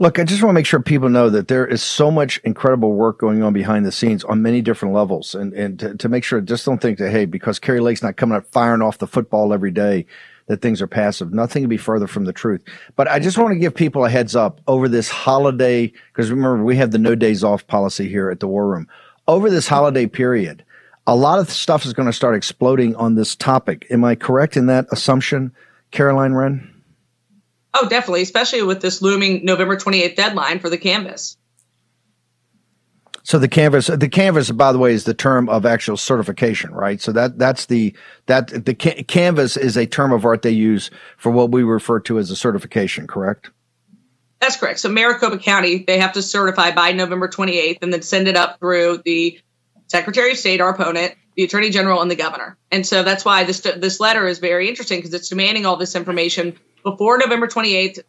Look, 0.00 0.20
I 0.20 0.24
just 0.24 0.42
want 0.42 0.50
to 0.50 0.54
make 0.54 0.66
sure 0.66 0.80
people 0.80 1.08
know 1.08 1.28
that 1.28 1.48
there 1.48 1.66
is 1.66 1.82
so 1.82 2.08
much 2.08 2.38
incredible 2.44 2.92
work 2.92 3.18
going 3.18 3.42
on 3.42 3.52
behind 3.52 3.84
the 3.84 3.90
scenes 3.90 4.22
on 4.22 4.42
many 4.42 4.62
different 4.62 4.94
levels. 4.94 5.34
And, 5.34 5.52
and 5.54 5.78
to, 5.80 5.96
to 5.96 6.08
make 6.08 6.22
sure, 6.22 6.40
just 6.40 6.64
don't 6.64 6.80
think 6.80 6.98
that, 6.98 7.10
hey, 7.10 7.24
because 7.24 7.58
Kari 7.58 7.80
Lake's 7.80 8.02
not 8.02 8.16
coming 8.16 8.36
up 8.36 8.46
firing 8.46 8.80
off 8.80 8.98
the 8.98 9.08
football 9.08 9.52
every 9.52 9.72
day, 9.72 10.06
that 10.46 10.62
things 10.62 10.80
are 10.80 10.86
passive. 10.86 11.32
Nothing 11.32 11.64
can 11.64 11.68
be 11.68 11.76
further 11.76 12.06
from 12.06 12.24
the 12.24 12.32
truth. 12.32 12.62
But 12.96 13.08
I 13.08 13.18
just 13.18 13.38
want 13.38 13.52
to 13.52 13.58
give 13.58 13.74
people 13.74 14.04
a 14.04 14.10
heads 14.10 14.36
up 14.36 14.60
over 14.66 14.88
this 14.88 15.08
holiday, 15.08 15.92
because 16.12 16.30
remember, 16.30 16.64
we 16.64 16.76
have 16.76 16.90
the 16.90 16.98
no 16.98 17.14
days 17.14 17.42
off 17.42 17.66
policy 17.66 18.08
here 18.08 18.30
at 18.30 18.40
the 18.40 18.48
War 18.48 18.68
Room. 18.68 18.88
Over 19.26 19.50
this 19.50 19.68
holiday 19.68 20.06
period, 20.06 20.64
a 21.08 21.16
lot 21.16 21.38
of 21.38 21.48
stuff 21.48 21.86
is 21.86 21.94
going 21.94 22.06
to 22.06 22.12
start 22.12 22.36
exploding 22.36 22.94
on 22.94 23.14
this 23.14 23.34
topic. 23.34 23.86
Am 23.90 24.04
I 24.04 24.14
correct 24.14 24.58
in 24.58 24.66
that 24.66 24.86
assumption, 24.92 25.52
Caroline 25.90 26.34
Wren? 26.34 26.82
Oh, 27.72 27.88
definitely, 27.88 28.20
especially 28.20 28.62
with 28.62 28.82
this 28.82 29.00
looming 29.00 29.42
November 29.42 29.78
28th 29.78 30.16
deadline 30.16 30.58
for 30.58 30.68
the 30.68 30.76
canvass. 30.76 31.38
So 33.22 33.38
the 33.38 33.48
canvass, 33.48 33.86
the 33.86 34.08
canvass, 34.08 34.50
by 34.50 34.70
the 34.72 34.78
way, 34.78 34.92
is 34.92 35.04
the 35.04 35.14
term 35.14 35.48
of 35.48 35.64
actual 35.64 35.96
certification, 35.96 36.72
right? 36.72 37.00
So 37.00 37.12
that 37.12 37.38
that's 37.38 37.66
the 37.66 37.94
that 38.26 38.64
the 38.64 38.74
ca- 38.74 39.02
canvass 39.04 39.56
is 39.56 39.78
a 39.78 39.86
term 39.86 40.12
of 40.12 40.26
art 40.26 40.42
they 40.42 40.50
use 40.50 40.90
for 41.16 41.30
what 41.30 41.50
we 41.50 41.62
refer 41.62 42.00
to 42.00 42.18
as 42.18 42.30
a 42.30 42.36
certification, 42.36 43.06
correct? 43.06 43.50
That's 44.40 44.56
correct. 44.56 44.80
So 44.80 44.88
Maricopa 44.88 45.38
County, 45.38 45.84
they 45.86 45.98
have 45.98 46.12
to 46.12 46.22
certify 46.22 46.70
by 46.70 46.92
November 46.92 47.28
28th, 47.28 47.78
and 47.82 47.92
then 47.92 48.02
send 48.02 48.28
it 48.28 48.36
up 48.36 48.58
through 48.60 49.02
the 49.04 49.38
Secretary 49.88 50.32
of 50.32 50.38
State, 50.38 50.60
our 50.60 50.68
opponent, 50.68 51.14
the 51.34 51.44
Attorney 51.44 51.70
General, 51.70 52.00
and 52.02 52.10
the 52.10 52.16
Governor. 52.16 52.56
And 52.70 52.86
so 52.86 53.02
that's 53.02 53.24
why 53.24 53.44
this 53.44 53.60
this 53.60 54.00
letter 54.00 54.26
is 54.26 54.38
very 54.38 54.68
interesting 54.68 54.98
because 54.98 55.14
it's 55.14 55.28
demanding 55.28 55.66
all 55.66 55.76
this 55.76 55.96
information 55.96 56.58
before 56.84 57.18
November 57.18 57.48
28th. 57.48 58.00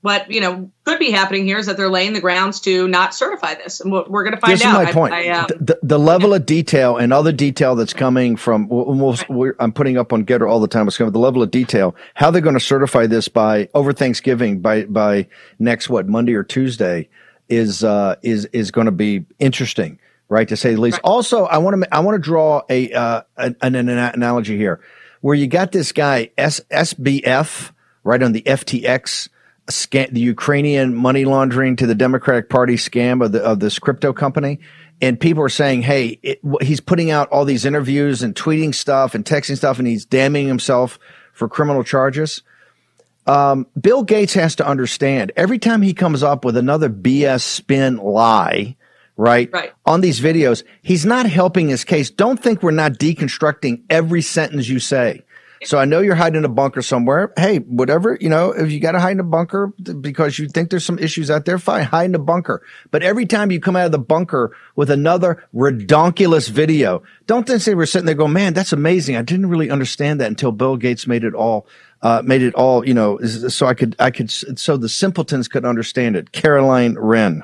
What 0.00 0.30
you 0.30 0.42
know 0.42 0.70
could 0.84 0.98
be 0.98 1.10
happening 1.10 1.46
here 1.46 1.56
is 1.56 1.64
that 1.64 1.78
they're 1.78 1.88
laying 1.88 2.12
the 2.12 2.20
grounds 2.20 2.60
to 2.62 2.86
not 2.88 3.14
certify 3.14 3.54
this, 3.54 3.80
and 3.80 3.90
we're 3.90 4.22
going 4.22 4.34
to 4.34 4.40
find 4.40 4.52
this 4.52 4.62
out. 4.62 4.80
This 4.80 4.90
is 4.90 4.94
my 4.94 5.00
point. 5.00 5.14
I, 5.14 5.28
um, 5.30 5.46
the, 5.48 5.78
the, 5.82 5.98
level 5.98 6.30
yeah. 6.30 6.36
of 6.36 6.46
detail 6.46 6.98
and 6.98 7.10
other 7.10 7.32
detail 7.32 7.74
that's 7.74 7.94
coming 7.94 8.36
from. 8.36 8.68
We'll, 8.68 9.16
we'll, 9.30 9.52
I'm 9.58 9.72
putting 9.72 9.96
up 9.96 10.12
on 10.12 10.26
Gettr 10.26 10.48
all 10.48 10.60
the 10.60 10.68
time. 10.68 10.86
It's 10.86 10.98
coming 10.98 11.12
the 11.12 11.18
level 11.18 11.42
of 11.42 11.50
detail. 11.50 11.96
How 12.12 12.30
they're 12.30 12.42
going 12.42 12.52
to 12.52 12.60
certify 12.60 13.06
this 13.06 13.28
by 13.28 13.70
over 13.72 13.94
Thanksgiving 13.94 14.60
by 14.60 14.84
by 14.84 15.26
next 15.58 15.88
what 15.88 16.06
Monday 16.06 16.34
or 16.34 16.44
Tuesday 16.44 17.08
is 17.48 17.82
uh, 17.82 18.16
is 18.22 18.44
is 18.46 18.70
going 18.70 18.86
to 18.86 18.92
be 18.92 19.24
interesting 19.38 19.98
right? 20.34 20.48
To 20.48 20.56
say 20.56 20.74
the 20.74 20.80
least. 20.80 20.98
Also, 21.04 21.44
I 21.44 21.58
want 21.58 21.80
to 21.80 21.94
I 21.94 22.00
want 22.00 22.16
to 22.16 22.18
draw 22.20 22.62
a 22.68 22.92
uh, 22.92 23.22
an, 23.36 23.56
an, 23.62 23.76
an 23.76 23.88
analogy 23.88 24.56
here, 24.56 24.80
where 25.20 25.36
you 25.36 25.46
got 25.46 25.70
this 25.70 25.92
guy 25.92 26.30
S, 26.36 26.60
SBF 26.72 27.70
right 28.02 28.20
on 28.20 28.32
the 28.32 28.42
FTX 28.42 29.28
scam, 29.68 30.10
the 30.10 30.20
Ukrainian 30.20 30.92
money 30.92 31.24
laundering 31.24 31.76
to 31.76 31.86
the 31.86 31.94
Democratic 31.94 32.50
Party 32.50 32.74
scam 32.74 33.24
of 33.24 33.30
the 33.30 33.42
of 33.42 33.60
this 33.60 33.78
crypto 33.78 34.12
company. 34.12 34.58
And 35.00 35.20
people 35.20 35.44
are 35.44 35.48
saying, 35.48 35.82
"Hey, 35.82 36.18
it, 36.22 36.40
he's 36.60 36.80
putting 36.80 37.12
out 37.12 37.28
all 37.28 37.44
these 37.44 37.64
interviews 37.64 38.24
and 38.24 38.34
tweeting 38.34 38.74
stuff 38.74 39.14
and 39.14 39.24
texting 39.24 39.56
stuff, 39.56 39.78
and 39.78 39.86
he's 39.86 40.04
damning 40.04 40.48
himself 40.48 40.98
for 41.32 41.48
criminal 41.48 41.84
charges." 41.84 42.42
Um, 43.26 43.68
Bill 43.80 44.02
Gates 44.02 44.34
has 44.34 44.56
to 44.56 44.66
understand 44.66 45.30
every 45.36 45.58
time 45.58 45.80
he 45.80 45.94
comes 45.94 46.22
up 46.24 46.44
with 46.44 46.56
another 46.56 46.90
BS 46.90 47.42
spin 47.42 47.96
lie, 47.96 48.76
right? 49.16 49.50
Right. 49.52 49.72
On 49.86 50.00
these 50.00 50.20
videos, 50.20 50.64
he's 50.82 51.06
not 51.06 51.26
helping 51.26 51.68
his 51.68 51.84
case. 51.84 52.10
Don't 52.10 52.42
think 52.42 52.62
we're 52.62 52.70
not 52.70 52.92
deconstructing 52.92 53.82
every 53.90 54.22
sentence 54.22 54.68
you 54.68 54.78
say. 54.78 55.22
So 55.64 55.78
I 55.78 55.86
know 55.86 56.00
you're 56.00 56.14
hiding 56.14 56.38
in 56.38 56.44
a 56.44 56.48
bunker 56.48 56.82
somewhere. 56.82 57.32
Hey, 57.36 57.58
whatever, 57.58 58.18
you 58.20 58.28
know, 58.28 58.52
if 58.52 58.70
you 58.70 58.80
got 58.80 58.92
to 58.92 59.00
hide 59.00 59.12
in 59.12 59.20
a 59.20 59.24
bunker 59.24 59.68
because 60.00 60.38
you 60.38 60.48
think 60.48 60.70
there's 60.70 60.84
some 60.84 60.98
issues 60.98 61.30
out 61.30 61.46
there, 61.46 61.58
fine, 61.58 61.84
hide 61.84 62.06
in 62.06 62.14
a 62.14 62.18
bunker. 62.18 62.62
But 62.90 63.02
every 63.02 63.24
time 63.26 63.50
you 63.50 63.60
come 63.60 63.76
out 63.76 63.86
of 63.86 63.92
the 63.92 63.98
bunker 63.98 64.54
with 64.76 64.90
another 64.90 65.42
redonkulous 65.54 66.50
video, 66.50 67.02
don't 67.26 67.46
then 67.46 67.60
say 67.60 67.74
we're 67.74 67.86
sitting 67.86 68.06
there 68.06 68.14
going, 68.14 68.32
man, 68.32 68.52
that's 68.52 68.72
amazing. 68.72 69.16
I 69.16 69.22
didn't 69.22 69.46
really 69.46 69.70
understand 69.70 70.20
that 70.20 70.28
until 70.28 70.52
Bill 70.52 70.76
Gates 70.76 71.06
made 71.06 71.24
it 71.24 71.34
all, 71.34 71.66
uh, 72.02 72.20
made 72.24 72.42
it 72.42 72.54
all, 72.54 72.86
you 72.86 72.94
know, 72.94 73.18
so 73.20 73.66
I 73.66 73.74
could, 73.74 73.96
I 73.98 74.10
could, 74.10 74.30
so 74.30 74.76
the 74.76 74.88
simpletons 74.88 75.48
could 75.48 75.64
understand 75.64 76.16
it. 76.16 76.32
Caroline 76.32 76.96
Wren. 76.98 77.42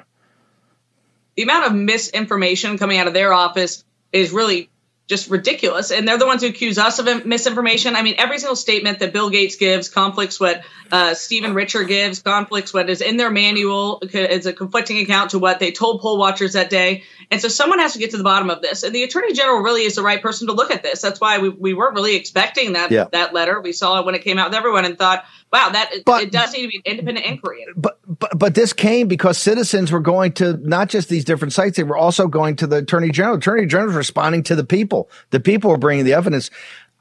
The 1.40 1.44
amount 1.44 1.68
of 1.68 1.74
misinformation 1.74 2.76
coming 2.76 2.98
out 2.98 3.06
of 3.06 3.14
their 3.14 3.32
office 3.32 3.82
is 4.12 4.30
really 4.30 4.68
just 5.06 5.30
ridiculous. 5.30 5.90
And 5.90 6.06
they're 6.06 6.18
the 6.18 6.26
ones 6.26 6.42
who 6.42 6.48
accuse 6.48 6.76
us 6.76 6.98
of 6.98 7.24
misinformation. 7.24 7.96
I 7.96 8.02
mean, 8.02 8.16
every 8.18 8.38
single 8.38 8.56
statement 8.56 8.98
that 8.98 9.14
Bill 9.14 9.30
Gates 9.30 9.56
gives 9.56 9.88
conflicts 9.88 10.38
what 10.38 10.62
uh, 10.92 11.14
Stephen 11.14 11.54
Richer 11.54 11.84
gives, 11.84 12.20
conflicts 12.20 12.74
what 12.74 12.90
is 12.90 13.00
in 13.00 13.16
their 13.16 13.30
manual. 13.30 14.00
It's 14.02 14.44
a 14.44 14.52
conflicting 14.52 14.98
account 14.98 15.30
to 15.30 15.38
what 15.38 15.60
they 15.60 15.72
told 15.72 16.02
poll 16.02 16.18
watchers 16.18 16.52
that 16.52 16.68
day. 16.68 17.04
And 17.30 17.40
so 17.40 17.48
someone 17.48 17.78
has 17.78 17.94
to 17.94 17.98
get 17.98 18.10
to 18.10 18.18
the 18.18 18.22
bottom 18.22 18.50
of 18.50 18.60
this. 18.60 18.82
And 18.82 18.94
the 18.94 19.02
attorney 19.04 19.32
general 19.32 19.62
really 19.62 19.84
is 19.84 19.94
the 19.94 20.02
right 20.02 20.20
person 20.20 20.46
to 20.48 20.52
look 20.52 20.70
at 20.70 20.82
this. 20.82 21.00
That's 21.00 21.22
why 21.22 21.38
we, 21.38 21.48
we 21.48 21.72
weren't 21.72 21.94
really 21.94 22.16
expecting 22.16 22.74
that, 22.74 22.90
Yeah. 22.90 23.06
that 23.12 23.32
letter. 23.32 23.62
We 23.62 23.72
saw 23.72 23.98
it 23.98 24.04
when 24.04 24.14
it 24.14 24.24
came 24.24 24.36
out 24.36 24.50
with 24.50 24.58
everyone 24.58 24.84
and 24.84 24.98
thought, 24.98 25.24
wow, 25.52 25.70
that 25.70 25.90
But- 26.04 26.22
it 26.22 26.32
does 26.32 26.52
need 26.52 26.62
to 26.62 26.68
be 26.68 26.76
an 26.84 26.92
independent 26.92 27.26
inquiry. 27.26 27.66
But, 27.76 27.98
but 28.06 28.38
but 28.38 28.54
this 28.54 28.72
came 28.72 29.08
because 29.08 29.38
citizens 29.38 29.90
were 29.92 30.00
going 30.00 30.32
to 30.34 30.56
not 30.58 30.88
just 30.88 31.08
these 31.08 31.24
different 31.24 31.52
sites; 31.52 31.76
they 31.76 31.82
were 31.82 31.96
also 31.96 32.26
going 32.28 32.56
to 32.56 32.66
the 32.66 32.76
attorney 32.76 33.10
general. 33.10 33.36
Attorney 33.36 33.66
general 33.66 33.88
was 33.88 33.96
responding 33.96 34.42
to 34.44 34.54
the 34.54 34.64
people. 34.64 35.10
The 35.30 35.40
people 35.40 35.70
were 35.70 35.78
bringing 35.78 36.04
the 36.04 36.14
evidence. 36.14 36.50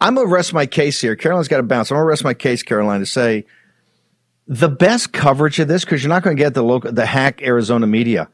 I'm 0.02 0.16
gonna 0.16 0.28
rest 0.28 0.54
my 0.54 0.66
case 0.66 1.02
here. 1.02 1.16
Caroline's 1.16 1.48
got 1.48 1.58
to 1.58 1.64
bounce. 1.64 1.92
I'm 1.92 1.96
gonna 1.96 2.06
rest 2.06 2.24
my 2.24 2.34
case, 2.34 2.64
Caroline, 2.64 3.02
to 3.02 3.06
say 3.06 3.46
the 4.50 4.68
best 4.70 5.14
coverage 5.14 5.60
of 5.60 5.68
this 5.68 5.86
because 5.86 6.04
you're 6.04 6.10
not 6.10 6.24
going 6.24 6.36
to 6.36 6.44
get 6.44 6.56
the 6.56 6.64
local, 6.64 6.92
the 6.92 7.06
hack 7.06 7.42
Arizona 7.44 7.86
media 7.86 8.28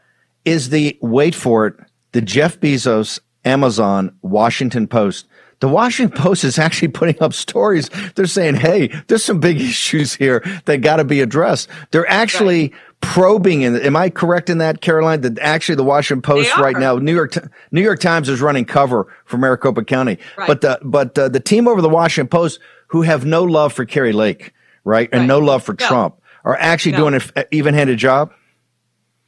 is 0.46 0.70
the 0.70 0.98
wait 1.02 1.36
for 1.36 1.68
it, 1.68 1.76
the 2.14 2.22
Jeff 2.22 2.58
Bezos, 2.60 3.20
Amazon, 3.44 4.16
Washington 4.22 4.88
Post. 4.88 5.28
The 5.66 5.72
Washington 5.72 6.16
Post 6.16 6.44
is 6.44 6.60
actually 6.60 6.90
putting 6.90 7.20
up 7.24 7.34
stories. 7.34 7.90
They're 8.14 8.28
saying, 8.28 8.54
"Hey, 8.54 8.90
there's 9.08 9.24
some 9.24 9.40
big 9.40 9.60
issues 9.72 10.14
here 10.14 10.44
that 10.66 10.82
got 10.82 10.98
to 10.98 11.04
be 11.04 11.22
addressed." 11.22 11.70
They're 11.90 12.08
actually 12.08 12.72
probing. 13.02 13.64
And 13.64 13.76
am 13.78 13.96
I 13.96 14.12
correct 14.12 14.52
in 14.52 14.60
that, 14.60 14.82
Caroline? 14.82 15.22
That 15.22 15.40
actually 15.40 15.74
the 15.74 15.84
Washington 15.84 16.22
Post 16.22 16.56
right 16.58 16.78
now, 16.78 16.98
New 16.98 17.16
York, 17.16 17.34
New 17.72 17.82
York 17.82 18.00
Times 18.00 18.30
is 18.30 18.42
running 18.42 18.66
cover 18.66 19.08
for 19.26 19.38
Maricopa 19.40 19.84
County, 19.84 20.20
Right. 20.38 20.46
but 20.48 20.62
the 20.62 20.78
but 20.84 21.18
uh, 21.18 21.30
the 21.30 21.40
team 21.40 21.68
over 21.68 21.82
the 21.82 21.90
Washington 21.90 22.28
Post 22.30 22.60
who 22.90 23.02
have 23.02 23.26
no 23.26 23.44
love 23.44 23.74
for 23.74 23.86
Kari 23.86 24.14
Lake, 24.14 24.54
right, 24.84 25.10
and 25.12 25.22
Right. 25.22 25.28
no 25.28 25.40
love 25.40 25.64
for 25.64 25.76
No. 25.80 25.88
Trump, 25.88 26.16
are 26.44 26.56
actually 26.60 26.92
No. 26.92 27.10
doing 27.10 27.22
an 27.36 27.46
even-handed 27.50 27.98
job. 27.98 28.32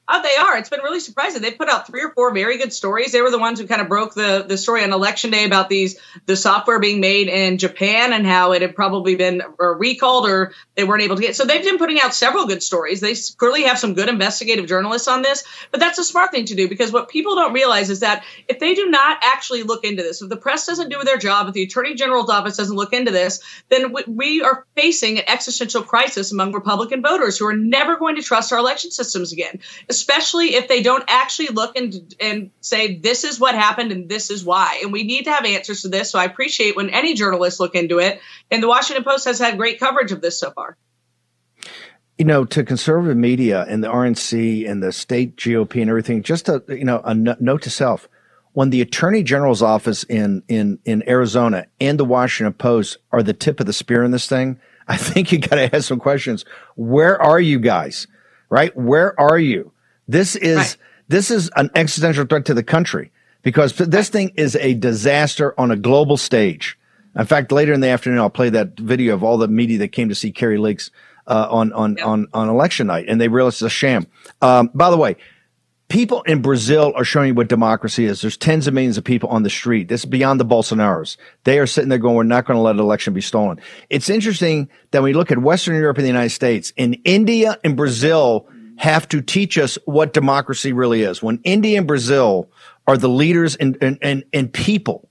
Oh, 0.09 0.21
they 0.21 0.35
are. 0.37 0.57
It's 0.57 0.69
been 0.69 0.79
really 0.83 1.01
surprising. 1.01 1.41
They 1.41 1.51
put 1.51 1.67
out 1.67 1.85
three 1.85 2.01
or 2.01 2.11
four 2.11 2.33
very 2.33 2.57
good 2.57 2.71
stories. 2.71 3.11
They 3.11 3.21
were 3.21 3.29
the 3.29 3.39
ones 3.39 3.59
who 3.59 3.67
kind 3.67 3.81
of 3.81 3.89
broke 3.89 4.13
the 4.13 4.45
the 4.47 4.57
story 4.57 4.81
on 4.83 4.93
election 4.93 5.31
day 5.31 5.43
about 5.43 5.67
these 5.67 5.99
the 6.25 6.37
software 6.37 6.79
being 6.79 7.01
made 7.01 7.27
in 7.27 7.57
Japan 7.57 8.13
and 8.13 8.25
how 8.25 8.53
it 8.53 8.61
had 8.61 8.73
probably 8.73 9.15
been 9.15 9.41
recalled 9.59 10.29
or 10.29 10.53
they 10.75 10.85
weren't 10.85 11.03
able 11.03 11.17
to 11.17 11.21
get. 11.21 11.35
So 11.35 11.43
they've 11.43 11.63
been 11.63 11.77
putting 11.77 11.99
out 11.99 12.13
several 12.13 12.47
good 12.47 12.63
stories. 12.63 13.01
They 13.01 13.15
clearly 13.37 13.63
have 13.63 13.79
some 13.79 13.95
good 13.95 14.07
investigative 14.07 14.65
journalists 14.65 15.09
on 15.09 15.23
this. 15.23 15.43
But 15.71 15.81
that's 15.81 15.99
a 15.99 16.05
smart 16.05 16.31
thing 16.31 16.45
to 16.45 16.55
do 16.55 16.69
because 16.69 16.93
what 16.93 17.09
people 17.09 17.35
don't 17.35 17.51
realize 17.51 17.89
is 17.89 17.99
that 17.99 18.23
if 18.47 18.59
they 18.59 18.75
do 18.75 18.85
not 18.85 19.17
actually 19.21 19.63
look 19.63 19.83
into 19.83 20.03
this, 20.03 20.21
if 20.21 20.29
the 20.29 20.37
press 20.37 20.65
doesn't 20.65 20.89
do 20.89 21.03
their 21.03 21.17
job, 21.17 21.47
if 21.47 21.53
the 21.53 21.63
attorney 21.63 21.95
general's 21.95 22.29
office 22.29 22.55
doesn't 22.55 22.77
look 22.77 22.93
into 22.93 23.11
this, 23.11 23.41
then 23.67 23.93
we 24.07 24.41
are 24.41 24.65
facing 24.73 25.17
an 25.17 25.25
existential 25.27 25.83
crisis 25.83 26.31
among 26.31 26.53
Republican 26.53 27.01
voters 27.01 27.37
who 27.37 27.45
are 27.45 27.57
never 27.57 27.97
going 27.97 28.15
to 28.15 28.21
trust 28.21 28.53
our 28.53 28.59
election 28.59 28.89
systems 28.89 29.33
again, 29.33 29.59
especially 29.97 30.55
if 30.55 30.67
they 30.67 30.81
don't 30.83 31.03
actually 31.07 31.49
look 31.49 31.77
and 31.77 32.15
and 32.19 32.51
say 32.61 32.97
this 32.97 33.23
is 33.23 33.39
what 33.39 33.55
happened 33.55 33.91
and 33.91 34.09
this 34.09 34.29
is 34.31 34.45
why. 34.45 34.79
And 34.83 34.93
we 34.93 35.03
need 35.03 35.25
to 35.25 35.31
have 35.31 35.45
answers 35.45 35.81
to 35.83 35.89
this. 35.89 36.11
So 36.11 36.19
I 36.19 36.25
appreciate 36.25 36.75
when 36.75 36.89
any 36.91 37.13
journalists 37.15 37.59
look 37.59 37.75
into 37.75 37.99
it. 37.99 38.21
And 38.51 38.61
the 38.63 38.67
Washington 38.67 39.03
Post 39.03 39.25
has 39.25 39.39
had 39.39 39.57
great 39.57 39.79
coverage 39.79 40.11
of 40.11 40.21
this 40.21 40.39
so 40.39 40.51
far. 40.51 40.77
you 42.17 42.25
know, 42.25 42.45
to 42.45 42.63
conservative 42.63 43.17
media 43.17 43.65
and 43.69 43.83
the 43.83 43.89
RNC 43.89 44.69
and 44.69 44.81
the 44.81 44.91
state 44.91 45.35
GOP 45.37 45.81
and 45.81 45.89
everything, 45.89 46.23
just 46.23 46.49
a 46.49 46.63
you 46.69 46.85
know 46.85 47.01
a 47.03 47.13
note 47.13 47.61
to 47.63 47.69
self: 47.69 48.07
when 48.53 48.71
the 48.71 48.81
Attorney 48.81 49.23
General's 49.23 49.61
office 49.61 50.03
in 50.05 50.43
in 50.47 50.79
in 50.85 51.07
Arizona 51.07 51.67
and 51.79 51.99
the 51.99 52.05
Washington 52.05 52.53
Post 52.53 52.97
are 53.11 53.23
the 53.23 53.33
tip 53.33 53.59
of 53.59 53.67
the 53.67 53.73
spear 53.73 54.03
in 54.03 54.11
this 54.11 54.27
thing, 54.27 54.59
I 54.87 54.97
think 54.97 55.31
you 55.31 55.39
got 55.39 55.57
to 55.57 55.75
ask 55.75 55.87
some 55.87 55.99
questions. 55.99 56.45
Where 56.75 57.21
are 57.21 57.39
you 57.39 57.59
guys? 57.59 58.07
Right? 58.49 58.75
Where 58.77 59.19
are 59.19 59.37
you? 59.39 59.71
This 60.07 60.35
is 60.35 60.77
this 61.07 61.31
is 61.31 61.49
an 61.55 61.69
existential 61.75 62.25
threat 62.25 62.45
to 62.45 62.53
the 62.53 62.63
country 62.63 63.11
because 63.41 63.73
this 63.73 64.09
thing 64.09 64.31
is 64.35 64.55
a 64.57 64.73
disaster 64.73 65.53
on 65.59 65.71
a 65.71 65.75
global 65.75 66.17
stage. 66.17 66.77
In 67.17 67.25
fact, 67.25 67.51
later 67.51 67.73
in 67.73 67.79
the 67.79 67.87
afternoon, 67.87 68.19
I'll 68.19 68.29
play 68.29 68.49
that 68.49 68.77
video 68.79 69.13
of 69.13 69.23
all 69.23 69.37
the 69.37 69.47
media 69.47 69.79
that 69.79 69.89
came 69.89 70.09
to 70.09 70.15
see 70.15 70.31
Kari 70.31 70.57
Lakes 70.57 70.91
uh, 71.25 71.47
on 71.49 71.73
on 71.73 71.99
on 72.01 72.27
on 72.33 72.49
election 72.49 72.87
night, 72.87 73.05
and 73.07 73.19
they 73.19 73.27
realized 73.27 73.55
it's 73.55 73.61
a 73.63 73.69
sham. 73.69 74.07
Um, 74.41 74.69
by 74.73 74.89
the 74.89 74.97
way, 74.97 75.17
people 75.89 76.21
in 76.23 76.41
Brazil 76.41 76.93
are 76.95 77.03
showing 77.03 77.29
you 77.29 77.33
what 77.33 77.49
democracy 77.49 78.05
is. 78.05 78.21
There's 78.21 78.37
tens 78.37 78.67
of 78.67 78.73
millions 78.73 78.97
of 78.97 79.03
people 79.03 79.29
on 79.29 79.43
the 79.43 79.49
street. 79.49 79.87
This 79.87 80.01
is 80.01 80.05
beyond 80.05 80.39
the 80.39 80.45
Bolsonaros. 80.45 81.17
They 81.43 81.59
are 81.59 81.67
sitting 81.67 81.89
there 81.89 81.97
going, 81.97 82.15
"We're 82.15 82.23
not 82.23 82.45
going 82.45 82.57
to 82.57 82.61
let 82.61 82.75
an 82.75 82.81
election 82.81 83.13
be 83.13 83.21
stolen." 83.21 83.59
It's 83.89 84.09
interesting 84.09 84.69
that 84.91 85.01
when 85.01 85.11
you 85.11 85.17
look 85.17 85.31
at 85.31 85.39
Western 85.39 85.75
Europe 85.75 85.97
and 85.97 86.05
the 86.05 86.09
United 86.09 86.31
States, 86.31 86.71
in 86.77 86.93
India 87.03 87.57
and 87.63 87.75
Brazil 87.75 88.47
have 88.77 89.07
to 89.09 89.21
teach 89.21 89.57
us 89.57 89.77
what 89.85 90.13
democracy 90.13 90.73
really 90.73 91.01
is. 91.01 91.21
When 91.21 91.39
India 91.43 91.77
and 91.77 91.87
Brazil 91.87 92.49
are 92.87 92.97
the 92.97 93.09
leaders 93.09 93.55
and 93.55 93.77
and 93.81 94.23
and, 94.31 94.53
people 94.53 95.09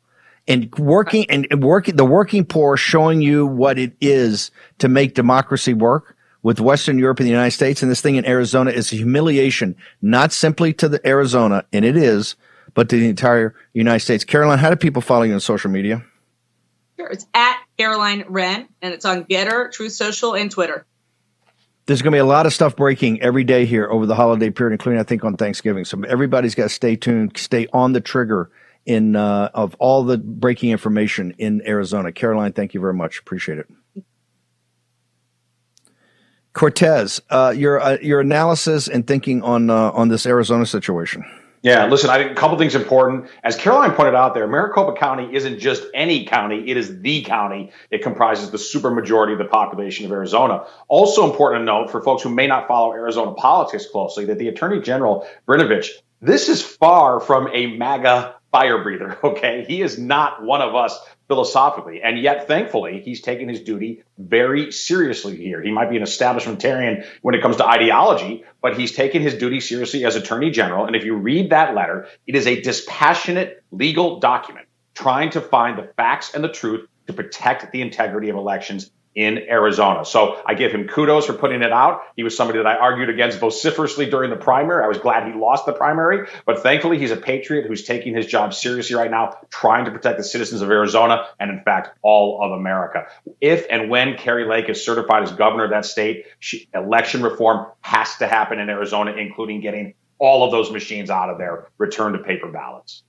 and 0.48 0.72
working 0.78 1.26
and 1.30 1.46
and 1.50 1.62
working 1.62 1.96
the 1.96 2.04
working 2.04 2.44
poor 2.44 2.76
showing 2.76 3.20
you 3.20 3.46
what 3.46 3.78
it 3.78 3.96
is 4.00 4.50
to 4.78 4.88
make 4.88 5.14
democracy 5.14 5.74
work 5.74 6.16
with 6.42 6.60
Western 6.60 6.98
Europe 6.98 7.18
and 7.18 7.26
the 7.26 7.32
United 7.32 7.50
States 7.50 7.82
and 7.82 7.90
this 7.90 8.00
thing 8.00 8.16
in 8.16 8.24
Arizona 8.24 8.70
is 8.70 8.92
a 8.92 8.96
humiliation, 8.96 9.76
not 10.00 10.32
simply 10.32 10.72
to 10.72 10.88
the 10.88 11.04
Arizona, 11.06 11.64
and 11.72 11.84
it 11.84 11.96
is, 11.96 12.36
but 12.74 12.88
to 12.88 12.96
the 12.96 13.08
entire 13.08 13.54
United 13.72 14.00
States. 14.00 14.24
Caroline, 14.24 14.58
how 14.58 14.70
do 14.70 14.76
people 14.76 15.02
follow 15.02 15.24
you 15.24 15.34
on 15.34 15.40
social 15.40 15.70
media? 15.70 16.04
Sure. 16.96 17.08
It's 17.08 17.26
at 17.34 17.60
Caroline 17.76 18.24
Wren, 18.28 18.68
and 18.80 18.94
it's 18.94 19.04
on 19.04 19.24
Gettr, 19.24 19.72
Truth 19.72 19.92
Social, 19.92 20.34
and 20.34 20.50
Twitter. 20.50 20.86
There's 21.87 22.03
going 22.03 22.12
to 22.12 22.16
be 22.16 22.20
a 22.20 22.24
lot 22.24 22.47
of 22.47 22.53
stuff 22.53 22.74
breaking 22.74 23.22
every 23.22 23.45
day 23.45 23.64
here 23.64 23.89
over 23.89 24.07
the 24.07 24.16
holiday 24.16 24.51
period, 24.51 24.72
including 24.72 25.01
I 25.01 25.05
think 25.05 25.24
on 25.24 25.37
Thanksgiving. 25.37 25.84
So 25.84 26.03
everybody's 26.03 26.55
got 26.55 26.64
to 26.64 26.68
stay 26.68 26.97
tuned, 26.97 27.37
stay 27.39 27.68
on 27.72 27.93
the 27.93 28.01
trigger 28.01 28.51
in 28.84 29.14
uh, 29.16 29.51
of 29.55 29.74
all 29.78 30.05
the 30.05 30.18
breaking 30.18 30.70
information 30.70 31.34
in 31.39 31.62
Arizona. 31.66 32.12
Caroline, 32.12 32.53
thank 32.53 32.74
you 32.74 32.80
very 32.80 32.95
much. 32.95 33.18
Appreciate 33.18 33.59
it. 33.59 33.66
Cortes, 36.53 37.20
uh, 37.28 37.53
your 37.55 37.80
uh, 37.80 37.99
your 38.01 38.20
analysis 38.20 38.89
and 38.89 39.07
thinking 39.07 39.43
on 39.43 39.68
uh, 39.68 39.91
on 39.91 40.09
this 40.09 40.24
Arizona 40.24 40.64
situation. 40.64 41.22
Yeah, 41.66 41.86
listen, 41.86 42.10
I 42.10 42.18
think 42.18 42.30
a 42.30 42.34
couple 42.36 42.56
things 42.58 42.76
important. 42.76 43.28
As 43.42 43.56
Caroline 43.56 43.90
pointed 43.90 44.14
out 44.14 44.34
there, 44.34 44.46
Maricopa 44.46 44.96
County 44.96 45.34
isn't 45.34 45.58
just 45.58 45.82
any 45.94 46.24
county, 46.24 46.70
it 46.70 46.76
is 46.76 47.00
the 47.00 47.22
county. 47.22 47.72
It 47.90 48.04
comprises 48.04 48.52
the 48.52 48.56
supermajority 48.56 49.32
of 49.32 49.38
the 49.38 49.46
population 49.46 50.06
of 50.06 50.12
Arizona. 50.12 50.64
Also 50.86 51.28
important 51.28 51.62
to 51.62 51.64
note 51.64 51.90
for 51.90 52.00
folks 52.04 52.22
who 52.22 52.28
may 52.28 52.46
not 52.46 52.68
follow 52.68 52.92
Arizona 52.92 53.32
politics 53.32 53.86
closely 53.90 54.24
that 54.26 54.38
the 54.38 54.46
Attorney 54.46 54.80
General 54.80 55.26
Brnovich, 55.48 55.88
this 56.20 56.48
is 56.48 56.62
far 56.62 57.18
from 57.18 57.48
a 57.52 57.76
MAGA 57.76 58.36
fire 58.52 58.82
breather. 58.84 59.18
Okay. 59.24 59.64
He 59.66 59.82
is 59.82 59.98
not 59.98 60.44
one 60.44 60.62
of 60.62 60.76
us 60.76 60.96
philosophically. 61.28 62.02
And 62.02 62.18
yet, 62.18 62.46
thankfully, 62.46 63.00
he's 63.04 63.20
taking 63.20 63.48
his 63.48 63.60
duty 63.60 64.02
very 64.18 64.70
seriously 64.70 65.36
here. 65.36 65.62
He 65.62 65.72
might 65.72 65.90
be 65.90 65.96
an 65.96 66.02
establishmentarian 66.02 67.06
when 67.22 67.34
it 67.34 67.42
comes 67.42 67.56
to 67.56 67.66
ideology, 67.66 68.44
but 68.62 68.78
he's 68.78 68.92
taken 68.92 69.22
his 69.22 69.34
duty 69.34 69.60
seriously 69.60 70.04
as 70.04 70.16
attorney 70.16 70.50
general. 70.50 70.86
And 70.86 70.94
if 70.94 71.04
you 71.04 71.16
read 71.16 71.50
that 71.50 71.74
letter, 71.74 72.08
it 72.26 72.36
is 72.36 72.46
a 72.46 72.60
dispassionate 72.60 73.62
legal 73.72 74.20
document 74.20 74.66
trying 74.94 75.30
to 75.30 75.40
find 75.40 75.78
the 75.78 75.92
facts 75.96 76.34
and 76.34 76.42
the 76.42 76.48
truth 76.48 76.88
to 77.06 77.12
protect 77.12 77.70
the 77.72 77.82
integrity 77.82 78.28
of 78.30 78.36
elections 78.36 78.90
in 79.16 79.38
Arizona. 79.48 80.04
So 80.04 80.40
I 80.44 80.52
give 80.52 80.70
him 80.70 80.86
kudos 80.86 81.24
for 81.24 81.32
putting 81.32 81.62
it 81.62 81.72
out. 81.72 82.02
He 82.16 82.22
was 82.22 82.36
somebody 82.36 82.58
that 82.58 82.66
I 82.66 82.76
argued 82.76 83.08
against 83.08 83.38
vociferously 83.38 84.10
during 84.10 84.28
the 84.28 84.36
primary. 84.36 84.84
I 84.84 84.88
was 84.88 84.98
glad 84.98 85.26
he 85.26 85.32
lost 85.36 85.64
the 85.64 85.72
primary, 85.72 86.28
but 86.44 86.62
thankfully 86.62 86.98
he's 86.98 87.10
a 87.10 87.16
patriot 87.16 87.66
who's 87.66 87.82
taking 87.82 88.14
his 88.14 88.26
job 88.26 88.52
seriously 88.52 88.94
right 88.94 89.10
now, 89.10 89.38
trying 89.48 89.86
to 89.86 89.90
protect 89.90 90.18
the 90.18 90.24
citizens 90.24 90.60
of 90.60 90.70
Arizona 90.70 91.26
and 91.40 91.50
in 91.50 91.62
fact 91.62 91.96
all 92.02 92.40
of 92.42 92.52
America. 92.52 93.06
If 93.40 93.66
and 93.70 93.88
when 93.88 94.18
Kari 94.18 94.46
Lake 94.46 94.68
is 94.68 94.84
certified 94.84 95.22
as 95.22 95.32
governor 95.32 95.64
of 95.64 95.70
that 95.70 95.86
state, 95.86 96.26
she, 96.38 96.68
election 96.74 97.22
reform 97.22 97.66
has 97.80 98.16
to 98.18 98.28
happen 98.28 98.58
in 98.58 98.68
Arizona, 98.68 99.12
including 99.12 99.62
getting 99.62 99.94
all 100.18 100.44
of 100.44 100.50
those 100.50 100.70
machines 100.70 101.08
out 101.08 101.30
of 101.30 101.38
there, 101.38 101.68
return 101.78 102.12
to 102.12 102.18
paper 102.18 102.50
ballots. 102.50 103.02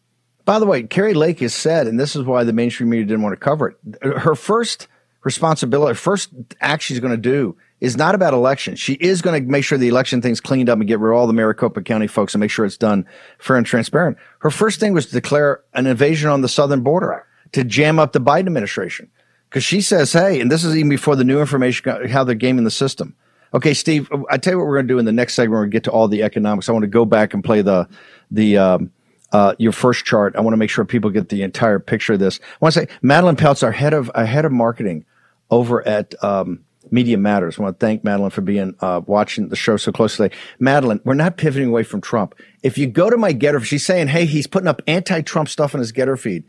By 0.45 0.59
the 0.59 0.65
way, 0.65 0.83
Kari 0.83 1.13
Lake 1.13 1.41
has 1.41 1.53
said, 1.53 1.87
and 1.87 1.99
this 1.99 2.15
is 2.15 2.23
why 2.23 2.45
the 2.45 2.53
mainstream 2.53 2.89
media 2.89 3.05
didn't 3.05 3.23
want 3.23 3.33
to 3.33 3.43
cover 3.43 3.69
it. 3.69 3.77
Her 4.01 4.33
first 4.33 4.87
responsibility, 5.27 5.93
first 5.95 6.29
act 6.61 6.81
she's 6.81 6.99
going 6.99 7.13
to 7.13 7.17
do 7.17 7.55
is 7.79 7.95
not 7.95 8.15
about 8.15 8.33
elections. 8.33 8.79
She 8.79 8.93
is 8.93 9.21
going 9.21 9.43
to 9.43 9.51
make 9.51 9.63
sure 9.63 9.77
the 9.77 9.89
election 9.89 10.21
thing's 10.21 10.41
cleaned 10.41 10.69
up 10.69 10.79
and 10.79 10.87
get 10.87 10.99
rid 10.99 11.11
of 11.11 11.17
all 11.17 11.27
the 11.27 11.33
Maricopa 11.33 11.83
County 11.83 12.07
folks 12.07 12.33
and 12.33 12.39
make 12.39 12.49
sure 12.49 12.65
it's 12.65 12.77
done 12.77 13.05
fair 13.37 13.57
and 13.57 13.65
transparent. 13.65 14.17
Her 14.39 14.49
first 14.49 14.79
thing 14.79 14.93
was 14.93 15.05
to 15.07 15.11
declare 15.11 15.61
an 15.73 15.85
invasion 15.85 16.29
on 16.29 16.41
the 16.41 16.49
southern 16.49 16.81
border 16.81 17.25
to 17.51 17.63
jam 17.63 17.99
up 17.99 18.13
the 18.13 18.21
Biden 18.21 18.47
administration. 18.47 19.11
Because 19.49 19.63
she 19.63 19.81
says, 19.81 20.11
hey, 20.11 20.41
and 20.41 20.51
this 20.51 20.63
is 20.63 20.75
even 20.75 20.89
before 20.89 21.15
the 21.15 21.23
new 21.23 21.39
information, 21.39 22.09
how 22.09 22.23
they're 22.23 22.35
gaming 22.35 22.63
the 22.63 22.71
system. 22.71 23.15
Okay, 23.53 23.73
Steve, 23.73 24.09
I 24.29 24.37
tell 24.37 24.53
you 24.53 24.57
what 24.57 24.67
we're 24.67 24.75
going 24.75 24.87
to 24.87 24.93
do 24.93 24.99
in 24.99 25.05
the 25.05 25.13
next 25.13 25.35
segment. 25.35 25.51
We're 25.51 25.59
going 25.59 25.71
to 25.71 25.75
get 25.75 25.83
to 25.85 25.91
all 25.91 26.07
the 26.07 26.23
economics. 26.23 26.67
I 26.67 26.73
want 26.73 26.83
to 26.83 26.87
go 26.87 27.05
back 27.05 27.33
and 27.33 27.43
play 27.43 27.61
the 27.61 27.87
the 28.29 28.57
um, 28.57 28.91
uh, 29.31 29.55
your 29.57 29.71
first 29.71 30.03
chart. 30.03 30.35
I 30.35 30.41
want 30.41 30.53
to 30.53 30.57
make 30.57 30.69
sure 30.69 30.83
people 30.83 31.11
get 31.11 31.29
the 31.29 31.43
entire 31.43 31.79
picture 31.79 32.13
of 32.13 32.19
this. 32.19 32.39
I 32.43 32.57
want 32.59 32.73
to 32.73 32.81
say 32.81 32.87
Madeline 33.01 33.37
Peltz, 33.37 33.63
our 33.63 33.71
head 33.71 33.93
of 33.93 34.11
our 34.15 34.25
head 34.25 34.43
of 34.43 34.51
marketing 34.51 35.05
over 35.49 35.85
at 35.87 36.13
um, 36.23 36.63
Media 36.91 37.17
Matters. 37.17 37.59
I 37.59 37.63
want 37.63 37.79
to 37.79 37.85
thank 37.85 38.03
Madeline 38.03 38.31
for 38.31 38.41
being 38.41 38.75
uh, 38.79 39.01
watching 39.05 39.49
the 39.49 39.55
show 39.55 39.77
so 39.77 39.91
closely. 39.91 40.31
Madeline, 40.59 41.01
we're 41.03 41.13
not 41.13 41.37
pivoting 41.37 41.69
away 41.69 41.83
from 41.83 42.01
Trump. 42.01 42.35
If 42.63 42.77
you 42.77 42.87
go 42.87 43.09
to 43.09 43.17
my 43.17 43.33
Gettr, 43.33 43.63
she's 43.63 43.85
saying, 43.85 44.07
"Hey, 44.07 44.25
he's 44.25 44.47
putting 44.47 44.67
up 44.67 44.81
anti-Trump 44.87 45.49
stuff 45.49 45.73
in 45.73 45.79
his 45.79 45.91
Gettr 45.91 46.19
feed." 46.19 46.43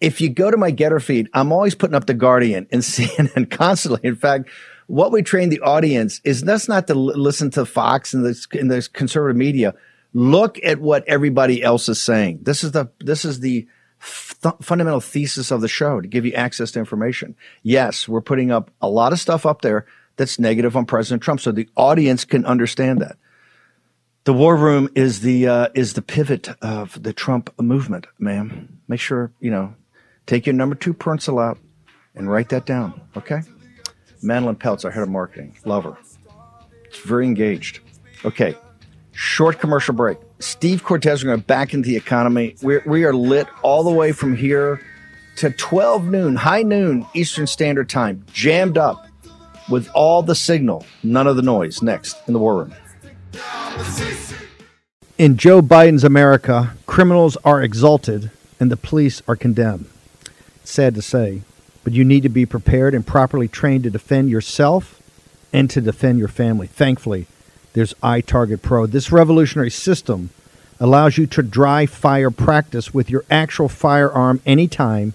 If 0.00 0.20
you 0.20 0.28
go 0.28 0.50
to 0.50 0.56
my 0.56 0.72
Gettr 0.72 1.02
feed, 1.02 1.28
I'm 1.32 1.52
always 1.52 1.74
putting 1.74 1.94
up 1.94 2.06
the 2.06 2.14
Guardian 2.14 2.66
and 2.70 2.82
CNN 2.82 3.50
constantly. 3.50 4.00
In 4.02 4.16
fact, 4.16 4.48
what 4.86 5.12
we 5.12 5.22
train 5.22 5.48
the 5.48 5.60
audience 5.60 6.20
is 6.24 6.42
that's 6.42 6.68
not 6.68 6.86
to 6.88 6.94
l- 6.94 7.18
listen 7.18 7.50
to 7.52 7.64
Fox 7.64 8.14
and 8.14 8.24
the, 8.24 8.46
and 8.58 8.70
the 8.70 8.86
conservative 8.92 9.36
media. 9.36 9.74
Look 10.12 10.58
at 10.62 10.80
what 10.80 11.06
everybody 11.08 11.62
else 11.62 11.88
is 11.88 12.00
saying. 12.00 12.40
This 12.42 12.64
is 12.64 12.72
the 12.72 12.88
this 13.00 13.24
is 13.24 13.40
the 13.40 13.66
th- 14.42 14.54
fundamental 14.60 15.00
thesis 15.00 15.50
of 15.50 15.60
the 15.60 15.68
show 15.68 16.00
to 16.00 16.08
give 16.08 16.24
you 16.24 16.32
access 16.32 16.70
to 16.72 16.78
information. 16.78 17.34
Yes, 17.62 18.08
we're 18.08 18.20
putting 18.20 18.50
up 18.50 18.70
a 18.80 18.88
lot 18.88 19.12
of 19.12 19.20
stuff 19.20 19.46
up 19.46 19.62
there 19.62 19.86
that's 20.16 20.38
negative 20.38 20.76
on 20.76 20.86
President 20.86 21.22
Trump, 21.22 21.40
so 21.40 21.52
the 21.52 21.68
audience 21.76 22.24
can 22.24 22.44
understand 22.44 23.00
that. 23.00 23.16
The 24.24 24.32
war 24.32 24.56
room 24.56 24.88
is 24.94 25.20
the 25.20 25.46
uh, 25.46 25.68
is 25.74 25.92
the 25.92 26.02
pivot 26.02 26.48
of 26.60 27.00
the 27.00 27.12
Trump 27.12 27.52
movement, 27.60 28.06
ma'am. 28.18 28.80
Make 28.88 29.00
sure 29.00 29.30
you 29.40 29.50
know. 29.50 29.74
Take 30.26 30.46
your 30.46 30.54
number 30.54 30.74
two 30.74 30.92
pencil 30.92 31.38
out 31.38 31.58
and 32.16 32.28
write 32.28 32.48
that 32.48 32.66
down. 32.66 33.00
Okay. 33.16 33.42
Madeline 34.22 34.56
Peltz, 34.56 34.84
our 34.84 34.90
head 34.90 35.04
of 35.04 35.08
marketing. 35.08 35.56
Love 35.64 35.84
her. 35.84 35.96
It's 36.84 36.98
very 36.98 37.26
engaged. 37.26 37.78
Okay. 38.24 38.56
Short 39.12 39.60
commercial 39.60 39.94
break. 39.94 40.18
Steve 40.38 40.84
Cortes 40.84 41.22
we're 41.22 41.30
going 41.30 41.40
to 41.40 41.46
back 41.46 41.72
into 41.72 41.88
the 41.88 41.96
economy. 41.96 42.56
We're, 42.62 42.82
we 42.86 43.04
are 43.04 43.14
lit 43.14 43.46
all 43.62 43.82
the 43.82 43.90
way 43.90 44.12
from 44.12 44.36
here 44.36 44.80
to 45.36 45.50
12 45.50 46.04
noon, 46.06 46.36
high 46.36 46.62
noon 46.62 47.06
Eastern 47.14 47.46
Standard 47.46 47.88
Time, 47.88 48.24
jammed 48.32 48.78
up 48.78 49.06
with 49.68 49.88
all 49.94 50.22
the 50.22 50.34
signal, 50.34 50.84
none 51.02 51.26
of 51.26 51.36
the 51.36 51.42
noise. 51.42 51.82
Next 51.82 52.16
in 52.26 52.32
the 52.32 52.38
war 52.38 52.56
room. 52.56 52.74
In 55.18 55.36
Joe 55.36 55.62
Biden's 55.62 56.04
America, 56.04 56.74
criminals 56.86 57.36
are 57.38 57.62
exalted 57.62 58.30
and 58.60 58.70
the 58.70 58.76
police 58.76 59.22
are 59.26 59.36
condemned. 59.36 59.86
sad 60.64 60.94
to 60.94 61.02
say, 61.02 61.42
but 61.84 61.92
you 61.92 62.04
need 62.04 62.22
to 62.22 62.28
be 62.28 62.44
prepared 62.44 62.94
and 62.94 63.06
properly 63.06 63.48
trained 63.48 63.84
to 63.84 63.90
defend 63.90 64.28
yourself 64.28 65.00
and 65.52 65.70
to 65.70 65.80
defend 65.80 66.18
your 66.18 66.28
family. 66.28 66.66
Thankfully, 66.66 67.26
there's 67.76 67.92
iTarget 68.02 68.62
Pro. 68.62 68.86
This 68.86 69.12
revolutionary 69.12 69.70
system 69.70 70.30
allows 70.80 71.18
you 71.18 71.26
to 71.26 71.42
dry 71.42 71.84
fire 71.84 72.30
practice 72.30 72.94
with 72.94 73.10
your 73.10 73.22
actual 73.30 73.68
firearm 73.68 74.40
anytime 74.46 75.12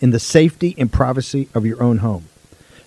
in 0.00 0.10
the 0.10 0.20
safety 0.20 0.76
and 0.78 0.92
privacy 0.92 1.48
of 1.54 1.66
your 1.66 1.82
own 1.82 1.98
home. 1.98 2.26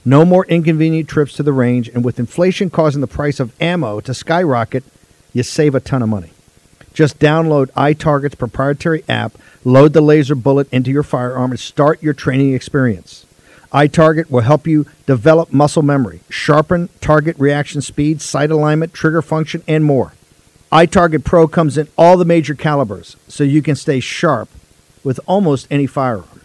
No 0.06 0.24
more 0.24 0.46
inconvenient 0.46 1.10
trips 1.10 1.34
to 1.34 1.44
the 1.44 1.52
range, 1.52 1.90
and 1.90 2.06
with 2.06 2.20
inflation 2.20 2.70
causing 2.70 3.02
the 3.02 3.06
price 3.06 3.42
of 3.42 3.54
ammo 3.62 4.00
to 4.00 4.14
skyrocket, 4.14 4.86
you 5.34 5.44
save 5.44 5.76
a 5.76 5.82
ton 5.82 6.02
of 6.02 6.08
money. 6.08 6.32
Just 6.94 7.20
download 7.20 7.70
iTarget's 7.72 8.36
proprietary 8.36 9.04
app, 9.10 9.34
load 9.66 9.92
the 9.92 10.00
laser 10.00 10.36
bullet 10.36 10.72
into 10.72 10.90
your 10.90 11.04
firearm, 11.04 11.52
and 11.52 11.60
start 11.60 12.02
your 12.02 12.14
training 12.14 12.54
experience 12.54 13.27
iTarget 13.74 14.30
will 14.30 14.41
help 14.41 14.65
you 14.68 14.86
develop 15.05 15.51
muscle 15.51 15.82
memory, 15.82 16.22
sharpen 16.30 16.89
target 17.01 17.38
reaction 17.38 17.82
speed, 17.82 18.22
sight 18.22 18.51
alignment, 18.51 18.93
trigger 18.93 19.22
function, 19.22 19.63
and 19.68 19.84
more. 19.84 20.13
iTarget 20.72 21.24
Pro 21.24 21.47
comes 21.47 21.78
in 21.78 21.88
all 21.97 22.18
the 22.18 22.26
major 22.26 22.55
calibers, 22.55 23.18
so 23.28 23.43
you 23.43 23.61
can 23.61 23.76
stay 23.76 23.99
sharp 23.99 24.49
with 25.03 25.20
almost 25.26 25.68
any 25.70 25.88
firearm. 25.88 26.41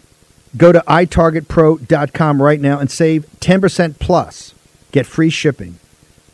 Go 0.55 0.71
to 0.71 0.83
itargetpro.com 0.87 2.41
right 2.41 2.61
now 2.61 2.79
and 2.79 2.91
save 2.91 3.25
10% 3.39 3.99
plus. 3.99 4.53
Get 4.91 5.05
free 5.07 5.29
shipping 5.31 5.79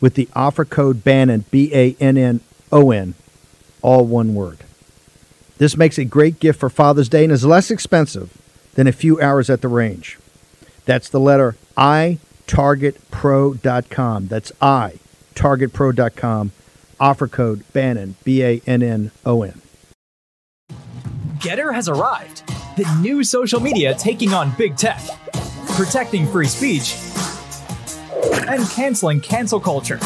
with 0.00 0.14
the 0.14 0.28
offer 0.34 0.64
code 0.64 1.02
BANNON, 1.02 1.46
B 1.50 1.70
A 1.74 1.96
N 2.00 2.16
N 2.18 2.40
O 2.70 2.90
N, 2.90 3.14
all 3.82 4.04
one 4.04 4.34
word. 4.34 4.58
This 5.58 5.76
makes 5.76 5.98
a 5.98 6.04
great 6.04 6.40
gift 6.40 6.60
for 6.60 6.70
Father's 6.70 7.08
Day 7.08 7.24
and 7.24 7.32
is 7.32 7.44
less 7.44 7.70
expensive 7.70 8.36
than 8.74 8.86
a 8.86 8.92
few 8.92 9.20
hours 9.20 9.50
at 9.50 9.62
the 9.62 9.68
range. 9.68 10.18
That's 10.90 11.08
the 11.08 11.20
letter 11.20 11.54
I, 11.76 12.18
targetpro.com. 12.48 14.26
That's 14.26 14.50
I, 14.60 14.94
targetpro.com. 15.36 16.50
Offer 16.98 17.28
code 17.28 17.72
Bannon, 17.72 18.16
B 18.24 18.42
A 18.42 18.60
N 18.66 18.82
N 18.82 19.12
O 19.24 19.44
N. 19.44 19.62
Gettr 21.36 21.72
has 21.72 21.88
arrived. 21.88 22.42
The 22.76 22.92
new 23.00 23.22
social 23.22 23.60
media 23.60 23.94
taking 23.94 24.34
on 24.34 24.52
big 24.58 24.76
tech, 24.76 25.00
protecting 25.76 26.26
free 26.26 26.48
speech, 26.48 26.96
and 28.48 28.68
canceling 28.70 29.20
cancel 29.20 29.60
culture. 29.60 30.00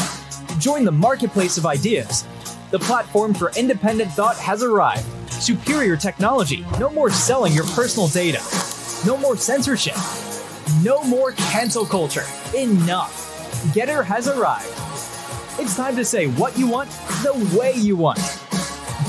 Join 0.58 0.84
the 0.84 0.92
marketplace 0.92 1.56
of 1.56 1.64
ideas. 1.64 2.26
The 2.72 2.78
platform 2.78 3.32
for 3.32 3.52
independent 3.56 4.12
thought 4.12 4.36
has 4.36 4.62
arrived. 4.62 5.06
Superior 5.32 5.96
technology. 5.96 6.66
No 6.78 6.90
more 6.90 7.08
selling 7.08 7.54
your 7.54 7.64
personal 7.68 8.08
data. 8.08 8.42
No 9.06 9.16
more 9.16 9.38
censorship. 9.38 9.96
No 10.82 11.04
more 11.04 11.32
cancel 11.32 11.86
culture. 11.86 12.24
Enough. 12.56 13.72
Gettr 13.74 14.04
has 14.04 14.28
arrived. 14.28 14.66
It's 15.60 15.76
time 15.76 15.94
to 15.96 16.04
say 16.04 16.26
what 16.26 16.58
you 16.58 16.66
want 16.66 16.90
the 17.22 17.56
way 17.56 17.72
you 17.72 17.96
want. 17.96 18.18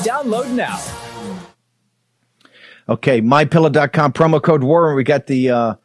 Download 0.04 0.52
now. 0.52 0.80
Okay, 2.88 3.20
mypillow.com 3.20 4.14
promo 4.14 4.42
code 4.42 4.64
war. 4.64 4.94
We 4.94 5.04
got 5.04 5.26
the 5.26 5.50
uh 5.50 5.76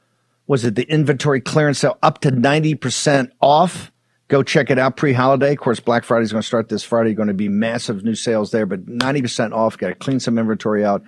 was 0.47 0.65
it 0.65 0.75
the 0.75 0.83
inventory 0.83 1.41
clearance 1.41 1.79
sale 1.79 1.97
up 2.03 2.21
to 2.21 2.31
90% 2.31 3.31
off. 3.41 3.93
Go 4.29 4.43
check 4.43 4.69
it 4.71 4.79
out 4.79 4.97
pre-holiday. 4.97 5.53
Of 5.53 5.59
course, 5.59 5.81
Black 5.81 6.05
Friday 6.05 6.25
is 6.25 6.33
going 6.33 6.43
to 6.43 6.47
start 6.47 6.69
this 6.69 6.83
Friday. 6.83 7.15
Going 7.15 7.29
to 7.29 7.35
be 7.35 7.49
massive 7.49 8.05
new 8.05 8.15
sales 8.15 8.51
there, 8.51 8.67
but 8.67 8.87
90% 8.87 9.53
off. 9.53 9.79
Got 9.79 9.89
to 9.89 9.95
clean 9.95 10.21
some 10.21 10.39
inventory 10.39 10.85
out. 10.85 11.03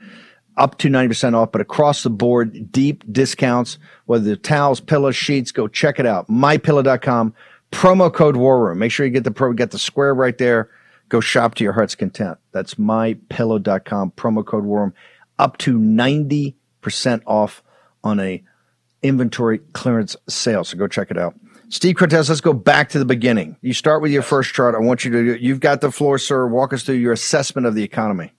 Up 0.57 0.77
to 0.79 0.89
90% 0.89 1.35
off, 1.35 1.51
but 1.51 1.63
across 1.63 2.03
the 2.03 2.11
board, 2.11 2.71
deep 2.71 3.11
discounts, 3.11 3.79
whether 4.05 4.25
the 4.25 4.37
towels, 4.37 4.81
pillows, 4.81 5.17
sheets, 5.17 5.51
go 5.51 5.67
check 5.67 5.99
it 5.99 6.07
out. 6.07 6.29
Mypillow.com. 6.29 7.35
Promo 7.71 8.13
code 8.13 8.37
War 8.37 8.67
Room. 8.67 8.79
Make 8.79 8.93
sure 8.93 9.07
you 9.07 9.13
get 9.13 9.25
the 9.25 9.31
pro, 9.31 9.55
get 9.55 9.71
the 9.71 9.79
square 9.79 10.15
right 10.15 10.37
there. 10.37 10.69
Go 11.09 11.21
shop 11.21 11.55
to 11.57 11.65
your 11.65 11.73
heart's 11.73 11.95
content. 11.95 12.39
That's 12.53 12.75
mypillow.com. 12.75 14.13
Promo 14.13 14.45
code 14.45 14.65
War 14.65 14.81
Room. 14.83 14.95
Up 15.39 15.57
to 15.59 15.79
90% 15.79 16.55
off 17.27 17.63
on 18.05 18.21
a 18.21 18.43
inventory 19.03 19.59
clearance 19.73 20.17
sale. 20.29 20.65
So 20.65 20.77
go 20.77 20.87
check 20.87 21.11
it 21.11 21.19
out. 21.19 21.35
Steve 21.69 21.97
Cortes, 21.97 22.29
let's 22.29 22.43
go 22.43 22.53
back 22.53 22.91
to 22.91 22.99
the 22.99 23.05
beginning. 23.07 23.57
You 23.63 23.73
start 23.73 24.03
with 24.03 24.13
your 24.13 24.23
first 24.23 24.53
chart. 24.53 24.75
I 24.75 24.79
want 24.79 25.05
you 25.05 25.11
to, 25.11 25.43
you've 25.43 25.61
got 25.61 25.81
the 25.81 25.91
floor, 25.91 26.19
sir. 26.19 26.47
Walk 26.47 26.75
us 26.75 26.83
through 26.83 26.97
your 26.97 27.15
assessment 27.15 27.67
of 27.67 27.75
the 27.75 27.83
economy. 27.83 28.33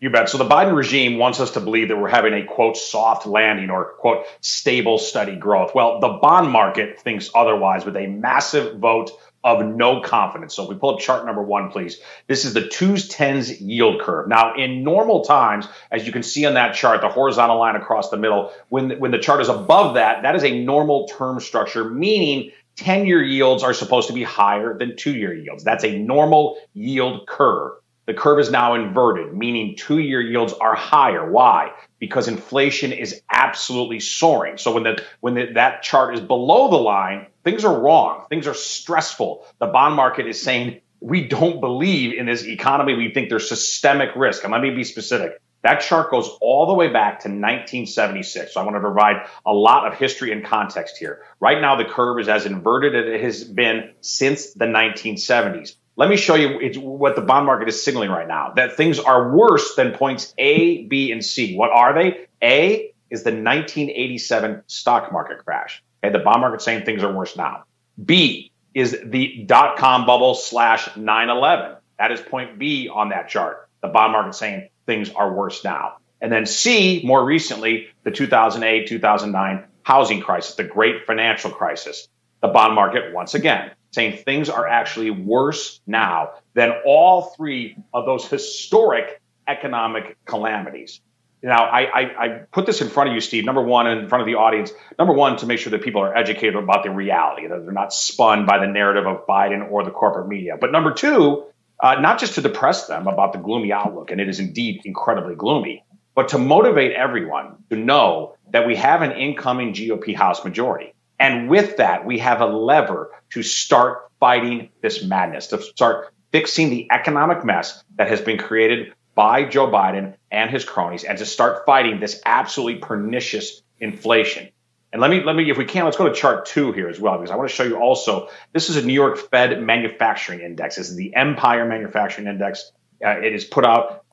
You 0.00 0.08
bet. 0.08 0.30
So 0.30 0.38
the 0.38 0.48
Biden 0.48 0.74
regime 0.74 1.18
wants 1.18 1.40
us 1.40 1.50
to 1.52 1.60
believe 1.60 1.88
that 1.88 1.96
we're 1.96 2.08
having 2.08 2.32
a 2.32 2.46
quote 2.46 2.78
soft 2.78 3.26
landing 3.26 3.68
or 3.68 3.92
quote 3.98 4.24
stable, 4.40 4.96
steady 4.96 5.36
growth. 5.36 5.74
Well, 5.74 6.00
the 6.00 6.08
bond 6.08 6.50
market 6.50 6.98
thinks 7.00 7.28
otherwise 7.34 7.84
with 7.84 7.96
a 7.96 8.06
massive 8.06 8.78
vote 8.78 9.10
of 9.44 9.64
no 9.64 10.00
confidence. 10.00 10.54
So 10.54 10.62
if 10.62 10.70
we 10.70 10.76
pull 10.76 10.94
up 10.94 11.00
chart 11.00 11.26
number 11.26 11.42
one, 11.42 11.70
please. 11.70 12.00
This 12.26 12.46
is 12.46 12.54
the 12.54 12.66
twos 12.66 13.08
tens 13.08 13.60
yield 13.60 14.00
curve. 14.00 14.26
Now, 14.26 14.54
in 14.54 14.84
normal 14.84 15.24
times, 15.24 15.66
as 15.90 16.06
you 16.06 16.12
can 16.12 16.22
see 16.22 16.46
on 16.46 16.54
that 16.54 16.74
chart, 16.74 17.02
the 17.02 17.08
horizontal 17.08 17.58
line 17.58 17.76
across 17.76 18.08
the 18.08 18.16
middle, 18.16 18.52
when 18.70 18.98
when 19.00 19.10
the 19.10 19.18
chart 19.18 19.42
is 19.42 19.50
above 19.50 19.94
that, 19.94 20.22
that 20.22 20.34
is 20.34 20.44
a 20.44 20.64
normal 20.64 21.08
term 21.08 21.40
structure, 21.40 21.84
meaning 21.84 22.52
10 22.76 23.06
year 23.06 23.22
yields 23.22 23.62
are 23.62 23.74
supposed 23.74 24.08
to 24.08 24.14
be 24.14 24.22
higher 24.22 24.78
than 24.78 24.96
two 24.96 25.14
year 25.14 25.34
yields. 25.34 25.62
That's 25.62 25.84
a 25.84 25.98
normal 25.98 26.56
yield 26.72 27.26
curve. 27.26 27.72
The 28.10 28.16
curve 28.16 28.40
is 28.40 28.50
now 28.50 28.74
inverted, 28.74 29.32
meaning 29.32 29.76
two 29.76 30.00
year 30.00 30.20
yields 30.20 30.52
are 30.52 30.74
higher. 30.74 31.30
Why? 31.30 31.70
Because 32.00 32.26
inflation 32.26 32.90
is 32.90 33.22
absolutely 33.30 34.00
soaring. 34.00 34.58
So 34.58 34.74
when 34.74 34.82
the 34.82 35.04
when 35.20 35.34
the, 35.34 35.52
that 35.52 35.84
chart 35.84 36.14
is 36.14 36.20
below 36.20 36.70
the 36.70 36.76
line, 36.76 37.28
things 37.44 37.64
are 37.64 37.80
wrong. 37.80 38.26
Things 38.28 38.48
are 38.48 38.54
stressful. 38.54 39.46
The 39.60 39.68
bond 39.68 39.94
market 39.94 40.26
is 40.26 40.42
saying 40.42 40.80
we 40.98 41.28
don't 41.28 41.60
believe 41.60 42.18
in 42.18 42.26
this 42.26 42.42
economy. 42.42 42.94
We 42.94 43.14
think 43.14 43.28
there's 43.28 43.48
systemic 43.48 44.16
risk. 44.16 44.42
And 44.42 44.52
let 44.52 44.60
me 44.60 44.70
be 44.70 44.82
specific. 44.82 45.40
That 45.62 45.80
chart 45.80 46.10
goes 46.10 46.28
all 46.40 46.66
the 46.66 46.74
way 46.74 46.88
back 46.88 47.20
to 47.20 47.28
1976. 47.28 48.54
So 48.54 48.60
I 48.60 48.64
want 48.64 48.74
to 48.74 48.80
provide 48.80 49.28
a 49.46 49.52
lot 49.52 49.86
of 49.86 49.96
history 49.96 50.32
and 50.32 50.44
context 50.44 50.96
here. 50.96 51.22
Right 51.38 51.60
now, 51.60 51.76
the 51.76 51.84
curve 51.84 52.18
is 52.18 52.28
as 52.28 52.44
inverted 52.44 52.96
as 52.96 53.14
it 53.14 53.22
has 53.22 53.44
been 53.44 53.92
since 54.00 54.52
the 54.54 54.64
1970s. 54.64 55.76
Let 56.00 56.08
me 56.08 56.16
show 56.16 56.34
you 56.34 56.80
what 56.80 57.14
the 57.14 57.20
bond 57.20 57.44
market 57.44 57.68
is 57.68 57.84
signaling 57.84 58.08
right 58.08 58.26
now 58.26 58.54
that 58.56 58.74
things 58.74 58.98
are 58.98 59.36
worse 59.36 59.74
than 59.74 59.92
points 59.92 60.32
A, 60.38 60.84
B, 60.84 61.12
and 61.12 61.22
C. 61.22 61.54
What 61.54 61.70
are 61.72 61.92
they? 61.92 62.26
A 62.42 62.94
is 63.10 63.22
the 63.22 63.32
1987 63.32 64.62
stock 64.66 65.12
market 65.12 65.44
crash. 65.44 65.82
Okay, 66.02 66.10
the 66.10 66.24
bond 66.24 66.40
market 66.40 66.62
saying 66.62 66.86
things 66.86 67.02
are 67.02 67.12
worse 67.12 67.36
now. 67.36 67.64
B 68.02 68.50
is 68.72 68.98
the 69.04 69.44
dot 69.44 69.76
com 69.76 70.06
bubble 70.06 70.34
slash 70.34 70.88
9 70.96 71.28
11. 71.28 71.76
That 71.98 72.12
is 72.12 72.20
point 72.22 72.58
B 72.58 72.88
on 72.88 73.10
that 73.10 73.28
chart. 73.28 73.68
The 73.82 73.88
bond 73.88 74.12
market 74.12 74.34
saying 74.34 74.70
things 74.86 75.10
are 75.10 75.34
worse 75.34 75.62
now. 75.64 75.98
And 76.22 76.32
then 76.32 76.46
C, 76.46 77.02
more 77.04 77.22
recently, 77.22 77.88
the 78.04 78.10
2008 78.10 78.88
2009 78.88 79.66
housing 79.82 80.22
crisis, 80.22 80.54
the 80.54 80.64
great 80.64 81.04
financial 81.06 81.50
crisis. 81.50 82.08
The 82.40 82.48
bond 82.48 82.74
market, 82.74 83.12
once 83.12 83.34
again, 83.34 83.72
saying 83.92 84.18
things 84.24 84.48
are 84.48 84.66
actually 84.66 85.10
worse 85.10 85.80
now 85.86 86.32
than 86.54 86.72
all 86.84 87.34
three 87.36 87.76
of 87.92 88.06
those 88.06 88.26
historic 88.26 89.20
economic 89.48 90.16
calamities. 90.24 91.00
Now, 91.42 91.64
I, 91.64 91.80
I, 91.80 92.24
I, 92.24 92.28
put 92.52 92.66
this 92.66 92.82
in 92.82 92.88
front 92.90 93.08
of 93.08 93.14
you, 93.14 93.20
Steve, 93.20 93.46
number 93.46 93.62
one, 93.62 93.86
in 93.86 94.08
front 94.08 94.20
of 94.20 94.26
the 94.26 94.34
audience. 94.34 94.72
Number 94.98 95.14
one, 95.14 95.38
to 95.38 95.46
make 95.46 95.58
sure 95.58 95.70
that 95.70 95.82
people 95.82 96.02
are 96.02 96.14
educated 96.14 96.54
about 96.54 96.82
the 96.82 96.90
reality, 96.90 97.46
that 97.46 97.64
they're 97.64 97.72
not 97.72 97.94
spun 97.94 98.44
by 98.44 98.58
the 98.58 98.66
narrative 98.66 99.06
of 99.06 99.26
Biden 99.26 99.70
or 99.70 99.82
the 99.82 99.90
corporate 99.90 100.28
media. 100.28 100.58
But 100.60 100.70
number 100.70 100.92
two, 100.92 101.46
uh, 101.82 101.94
not 101.94 102.18
just 102.18 102.34
to 102.34 102.42
depress 102.42 102.86
them 102.88 103.06
about 103.06 103.32
the 103.32 103.38
gloomy 103.38 103.72
outlook, 103.72 104.10
and 104.10 104.20
it 104.20 104.28
is 104.28 104.38
indeed 104.38 104.82
incredibly 104.84 105.34
gloomy, 105.34 105.82
but 106.14 106.28
to 106.28 106.38
motivate 106.38 106.92
everyone 106.92 107.56
to 107.70 107.76
know 107.76 108.36
that 108.50 108.66
we 108.66 108.76
have 108.76 109.00
an 109.00 109.12
incoming 109.12 109.72
GOP 109.72 110.14
House 110.14 110.44
majority. 110.44 110.92
And 111.20 111.50
with 111.50 111.76
that, 111.76 112.06
we 112.06 112.18
have 112.18 112.40
a 112.40 112.46
lever 112.46 113.10
to 113.30 113.42
start 113.42 114.10
fighting 114.18 114.70
this 114.80 115.04
madness, 115.04 115.48
to 115.48 115.60
start 115.60 116.12
fixing 116.32 116.70
the 116.70 116.88
economic 116.90 117.44
mess 117.44 117.84
that 117.96 118.08
has 118.08 118.22
been 118.22 118.38
created 118.38 118.94
by 119.14 119.44
Joe 119.44 119.66
Biden 119.66 120.14
and 120.30 120.50
his 120.50 120.64
cronies, 120.64 121.04
and 121.04 121.18
to 121.18 121.26
start 121.26 121.66
fighting 121.66 122.00
this 122.00 122.22
absolutely 122.24 122.80
pernicious 122.80 123.60
inflation. 123.78 124.48
And 124.92 125.02
let 125.02 125.10
me 125.10 125.22
let 125.22 125.36
me 125.36 125.48
if 125.50 125.58
we 125.58 125.66
can 125.66 125.84
let's 125.84 125.96
go 125.96 126.08
to 126.08 126.14
chart 126.14 126.46
two 126.46 126.72
here 126.72 126.88
as 126.88 126.98
well 126.98 127.18
because 127.18 127.30
I 127.30 127.36
want 127.36 127.48
to 127.48 127.54
show 127.54 127.62
you 127.64 127.76
also 127.76 128.28
this 128.52 128.70
is 128.70 128.76
a 128.76 128.82
New 128.82 128.94
York 128.94 129.18
Fed 129.18 129.62
manufacturing 129.62 130.40
index. 130.40 130.76
This 130.76 130.90
is 130.90 130.96
the 130.96 131.14
Empire 131.14 131.64
Manufacturing 131.66 132.26
Index. 132.26 132.72
Uh, 133.04 133.10
it 133.10 133.34
is 133.34 133.44
put 133.44 133.64
out 133.64 134.04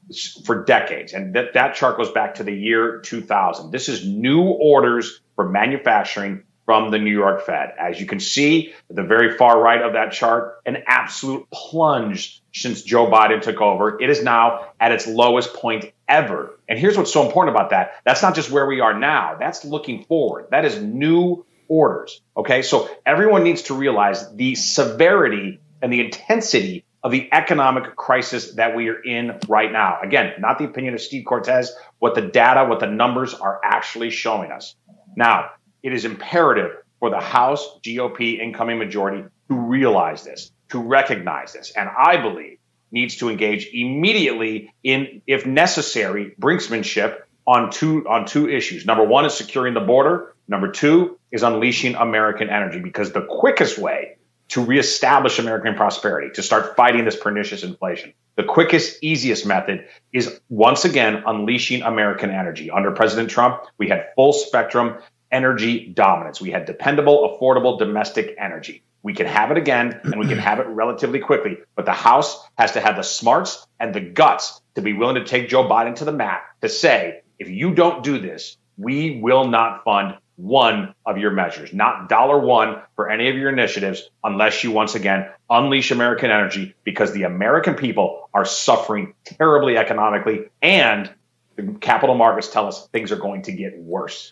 for 0.45 0.63
decades, 0.65 1.13
and 1.13 1.33
that 1.35 1.53
that 1.53 1.75
chart 1.75 1.97
goes 1.97 2.11
back 2.11 2.35
to 2.35 2.43
the 2.43 2.53
year 2.53 2.99
2000. 2.99 3.71
This 3.71 3.89
is 3.89 4.05
new 4.05 4.43
orders 4.43 5.21
for 5.35 5.49
manufacturing 5.49 6.43
from 6.67 6.91
the 6.91 6.99
New 6.99 7.13
York 7.13 7.45
Fed. 7.45 7.73
As 7.79 7.97
you 7.97 8.05
can 8.05 8.19
see, 8.19 8.73
the 8.89 9.01
very 9.01 9.37
far 9.37 9.57
right 9.57 9.81
of 9.81 9.93
that 9.93 10.11
chart, 10.11 10.61
an 10.65 10.83
absolute 10.85 11.49
plunge 11.49 12.43
since 12.53 12.81
Joe 12.81 13.09
Biden 13.09 13.41
took 13.41 13.61
over. 13.61 14.01
It 14.01 14.09
is 14.09 14.21
now 14.21 14.67
at 14.77 14.91
its 14.91 15.07
lowest 15.07 15.53
point 15.53 15.85
ever. 16.09 16.59
And 16.67 16.77
here's 16.77 16.97
what's 16.97 17.13
so 17.13 17.25
important 17.25 17.55
about 17.55 17.69
that. 17.69 17.93
That's 18.03 18.21
not 18.21 18.35
just 18.35 18.51
where 18.51 18.65
we 18.65 18.81
are 18.81 18.99
now. 18.99 19.37
That's 19.39 19.63
looking 19.63 20.03
forward. 20.03 20.47
That 20.51 20.65
is 20.65 20.77
new 20.77 21.45
orders. 21.69 22.19
Okay. 22.35 22.61
So 22.63 22.89
everyone 23.05 23.45
needs 23.45 23.61
to 23.63 23.73
realize 23.73 24.29
the 24.35 24.55
severity 24.55 25.61
and 25.81 25.93
the 25.93 26.01
intensity 26.01 26.83
of 27.01 27.13
the 27.13 27.29
economic 27.31 27.95
crisis 27.95 28.55
that 28.55 28.75
we 28.75 28.89
are 28.89 28.99
in 28.99 29.39
right 29.47 29.71
now. 29.71 29.99
Again, 30.03 30.33
not 30.39 30.57
the 30.57 30.65
opinion 30.65 30.95
of 30.95 30.99
Steve 30.99 31.23
Cortes, 31.25 31.71
what 31.99 32.13
the 32.13 32.23
data, 32.23 32.65
what 32.65 32.81
the 32.81 32.87
numbers 32.87 33.33
are 33.33 33.61
actually 33.63 34.09
showing 34.09 34.51
us. 34.51 34.75
Now, 35.15 35.51
it 35.83 35.93
is 35.93 36.05
imperative 36.05 36.71
for 36.99 37.09
the 37.09 37.19
House 37.19 37.79
GOP 37.83 38.39
incoming 38.39 38.79
majority 38.79 39.23
to 39.49 39.55
realize 39.55 40.23
this, 40.23 40.51
to 40.69 40.79
recognize 40.79 41.53
this, 41.53 41.71
and 41.71 41.89
I 41.89 42.17
believe 42.17 42.57
needs 42.91 43.17
to 43.17 43.29
engage 43.29 43.69
immediately 43.73 44.73
in, 44.83 45.21
if 45.27 45.45
necessary, 45.45 46.33
brinksmanship 46.39 47.19
on 47.45 47.71
two 47.71 48.07
on 48.07 48.25
two 48.25 48.49
issues. 48.49 48.85
Number 48.85 49.03
one 49.03 49.25
is 49.25 49.33
securing 49.33 49.73
the 49.73 49.81
border. 49.81 50.35
Number 50.47 50.71
two 50.71 51.17
is 51.31 51.43
unleashing 51.43 51.95
American 51.95 52.49
energy 52.49 52.79
because 52.79 53.11
the 53.11 53.21
quickest 53.21 53.77
way 53.77 54.17
to 54.49 54.63
reestablish 54.63 55.39
American 55.39 55.75
prosperity, 55.75 56.29
to 56.33 56.41
start 56.41 56.77
fighting 56.77 57.03
this 57.03 57.17
pernicious 57.17 57.63
inflation, 57.63 58.13
the 58.37 58.43
quickest, 58.43 59.03
easiest 59.03 59.45
method 59.45 59.87
is 60.13 60.39
once 60.47 60.85
again 60.85 61.23
unleashing 61.25 61.81
American 61.81 62.31
energy. 62.31 62.71
Under 62.71 62.91
President 62.91 63.29
Trump, 63.29 63.63
we 63.77 63.89
had 63.89 64.07
full 64.15 64.31
spectrum 64.31 64.99
energy 65.31 65.87
dominance. 65.87 66.41
We 66.41 66.51
had 66.51 66.65
dependable, 66.65 67.37
affordable 67.39 67.77
domestic 67.79 68.35
energy. 68.37 68.83
We 69.03 69.13
can 69.13 69.27
have 69.27 69.51
it 69.51 69.57
again 69.57 70.01
and 70.03 70.19
we 70.19 70.27
can 70.27 70.37
have 70.37 70.59
it 70.59 70.67
relatively 70.67 71.19
quickly, 71.19 71.57
but 71.75 71.85
the 71.85 71.93
House 71.93 72.43
has 72.57 72.73
to 72.73 72.81
have 72.81 72.95
the 72.95 73.03
smarts 73.03 73.65
and 73.79 73.93
the 73.93 74.01
guts 74.01 74.59
to 74.75 74.81
be 74.81 74.93
willing 74.93 75.15
to 75.15 75.23
take 75.23 75.49
Joe 75.49 75.67
Biden 75.67 75.95
to 75.95 76.05
the 76.05 76.11
mat 76.11 76.43
to 76.61 76.69
say, 76.69 77.21
if 77.39 77.49
you 77.49 77.73
don't 77.73 78.03
do 78.03 78.19
this, 78.19 78.57
we 78.77 79.19
will 79.21 79.47
not 79.47 79.83
fund 79.83 80.17
one 80.35 80.93
of 81.05 81.17
your 81.17 81.31
measures, 81.31 81.73
not 81.73 82.09
dollar 82.09 82.39
one 82.39 82.81
for 82.95 83.09
any 83.09 83.29
of 83.29 83.35
your 83.35 83.49
initiatives, 83.49 84.09
unless 84.23 84.63
you 84.63 84.71
once 84.71 84.93
again 84.93 85.29
unleash 85.49 85.91
American 85.91 86.29
energy 86.29 86.75
because 86.83 87.11
the 87.11 87.23
American 87.23 87.73
people 87.73 88.29
are 88.33 88.45
suffering 88.45 89.13
terribly 89.23 89.77
economically 89.77 90.49
and 90.61 91.11
the 91.55 91.77
capital 91.81 92.15
markets 92.15 92.49
tell 92.49 92.67
us 92.67 92.87
things 92.89 93.11
are 93.11 93.17
going 93.17 93.41
to 93.43 93.51
get 93.51 93.77
worse 93.79 94.31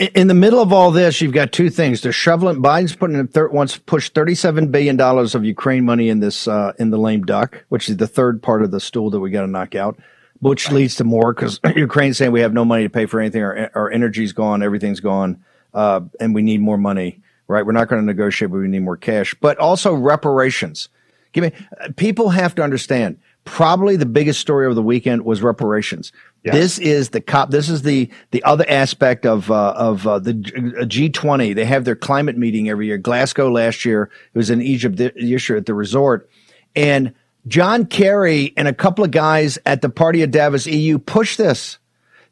in 0.00 0.28
the 0.28 0.34
middle 0.34 0.60
of 0.60 0.72
all 0.72 0.90
this, 0.90 1.20
you've 1.20 1.34
got 1.34 1.52
two 1.52 1.68
things. 1.68 2.00
They're 2.00 2.10
shoveling. 2.10 2.62
Biden's 2.62 2.96
putting 2.96 3.18
in 3.18 3.28
thir- 3.28 3.48
wants 3.48 3.76
pushed 3.76 4.14
thirty-seven 4.14 4.70
billion 4.70 4.96
dollars 4.96 5.34
of 5.34 5.44
Ukraine 5.44 5.84
money 5.84 6.08
in 6.08 6.20
this 6.20 6.48
uh, 6.48 6.72
in 6.78 6.90
the 6.90 6.96
lame 6.96 7.22
duck, 7.22 7.64
which 7.68 7.90
is 7.90 7.98
the 7.98 8.06
third 8.06 8.42
part 8.42 8.62
of 8.62 8.70
the 8.70 8.80
stool 8.80 9.10
that 9.10 9.20
we 9.20 9.30
got 9.30 9.42
to 9.42 9.46
knock 9.46 9.74
out, 9.74 9.98
which 10.40 10.70
leads 10.70 10.94
to 10.96 11.04
more 11.04 11.34
because 11.34 11.60
Ukraine's 11.76 12.16
saying 12.16 12.32
we 12.32 12.40
have 12.40 12.54
no 12.54 12.64
money 12.64 12.84
to 12.84 12.90
pay 12.90 13.04
for 13.04 13.20
anything. 13.20 13.42
Our, 13.42 13.70
our 13.74 13.90
energy's 13.90 14.32
gone, 14.32 14.62
everything's 14.62 15.00
gone, 15.00 15.44
uh, 15.74 16.00
and 16.18 16.34
we 16.34 16.40
need 16.40 16.62
more 16.62 16.78
money. 16.78 17.20
Right? 17.46 17.66
We're 17.66 17.72
not 17.72 17.88
going 17.88 18.00
to 18.00 18.06
negotiate, 18.06 18.50
but 18.52 18.58
we 18.58 18.68
need 18.68 18.82
more 18.82 18.96
cash. 18.96 19.34
But 19.34 19.58
also 19.58 19.92
reparations. 19.92 20.88
Give 21.32 21.44
me. 21.44 21.52
People 21.96 22.30
have 22.30 22.54
to 22.54 22.62
understand. 22.62 23.18
Probably 23.44 23.96
the 23.96 24.06
biggest 24.06 24.40
story 24.40 24.66
of 24.66 24.74
the 24.74 24.82
weekend 24.82 25.24
was 25.24 25.42
reparations. 25.42 26.12
This 26.52 26.78
is 26.78 27.10
the 27.10 27.20
cop. 27.20 27.50
This 27.50 27.68
is 27.68 27.82
the 27.82 28.10
the 28.30 28.42
other 28.44 28.64
aspect 28.68 29.26
of 29.26 29.50
uh, 29.50 29.74
of 29.76 30.06
uh, 30.06 30.18
the 30.18 30.34
G20. 30.34 31.54
They 31.54 31.64
have 31.64 31.84
their 31.84 31.96
climate 31.96 32.38
meeting 32.38 32.68
every 32.68 32.86
year. 32.86 32.98
Glasgow 32.98 33.50
last 33.50 33.84
year. 33.84 34.10
It 34.32 34.38
was 34.38 34.50
in 34.50 34.62
Egypt 34.62 34.96
this 34.96 35.48
year 35.48 35.58
at 35.58 35.66
the 35.66 35.74
resort, 35.74 36.30
and 36.74 37.14
John 37.46 37.86
Kerry 37.86 38.52
and 38.56 38.68
a 38.68 38.74
couple 38.74 39.04
of 39.04 39.10
guys 39.10 39.58
at 39.66 39.82
the 39.82 39.90
Party 39.90 40.22
of 40.22 40.30
Davos 40.30 40.66
EU 40.66 40.98
pushed 40.98 41.38
this. 41.38 41.78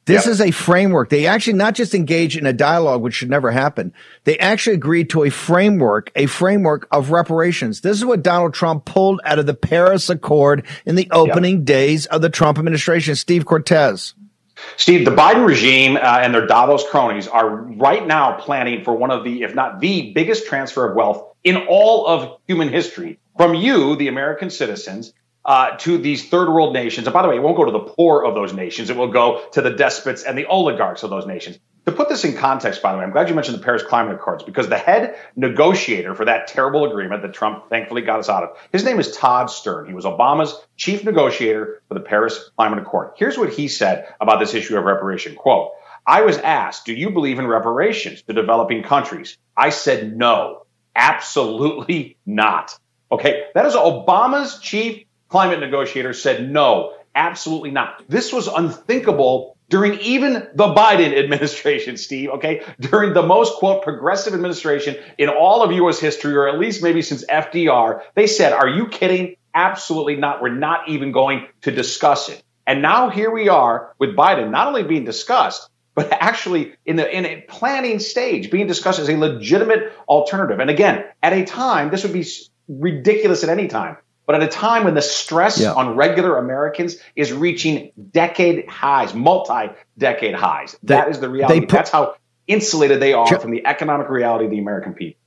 This 0.08 0.24
yep. 0.24 0.32
is 0.32 0.40
a 0.40 0.50
framework. 0.50 1.10
They 1.10 1.26
actually 1.26 1.52
not 1.52 1.74
just 1.74 1.94
engage 1.94 2.34
in 2.34 2.46
a 2.46 2.52
dialogue, 2.54 3.02
which 3.02 3.12
should 3.12 3.28
never 3.28 3.50
happen. 3.50 3.92
They 4.24 4.38
actually 4.38 4.76
agreed 4.76 5.10
to 5.10 5.24
a 5.24 5.30
framework, 5.30 6.10
a 6.16 6.24
framework 6.24 6.88
of 6.90 7.10
reparations. 7.10 7.82
This 7.82 7.98
is 7.98 8.06
what 8.06 8.22
Donald 8.22 8.54
Trump 8.54 8.86
pulled 8.86 9.20
out 9.26 9.38
of 9.38 9.44
the 9.44 9.52
Paris 9.52 10.08
Accord 10.08 10.64
in 10.86 10.94
the 10.94 11.10
opening 11.10 11.56
yep. 11.56 11.64
days 11.66 12.06
of 12.06 12.22
the 12.22 12.30
Trump 12.30 12.58
administration. 12.58 13.16
Steve 13.16 13.44
Cortes. 13.44 14.14
Steve, 14.78 15.04
the 15.04 15.10
Biden 15.10 15.46
regime 15.46 15.96
uh, 15.96 16.00
and 16.00 16.32
their 16.32 16.46
Davos 16.46 16.88
cronies 16.88 17.28
are 17.28 17.46
right 17.48 18.06
now 18.06 18.32
planning 18.32 18.84
for 18.84 18.94
one 18.94 19.10
of 19.10 19.24
the, 19.24 19.42
if 19.42 19.54
not 19.54 19.78
the 19.78 20.12
biggest 20.14 20.46
transfer 20.46 20.88
of 20.88 20.96
wealth 20.96 21.22
in 21.44 21.58
all 21.68 22.06
of 22.06 22.40
human 22.46 22.70
history 22.70 23.18
from 23.36 23.54
you, 23.54 23.94
the 23.96 24.08
American 24.08 24.48
citizens, 24.48 25.12
uh, 25.48 25.78
to 25.78 25.96
these 25.96 26.28
third 26.28 26.52
world 26.52 26.74
nations. 26.74 27.06
And 27.06 27.14
by 27.14 27.22
the 27.22 27.28
way, 27.28 27.36
it 27.36 27.42
won't 27.42 27.56
go 27.56 27.64
to 27.64 27.72
the 27.72 27.78
poor 27.78 28.22
of 28.22 28.34
those 28.34 28.52
nations. 28.52 28.90
It 28.90 28.96
will 28.96 29.10
go 29.10 29.42
to 29.52 29.62
the 29.62 29.70
despots 29.70 30.22
and 30.22 30.36
the 30.36 30.44
oligarchs 30.44 31.02
of 31.02 31.08
those 31.08 31.26
nations. 31.26 31.58
To 31.86 31.92
put 31.92 32.10
this 32.10 32.22
in 32.26 32.36
context, 32.36 32.82
by 32.82 32.92
the 32.92 32.98
way, 32.98 33.04
I'm 33.04 33.12
glad 33.12 33.30
you 33.30 33.34
mentioned 33.34 33.56
the 33.56 33.62
Paris 33.62 33.82
Climate 33.82 34.16
Accords 34.16 34.44
because 34.44 34.68
the 34.68 34.76
head 34.76 35.16
negotiator 35.36 36.14
for 36.14 36.26
that 36.26 36.48
terrible 36.48 36.84
agreement 36.84 37.22
that 37.22 37.32
Trump 37.32 37.70
thankfully 37.70 38.02
got 38.02 38.18
us 38.18 38.28
out 38.28 38.42
of, 38.42 38.58
his 38.72 38.84
name 38.84 39.00
is 39.00 39.16
Todd 39.16 39.48
Stern. 39.48 39.86
He 39.86 39.94
was 39.94 40.04
Obama's 40.04 40.54
chief 40.76 41.02
negotiator 41.02 41.80
for 41.88 41.94
the 41.94 42.00
Paris 42.00 42.50
Climate 42.54 42.80
Accord. 42.80 43.12
Here's 43.16 43.38
what 43.38 43.50
he 43.50 43.68
said 43.68 44.14
about 44.20 44.40
this 44.40 44.52
issue 44.52 44.76
of 44.76 44.84
reparation. 44.84 45.34
Quote, 45.34 45.70
I 46.06 46.20
was 46.20 46.36
asked, 46.36 46.84
do 46.84 46.92
you 46.92 47.08
believe 47.08 47.38
in 47.38 47.46
reparations 47.46 48.20
to 48.24 48.34
developing 48.34 48.82
countries? 48.82 49.38
I 49.56 49.70
said 49.70 50.14
no, 50.14 50.66
absolutely 50.94 52.18
not. 52.26 52.78
Okay, 53.10 53.44
that 53.54 53.64
is 53.64 53.72
Obama's 53.72 54.58
chief 54.58 55.04
climate 55.28 55.60
negotiators 55.60 56.20
said 56.20 56.50
no, 56.50 56.94
absolutely 57.14 57.70
not. 57.70 58.02
This 58.08 58.32
was 58.32 58.48
unthinkable 58.48 59.56
during 59.68 59.98
even 60.00 60.48
the 60.54 60.74
Biden 60.74 61.16
administration, 61.18 61.96
Steve, 61.96 62.30
okay? 62.30 62.62
During 62.80 63.12
the 63.12 63.22
most, 63.22 63.56
quote, 63.56 63.82
progressive 63.82 64.32
administration 64.32 64.96
in 65.18 65.28
all 65.28 65.62
of 65.62 65.72
US 65.72 66.00
history, 66.00 66.34
or 66.34 66.48
at 66.48 66.58
least 66.58 66.82
maybe 66.82 67.02
since 67.02 67.24
FDR, 67.26 68.00
they 68.14 68.26
said, 68.26 68.52
Are 68.52 68.68
you 68.68 68.88
kidding? 68.88 69.36
Absolutely 69.54 70.16
not. 70.16 70.40
We're 70.40 70.54
not 70.54 70.88
even 70.88 71.12
going 71.12 71.46
to 71.62 71.70
discuss 71.70 72.28
it. 72.28 72.42
And 72.66 72.82
now 72.82 73.10
here 73.10 73.30
we 73.30 73.48
are 73.48 73.94
with 73.98 74.16
Biden 74.16 74.50
not 74.50 74.68
only 74.68 74.82
being 74.82 75.04
discussed, 75.04 75.68
but 75.94 76.12
actually 76.12 76.74
in 76.86 76.96
the 76.96 77.16
in 77.16 77.26
a 77.26 77.40
planning 77.48 77.98
stage 77.98 78.50
being 78.50 78.68
discussed 78.68 79.00
as 79.00 79.08
a 79.08 79.16
legitimate 79.16 79.92
alternative. 80.08 80.60
And 80.60 80.70
again, 80.70 81.04
at 81.22 81.32
a 81.32 81.44
time, 81.44 81.90
this 81.90 82.04
would 82.04 82.12
be 82.12 82.26
ridiculous 82.68 83.42
at 83.42 83.50
any 83.50 83.68
time 83.68 83.96
but 84.28 84.34
at 84.34 84.42
a 84.42 84.48
time 84.48 84.84
when 84.84 84.92
the 84.92 85.00
stress 85.00 85.58
yeah. 85.58 85.72
on 85.72 85.96
regular 85.96 86.36
Americans 86.36 86.96
is 87.16 87.32
reaching 87.32 87.92
decade 88.10 88.68
highs, 88.68 89.14
multi 89.14 89.74
decade 89.96 90.34
highs. 90.34 90.76
They, 90.82 90.96
that 90.96 91.08
is 91.08 91.18
the 91.18 91.30
reality. 91.30 91.60
Put, 91.60 91.70
That's 91.70 91.88
how 91.90 92.14
insulated 92.46 93.00
they 93.00 93.14
are 93.14 93.26
John, 93.26 93.40
from 93.40 93.52
the 93.52 93.66
economic 93.66 94.10
reality 94.10 94.44
of 94.44 94.50
the 94.50 94.58
American 94.58 94.92
people. 94.92 95.18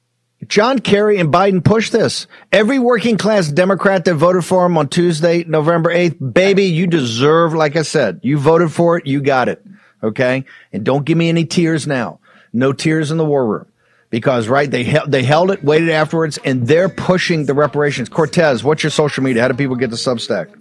John 0.47 0.77
Kerry 0.77 1.17
and 1.17 1.33
Biden 1.33 1.65
pushed 1.65 1.91
this. 1.91 2.27
Every 2.51 2.77
working 2.77 3.17
class 3.17 3.47
Democrat 3.47 4.05
that 4.05 4.13
voted 4.13 4.45
for 4.45 4.67
him 4.67 4.77
on 4.77 4.87
Tuesday, 4.87 5.45
November 5.45 5.89
8th, 5.89 6.33
baby, 6.33 6.65
you 6.65 6.85
deserve, 6.85 7.55
like 7.55 7.75
I 7.75 7.81
said, 7.81 8.19
you 8.21 8.37
voted 8.37 8.71
for 8.71 8.99
it, 8.99 9.07
you 9.07 9.19
got 9.19 9.49
it. 9.49 9.65
Okay. 10.03 10.45
And 10.71 10.83
don't 10.83 11.05
give 11.05 11.17
me 11.17 11.27
any 11.27 11.45
tears 11.45 11.87
now. 11.87 12.19
No 12.53 12.71
tears 12.71 13.09
in 13.09 13.17
the 13.17 13.25
war 13.25 13.47
room 13.47 13.65
because 14.11 14.47
right 14.47 14.69
they 14.69 14.83
held 14.83 15.11
they 15.11 15.23
held 15.23 15.49
it, 15.49 15.63
waited 15.63 15.89
afterwards, 15.89 16.37
and 16.45 16.67
they're 16.67 16.89
pushing 16.89 17.45
the 17.47 17.55
reparations. 17.55 18.09
Cortes, 18.09 18.63
what's 18.63 18.83
your 18.83 18.91
social 18.91 19.23
media? 19.23 19.41
How 19.41 19.47
do 19.47 19.55
people 19.55 19.75
get 19.75 19.89
the 19.89 19.95
Substack? 19.95 20.55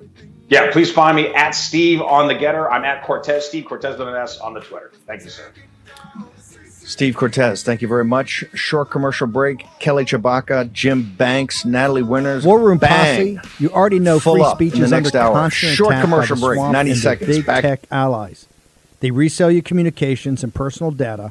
Yeah, 0.49 0.73
please 0.73 0.91
find 0.91 1.15
me 1.17 1.29
at 1.35 1.51
Steve 1.51 2.01
on 2.01 2.27
the 2.27 2.35
Gettr. 2.35 2.71
I'm 2.73 2.85
at 2.85 3.05
Cortes 3.05 3.43
Steve 3.47 3.67
Cortes 3.67 3.99
with 3.99 4.09
an 4.09 4.15
S 4.17 4.39
on 4.39 4.55
the 4.55 4.61
Twitter. 4.61 4.91
Thank 5.07 5.23
you, 5.25 5.31
sir. 5.31 5.53
Steve 6.65 7.15
Cortes, 7.17 7.63
thank 7.63 7.83
you 7.83 7.87
very 7.89 8.05
much. 8.05 8.43
Short 8.55 8.91
commercial 8.91 9.29
break. 9.29 9.65
Kelly 9.79 10.05
Tshibaka, 10.05 10.73
Jim 10.73 11.15
Banks, 11.17 11.65
Natalie 11.65 12.03
Winters. 12.03 12.45
War 12.45 12.59
Room 12.59 12.79
Bang. 12.79 13.37
Posse. 13.37 13.49
You 13.63 13.71
already 13.71 14.01
know 14.01 14.19
Full 14.19 14.35
free 14.35 14.45
speech 14.71 14.81
is 14.81 14.93
under 14.93 15.17
hour. 15.17 15.35
constant 15.35 15.75
Short 15.77 15.93
attack 15.93 16.03
commercial 16.05 16.35
by 16.37 16.41
break. 16.41 16.57
swamp 16.57 16.73
90 16.73 16.91
and 16.91 17.01
seconds. 17.01 17.37
Big 17.37 17.47
Back. 17.47 17.63
tech 17.63 17.81
allies. 17.93 18.47
They 18.99 19.13
resell 19.13 19.53
your 19.53 19.63
communications 19.63 20.43
and 20.43 20.53
personal 20.53 20.91
data 20.91 21.31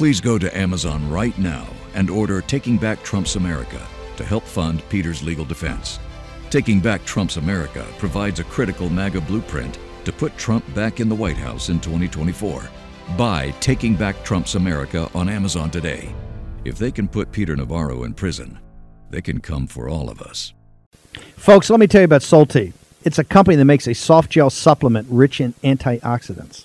Please 0.00 0.18
go 0.18 0.38
to 0.38 0.56
Amazon 0.56 1.10
right 1.10 1.36
now 1.36 1.68
and 1.92 2.08
order 2.08 2.40
Taking 2.40 2.78
Back 2.78 3.02
Trump's 3.02 3.36
America 3.36 3.86
to 4.16 4.24
help 4.24 4.44
fund 4.44 4.82
Peter's 4.88 5.22
legal 5.22 5.44
defense. 5.44 5.98
Taking 6.48 6.80
Back 6.80 7.04
Trump's 7.04 7.36
America 7.36 7.86
provides 7.98 8.40
a 8.40 8.44
critical 8.44 8.88
MAGA 8.88 9.20
blueprint 9.20 9.78
to 10.06 10.10
put 10.10 10.34
Trump 10.38 10.64
back 10.74 11.00
in 11.00 11.10
the 11.10 11.14
White 11.14 11.36
House 11.36 11.68
in 11.68 11.80
2024. 11.80 12.62
Buy 13.18 13.50
Taking 13.60 13.94
Back 13.94 14.24
Trump's 14.24 14.54
America 14.54 15.10
on 15.14 15.28
Amazon 15.28 15.70
today. 15.70 16.14
If 16.64 16.78
they 16.78 16.90
can 16.90 17.06
put 17.06 17.30
Peter 17.30 17.54
Navarro 17.54 18.04
in 18.04 18.14
prison, 18.14 18.58
they 19.10 19.20
can 19.20 19.38
come 19.38 19.66
for 19.66 19.90
all 19.90 20.08
of 20.08 20.22
us. 20.22 20.54
Folks, 21.36 21.68
let 21.68 21.78
me 21.78 21.86
tell 21.86 22.00
you 22.00 22.06
about 22.06 22.22
Solti. 22.22 22.72
It's 23.04 23.18
a 23.18 23.24
company 23.24 23.54
that 23.58 23.66
makes 23.66 23.86
a 23.86 23.92
soft 23.92 24.30
gel 24.30 24.48
supplement 24.48 25.08
rich 25.10 25.42
in 25.42 25.52
antioxidants 25.62 26.64